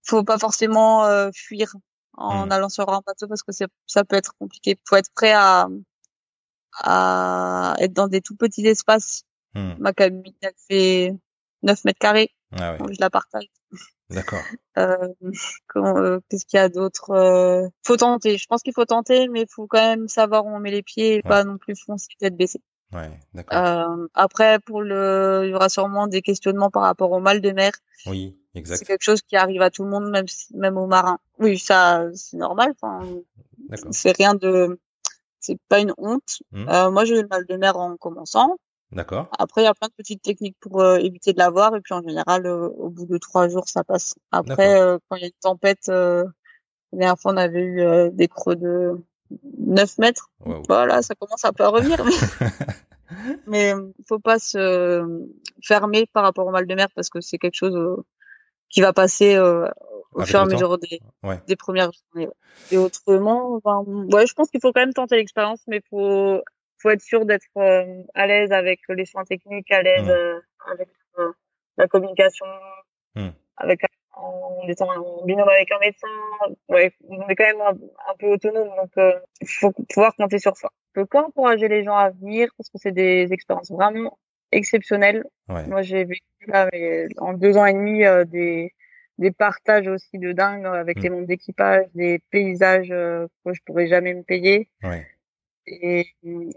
faut 0.03 0.23
pas 0.23 0.37
forcément 0.37 1.05
euh, 1.05 1.29
fuir 1.33 1.73
en 2.21 2.45
Mm. 2.47 2.51
allant 2.51 2.69
sur 2.69 2.89
un 2.89 3.01
bateau 3.05 3.27
parce 3.27 3.43
que 3.43 3.51
ça 3.87 4.03
peut 4.03 4.15
être 4.15 4.33
compliqué. 4.39 4.79
Faut 4.87 4.95
être 4.95 5.11
prêt 5.13 5.33
à, 5.33 5.67
à 6.79 7.75
être 7.79 7.93
dans 7.93 8.07
des 8.07 8.21
tout 8.21 8.35
petits 8.35 8.65
espaces. 8.67 9.23
Mmh. 9.53 9.73
Ma 9.79 9.93
cabine, 9.93 10.33
elle 10.41 10.53
fait 10.69 11.13
9 11.63 11.83
mètres 11.83 11.99
carrés. 11.99 12.31
Ah 12.57 12.77
Donc, 12.77 12.91
je 12.93 12.97
la 12.99 13.09
partage. 13.09 13.45
d'accord. 14.09 14.41
Euh, 14.77 15.07
euh, 15.75 16.19
qu'est-ce 16.29 16.45
qu'il 16.45 16.57
y 16.57 16.61
a 16.61 16.69
d'autre 16.69 17.11
euh, 17.11 17.67
Faut 17.85 17.97
tenter. 17.97 18.37
Je 18.37 18.45
pense 18.47 18.61
qu'il 18.63 18.73
faut 18.73 18.85
tenter, 18.85 19.27
mais 19.27 19.41
il 19.41 19.47
faut 19.49 19.67
quand 19.67 19.81
même 19.81 20.07
savoir 20.07 20.45
où 20.45 20.49
on 20.49 20.59
met 20.59 20.71
les 20.71 20.83
pieds 20.83 21.15
et 21.15 21.21
pas 21.21 21.43
non 21.43 21.57
plus 21.57 21.75
foncer 21.75 22.07
tête 22.19 22.35
baissée. 22.37 22.61
Ouais, 22.93 23.09
d'accord. 23.33 23.57
Euh, 23.57 24.07
après, 24.13 24.59
pour 24.59 24.81
le, 24.81 25.43
il 25.45 25.51
y 25.51 25.53
aura 25.53 25.69
sûrement 25.69 26.07
des 26.07 26.21
questionnements 26.21 26.69
par 26.69 26.83
rapport 26.83 27.11
au 27.11 27.19
mal 27.21 27.39
de 27.41 27.51
mer. 27.51 27.71
Oui, 28.05 28.37
C'est 28.53 28.85
quelque 28.85 29.03
chose 29.03 29.21
qui 29.21 29.35
arrive 29.37 29.61
à 29.61 29.69
tout 29.69 29.83
le 29.83 29.89
monde, 29.89 30.09
même 30.09 30.27
si- 30.27 30.55
même 30.55 30.77
aux 30.77 30.87
marins. 30.87 31.19
Oui, 31.39 31.57
ça, 31.57 32.05
c'est 32.13 32.37
normal. 32.37 32.73
C'est 33.91 34.15
rien 34.17 34.33
de, 34.35 34.79
c'est 35.39 35.57
pas 35.69 35.79
une 35.79 35.93
honte. 35.97 36.39
Mmh. 36.51 36.67
Euh, 36.69 36.91
moi, 36.91 37.05
j'ai 37.05 37.17
eu 37.17 37.21
le 37.21 37.27
mal 37.27 37.45
de 37.45 37.55
mer 37.55 37.77
en 37.77 37.95
commençant. 37.97 38.57
D'accord. 38.91 39.29
Après, 39.39 39.61
il 39.61 39.65
y 39.65 39.67
a 39.67 39.73
plein 39.73 39.87
de 39.87 39.93
petites 39.93 40.21
techniques 40.21 40.57
pour 40.59 40.81
euh, 40.81 40.97
éviter 40.97 41.31
de 41.31 41.37
l'avoir. 41.39 41.73
Et 41.77 41.81
puis, 41.81 41.93
en 41.93 42.01
général, 42.01 42.45
euh, 42.45 42.67
au 42.77 42.89
bout 42.89 43.05
de 43.05 43.17
trois 43.17 43.47
jours, 43.47 43.69
ça 43.69 43.85
passe. 43.85 44.15
Après, 44.31 44.81
euh, 44.81 44.97
quand 45.07 45.15
il 45.15 45.21
y 45.21 45.23
a 45.23 45.27
une 45.27 45.33
tempête, 45.41 45.87
euh, 45.87 46.25
la 46.91 46.99
dernière 46.99 47.17
fois, 47.19 47.31
on 47.31 47.37
avait 47.37 47.61
eu 47.61 47.79
euh, 47.81 48.09
des 48.11 48.27
creux 48.27 48.57
de 48.57 48.97
9 49.59 49.97
mètres. 49.97 50.29
Waouh. 50.45 50.63
Voilà, 50.67 51.01
ça 51.01 51.15
commence 51.15 51.45
un 51.45 51.53
peu 51.53 51.63
à 51.63 51.69
revenir. 51.69 52.03
Mais, 52.03 52.11
mais 53.47 53.73
faut 54.09 54.19
pas 54.19 54.39
se 54.39 55.07
fermer 55.63 56.05
par 56.11 56.23
rapport 56.23 56.45
au 56.45 56.51
mal 56.51 56.67
de 56.67 56.75
mer 56.75 56.87
parce 56.93 57.09
que 57.09 57.21
c'est 57.21 57.37
quelque 57.37 57.55
chose 57.55 57.75
euh, 57.75 58.03
qui 58.71 58.81
va 58.81 58.93
passer 58.93 59.35
euh, 59.35 59.67
au 60.13 60.19
Avec 60.19 60.29
fur 60.29 60.39
et 60.39 60.43
à 60.43 60.45
mesure 60.45 60.77
des, 60.77 60.99
Ouais. 61.23 61.39
des 61.47 61.55
premières 61.55 61.91
journées. 61.91 62.29
Et 62.71 62.77
autrement, 62.77 63.59
ben, 63.63 63.83
ouais, 64.13 64.25
je 64.27 64.33
pense 64.33 64.49
qu'il 64.49 64.61
faut 64.61 64.71
quand 64.71 64.81
même 64.81 64.93
tenter 64.93 65.15
l'expérience, 65.17 65.61
mais 65.67 65.81
faut 65.89 66.41
faut 66.81 66.89
être 66.89 67.01
sûr 67.01 67.25
d'être 67.25 67.45
euh, 67.57 68.01
à 68.15 68.25
l'aise 68.25 68.51
avec 68.51 68.79
les 68.89 69.05
soins 69.05 69.23
techniques, 69.23 69.69
à 69.71 69.83
l'aise 69.83 70.05
Mm. 70.07 70.09
euh, 70.09 70.39
avec 70.71 70.89
euh, 71.19 71.31
la 71.77 71.87
communication, 71.87 72.45
Mm. 73.15 73.29
avec 73.57 73.81
en 74.13 74.67
étant 74.67 74.87
en 74.89 75.25
binôme 75.25 75.47
avec 75.49 75.71
un 75.71 75.79
médecin. 75.79 76.07
Ouais, 76.69 76.91
on 77.07 77.27
est 77.27 77.35
quand 77.35 77.43
même 77.45 77.61
un, 77.61 78.11
un 78.11 78.15
peu 78.19 78.27
autonome, 78.33 78.69
donc 78.69 78.91
euh, 78.97 79.19
il 79.41 79.47
faut 79.47 79.71
pouvoir 79.93 80.15
compter 80.15 80.39
sur 80.39 80.55
soi. 80.57 80.71
Je 80.95 81.01
peux 81.01 81.05
qu'encourager 81.05 81.67
les 81.67 81.83
gens 81.83 81.95
à 81.95 82.09
venir 82.09 82.49
parce 82.57 82.69
que 82.69 82.77
c'est 82.79 82.91
des 82.91 83.31
expériences 83.31 83.71
vraiment 83.71 84.17
exceptionnelles. 84.51 85.23
Ouais. 85.49 85.65
Moi, 85.67 85.81
j'ai 85.81 86.03
vécu 86.05 86.21
là, 86.47 86.69
en 87.17 87.33
deux 87.33 87.57
ans 87.57 87.65
et 87.65 87.73
demi 87.73 88.05
euh, 88.05 88.25
des 88.25 88.73
des 89.17 89.31
partages 89.31 89.87
aussi 89.87 90.17
de 90.17 90.31
dingue 90.31 90.65
avec 90.65 90.97
Mm. 90.97 91.01
les 91.03 91.09
membres 91.09 91.27
d'équipage, 91.27 91.85
des 91.93 92.19
paysages 92.31 92.89
euh, 92.91 93.27
que 93.45 93.53
je 93.53 93.61
pourrais 93.65 93.85
jamais 93.87 94.13
me 94.15 94.23
payer 94.23 94.67
Ouais. 94.83 95.05
et, 95.67 96.07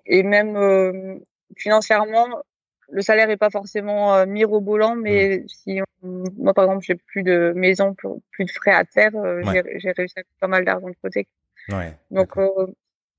et 0.06 0.22
même 0.22 0.56
euh, 0.56 1.16
financièrement 1.56 2.26
le 2.90 3.02
salaire 3.02 3.28
est 3.28 3.36
pas 3.36 3.50
forcément 3.50 4.14
euh, 4.14 4.24
mirobolant 4.26 4.94
mais 4.94 5.38
Mm. 5.40 5.48
si 5.48 5.80
on- 6.02 6.24
moi 6.38 6.54
par 6.54 6.64
exemple 6.64 6.84
j'ai 6.86 6.94
plus 6.94 7.22
de 7.22 7.52
maison 7.54 7.94
plus, 7.94 8.44
de 8.46 8.50
frais 8.50 8.72
à 8.72 8.84
terre 8.84 9.14
euh, 9.16 9.42
Ouais. 9.42 9.62
j'ai 9.76 9.90
réussi 9.92 10.14
à 10.16 10.20
mettre 10.20 10.30
pas 10.40 10.48
mal 10.48 10.64
d'argent 10.64 10.88
de 10.88 10.96
côté 11.02 11.26
Ouais. 11.70 11.92
donc 12.10 12.36
euh, 12.38 12.66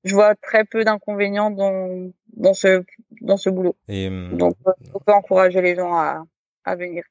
je 0.06 0.14
vois 0.14 0.36
très 0.36 0.64
peu 0.64 0.84
d'inconvénients 0.86 1.52
dans 1.52 2.12
dans 2.38 2.54
ce 2.54 2.84
dans 3.22 3.38
ce 3.38 3.50
boulot 3.50 3.76
Et 3.90 4.08
hum, 4.08 4.38
donc 4.38 4.56
euh, 4.68 4.72
on 4.94 5.00
peut 5.00 5.12
encourager 5.12 5.62
les 5.62 5.76
gens 5.76 5.94
à 5.94 6.24
à 6.64 6.76
venir. 6.76 7.04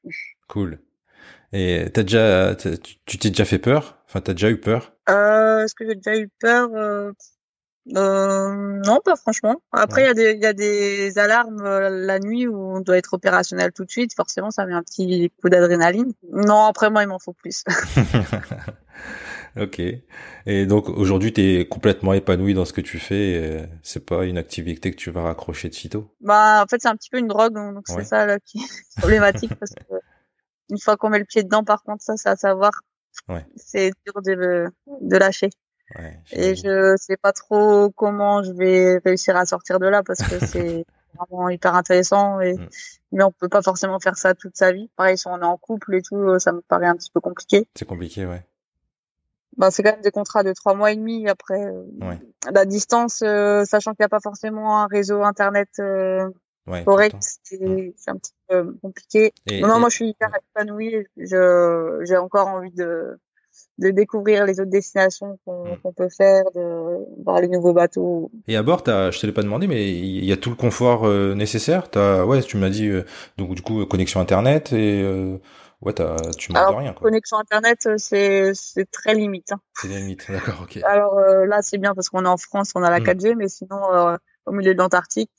Cool. 0.47 0.79
Et 1.53 1.85
t'as 1.93 2.03
déjà, 2.03 2.55
tu 3.05 3.17
t'es 3.17 3.29
déjà 3.29 3.45
fait 3.45 3.59
peur? 3.59 3.97
Enfin, 4.07 4.19
t'as 4.19 4.33
déjà 4.33 4.49
eu 4.49 4.59
peur? 4.59 4.93
Euh, 5.09 5.63
Est-ce 5.63 5.75
que 5.75 5.85
j'ai 5.87 5.95
déjà 5.95 6.17
eu 6.17 6.29
peur 6.39 6.69
euh, 7.95 8.79
Non, 8.85 8.99
pas 9.03 9.15
franchement. 9.15 9.61
Après, 9.71 10.03
il 10.03 10.05
y 10.05 10.09
a 10.09 10.13
des, 10.13 10.31
il 10.33 10.41
y 10.41 10.45
a 10.45 10.53
des 10.53 11.17
alarmes 11.17 11.61
euh, 11.65 11.89
la 11.89 12.19
nuit 12.19 12.47
où 12.47 12.57
on 12.57 12.79
doit 12.79 12.97
être 12.97 13.13
opérationnel 13.13 13.71
tout 13.71 13.85
de 13.85 13.91
suite. 13.91 14.13
Forcément, 14.15 14.51
ça 14.51 14.65
met 14.65 14.73
un 14.73 14.83
petit 14.83 15.31
coup 15.41 15.49
d'adrénaline. 15.49 16.13
Non, 16.31 16.65
après 16.65 16.89
moi, 16.89 17.03
il 17.03 17.07
m'en 17.07 17.19
faut 17.19 17.33
plus. 17.33 17.63
ok. 19.59 19.81
Et 20.45 20.65
donc 20.65 20.89
aujourd'hui, 20.89 21.33
tu 21.33 21.41
es 21.41 21.67
complètement 21.67 22.13
épanoui 22.13 22.53
dans 22.53 22.65
ce 22.65 22.73
que 22.73 22.81
tu 22.81 22.99
fais. 22.99 23.69
C'est 23.83 24.05
pas 24.05 24.25
une 24.25 24.37
activité 24.37 24.91
que 24.91 24.97
tu 24.97 25.11
vas 25.11 25.21
raccrocher 25.21 25.69
de 25.69 25.73
sitôt? 25.73 26.13
Bah, 26.21 26.63
en 26.63 26.67
fait, 26.67 26.81
c'est 26.81 26.89
un 26.89 26.95
petit 26.95 27.09
peu 27.09 27.19
une 27.19 27.27
drogue, 27.27 27.53
donc 27.53 27.83
c'est 27.87 28.03
ça 28.03 28.25
là 28.25 28.39
qui 28.39 28.59
est 28.59 28.61
problématique 28.97 29.53
parce 29.55 29.73
que 29.73 29.95
une 30.69 30.79
fois 30.79 30.97
qu'on 30.97 31.09
met 31.09 31.19
le 31.19 31.25
pied 31.25 31.43
dedans, 31.43 31.63
par 31.63 31.83
contre, 31.83 32.03
ça, 32.03 32.17
c'est 32.17 32.29
à 32.29 32.35
savoir. 32.35 32.71
Ouais. 33.29 33.45
C'est 33.55 33.91
dur 34.05 34.21
de, 34.23 34.65
de 35.01 35.17
lâcher. 35.17 35.49
Ouais, 35.97 36.19
et 36.31 36.55
je 36.55 36.95
sais 36.97 37.17
pas 37.17 37.31
trop 37.31 37.91
comment 37.91 38.41
je 38.41 38.51
vais 38.51 38.99
réussir 39.05 39.35
à 39.37 39.45
sortir 39.45 39.79
de 39.79 39.85
là 39.85 40.01
parce 40.01 40.19
que 40.23 40.39
c'est 40.45 40.85
vraiment 41.15 41.49
hyper 41.49 41.75
intéressant 41.75 42.39
et 42.39 42.53
mm. 42.53 42.69
mais 43.11 43.23
on 43.23 43.31
peut 43.31 43.49
pas 43.49 43.61
forcément 43.61 43.99
faire 43.99 44.17
ça 44.17 44.33
toute 44.33 44.57
sa 44.57 44.71
vie. 44.71 44.89
Pareil, 44.95 45.17
si 45.17 45.27
on 45.27 45.39
est 45.39 45.45
en 45.45 45.57
couple 45.57 45.95
et 45.95 46.01
tout, 46.01 46.39
ça 46.39 46.51
me 46.51 46.61
paraît 46.61 46.87
un 46.87 46.95
petit 46.95 47.11
peu 47.11 47.19
compliqué. 47.19 47.67
C'est 47.75 47.85
compliqué, 47.85 48.25
ouais. 48.25 48.43
Bah, 49.57 49.71
c'est 49.71 49.83
quand 49.83 49.91
même 49.91 50.01
des 50.01 50.11
contrats 50.11 50.43
de 50.43 50.51
trois 50.53 50.73
mois 50.73 50.91
et 50.91 50.95
demi 50.95 51.29
après 51.29 51.63
euh, 51.63 51.83
ouais. 52.01 52.19
la 52.51 52.65
distance, 52.65 53.21
euh, 53.23 53.63
sachant 53.63 53.91
qu'il 53.91 54.01
n'y 54.01 54.05
a 54.05 54.09
pas 54.09 54.19
forcément 54.19 54.81
un 54.81 54.87
réseau 54.87 55.23
internet 55.23 55.69
euh, 55.79 56.29
correct, 56.83 57.15
mm. 57.15 57.91
c'est 57.95 58.11
un 58.11 58.17
petit 58.17 58.33
peu 58.49 58.73
compliqué. 58.81 59.33
non, 59.49 59.79
moi 59.79 59.89
je 59.89 59.95
suis 59.95 60.09
hyper 60.09 60.29
épanouie. 60.35 61.05
Je 61.15 62.01
j'ai 62.05 62.17
encore 62.17 62.47
envie 62.47 62.73
de 62.73 63.17
de 63.77 63.89
découvrir 63.89 64.45
les 64.45 64.59
autres 64.59 64.69
destinations 64.69 65.37
qu'on 65.45 65.65
mm. 65.65 65.93
peut 65.95 66.09
faire, 66.09 66.45
de 66.55 67.23
voir 67.23 67.41
les 67.41 67.47
nouveaux 67.47 67.73
bateaux. 67.73 68.31
Et 68.47 68.55
à 68.55 68.63
bord, 68.63 68.83
as, 68.87 69.11
je 69.11 69.19
te 69.19 69.25
l'ai 69.25 69.33
pas 69.33 69.43
demandé, 69.43 69.67
mais 69.67 69.89
il 69.89 70.23
y 70.23 70.31
a 70.31 70.37
tout 70.37 70.49
le 70.49 70.55
confort 70.55 71.05
euh, 71.05 71.33
nécessaire. 71.35 71.87
As, 71.95 72.25
ouais, 72.25 72.41
tu 72.41 72.57
m'as 72.57 72.69
dit 72.69 72.87
euh, 72.87 73.03
donc 73.37 73.53
du 73.53 73.61
coup 73.61 73.85
connexion 73.85 74.19
internet 74.19 74.71
et 74.71 75.01
euh, 75.03 75.37
ouais, 75.81 75.93
tu 76.37 76.53
manques 76.53 76.71
de 76.71 76.75
rien. 76.75 76.93
Quoi. 76.93 77.09
Connexion 77.09 77.37
internet, 77.37 77.87
c'est 77.97 78.53
c'est 78.53 78.89
très 78.89 79.13
limite. 79.13 79.51
Hein. 79.51 79.59
C'est 79.73 79.89
limite, 79.89 80.31
d'accord, 80.31 80.61
ok. 80.63 80.79
Alors 80.83 81.19
là, 81.19 81.61
c'est 81.61 81.77
bien 81.77 81.93
parce 81.93 82.09
qu'on 82.09 82.23
est 82.23 82.29
en 82.29 82.37
France, 82.37 82.71
on 82.75 82.83
a 82.83 82.89
la 82.89 82.99
4G, 83.01 83.33
mm. 83.33 83.37
mais 83.37 83.49
sinon 83.49 83.79
au 84.45 84.51
milieu 84.51 84.73
de 84.73 84.79
l'Antarctique, 84.79 85.31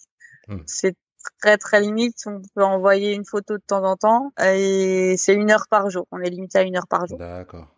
mm. 0.49 0.59
c'est 0.67 0.95
très 1.41 1.57
très 1.57 1.81
limite. 1.81 2.19
On 2.27 2.43
peut 2.55 2.65
envoyer 2.65 3.15
une 3.15 3.25
photo 3.25 3.55
de 3.57 3.63
temps 3.67 3.85
en 3.85 3.97
temps 3.97 4.33
et 4.45 5.15
c'est 5.17 5.35
une 5.35 5.51
heure 5.51 5.69
par 5.71 5.89
jour. 5.89 6.07
On 6.13 6.21
est 6.21 6.29
limité 6.29 6.59
à 6.59 6.63
une 6.63 6.77
heure 6.77 6.87
par 6.87 7.07
jour. 7.07 7.19
D'accord. 7.19 7.69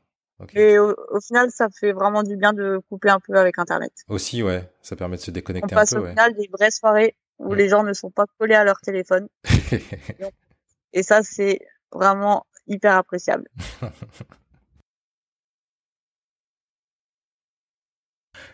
Et 0.55 0.79
au, 0.79 0.94
final, 1.20 1.51
ça 1.51 1.68
fait 1.68 1.92
vraiment 1.92 2.22
du 2.22 2.37
bien 2.37 2.53
de 2.53 2.81
couper 2.88 3.11
un 3.11 3.18
peu 3.18 3.35
avec 3.35 3.59
Internet. 3.59 3.92
Aussi, 4.09 4.42
ouais, 4.42 4.70
ça 4.83 4.94
permet 4.94 5.16
de 5.16 5.22
se 5.22 5.31
déconnecter 5.33 5.66
un 5.66 5.68
peu. 5.68 5.74
On 5.74 5.79
passe 5.81 5.92
au 5.94 6.07
final 6.07 6.35
des 6.35 6.48
vraies 6.53 6.70
soirées 6.70 7.16
où 7.38 7.55
les 7.55 7.68
gens 7.68 7.83
ne 7.83 7.92
sont 7.92 8.11
pas 8.11 8.27
collés 8.38 8.55
à 8.55 8.64
leur 8.64 8.81
téléphone. 8.81 9.29
et 10.92 11.03
ça, 11.03 11.22
c'est 11.22 11.61
vraiment 11.92 12.46
hyper 12.68 12.96
appréciable. 12.96 13.48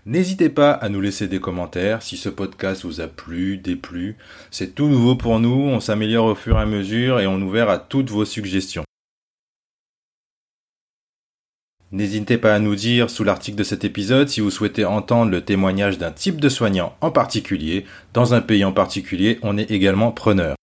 N'hésitez 0.06 0.50
pas 0.50 0.72
à 0.72 0.90
nous 0.90 1.00
laisser 1.00 1.28
des 1.28 1.40
commentaires 1.40 2.02
si 2.02 2.18
ce 2.18 2.28
podcast 2.28 2.84
vous 2.84 3.00
a 3.00 3.08
plu, 3.08 3.56
déplu. 3.56 4.16
C'est 4.50 4.74
tout 4.74 4.88
nouveau 4.88 5.16
pour 5.16 5.40
nous, 5.40 5.48
on 5.48 5.80
s'améliore 5.80 6.26
au 6.26 6.34
fur 6.34 6.58
et 6.58 6.62
à 6.62 6.66
mesure 6.66 7.20
et 7.20 7.26
on 7.26 7.40
ouvert 7.40 7.70
à 7.70 7.78
toutes 7.78 8.10
vos 8.10 8.26
suggestions. 8.26 8.84
N'hésitez 11.94 12.38
pas 12.38 12.52
à 12.52 12.58
nous 12.58 12.74
dire 12.74 13.08
sous 13.08 13.22
l'article 13.22 13.56
de 13.56 13.62
cet 13.62 13.84
épisode 13.84 14.28
si 14.28 14.40
vous 14.40 14.50
souhaitez 14.50 14.84
entendre 14.84 15.30
le 15.30 15.42
témoignage 15.42 15.96
d'un 15.96 16.10
type 16.10 16.40
de 16.40 16.48
soignant 16.48 16.96
en 17.00 17.12
particulier. 17.12 17.86
Dans 18.12 18.34
un 18.34 18.40
pays 18.40 18.64
en 18.64 18.72
particulier, 18.72 19.38
on 19.42 19.56
est 19.56 19.70
également 19.70 20.10
preneur. 20.10 20.56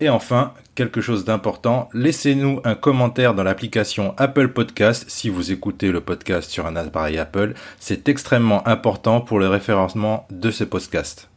Et 0.00 0.08
enfin, 0.08 0.52
quelque 0.74 1.00
chose 1.00 1.24
d'important, 1.24 1.88
laissez-nous 1.94 2.60
un 2.64 2.74
commentaire 2.74 3.34
dans 3.34 3.44
l'application 3.44 4.14
Apple 4.16 4.48
Podcast 4.48 5.04
si 5.08 5.28
vous 5.28 5.52
écoutez 5.52 5.92
le 5.92 6.00
podcast 6.00 6.50
sur 6.50 6.66
un 6.66 6.76
appareil 6.76 7.18
Apple. 7.18 7.54
C'est 7.78 8.08
extrêmement 8.08 8.66
important 8.66 9.20
pour 9.20 9.38
le 9.38 9.48
référencement 9.48 10.26
de 10.30 10.50
ce 10.50 10.64
podcast. 10.64 11.28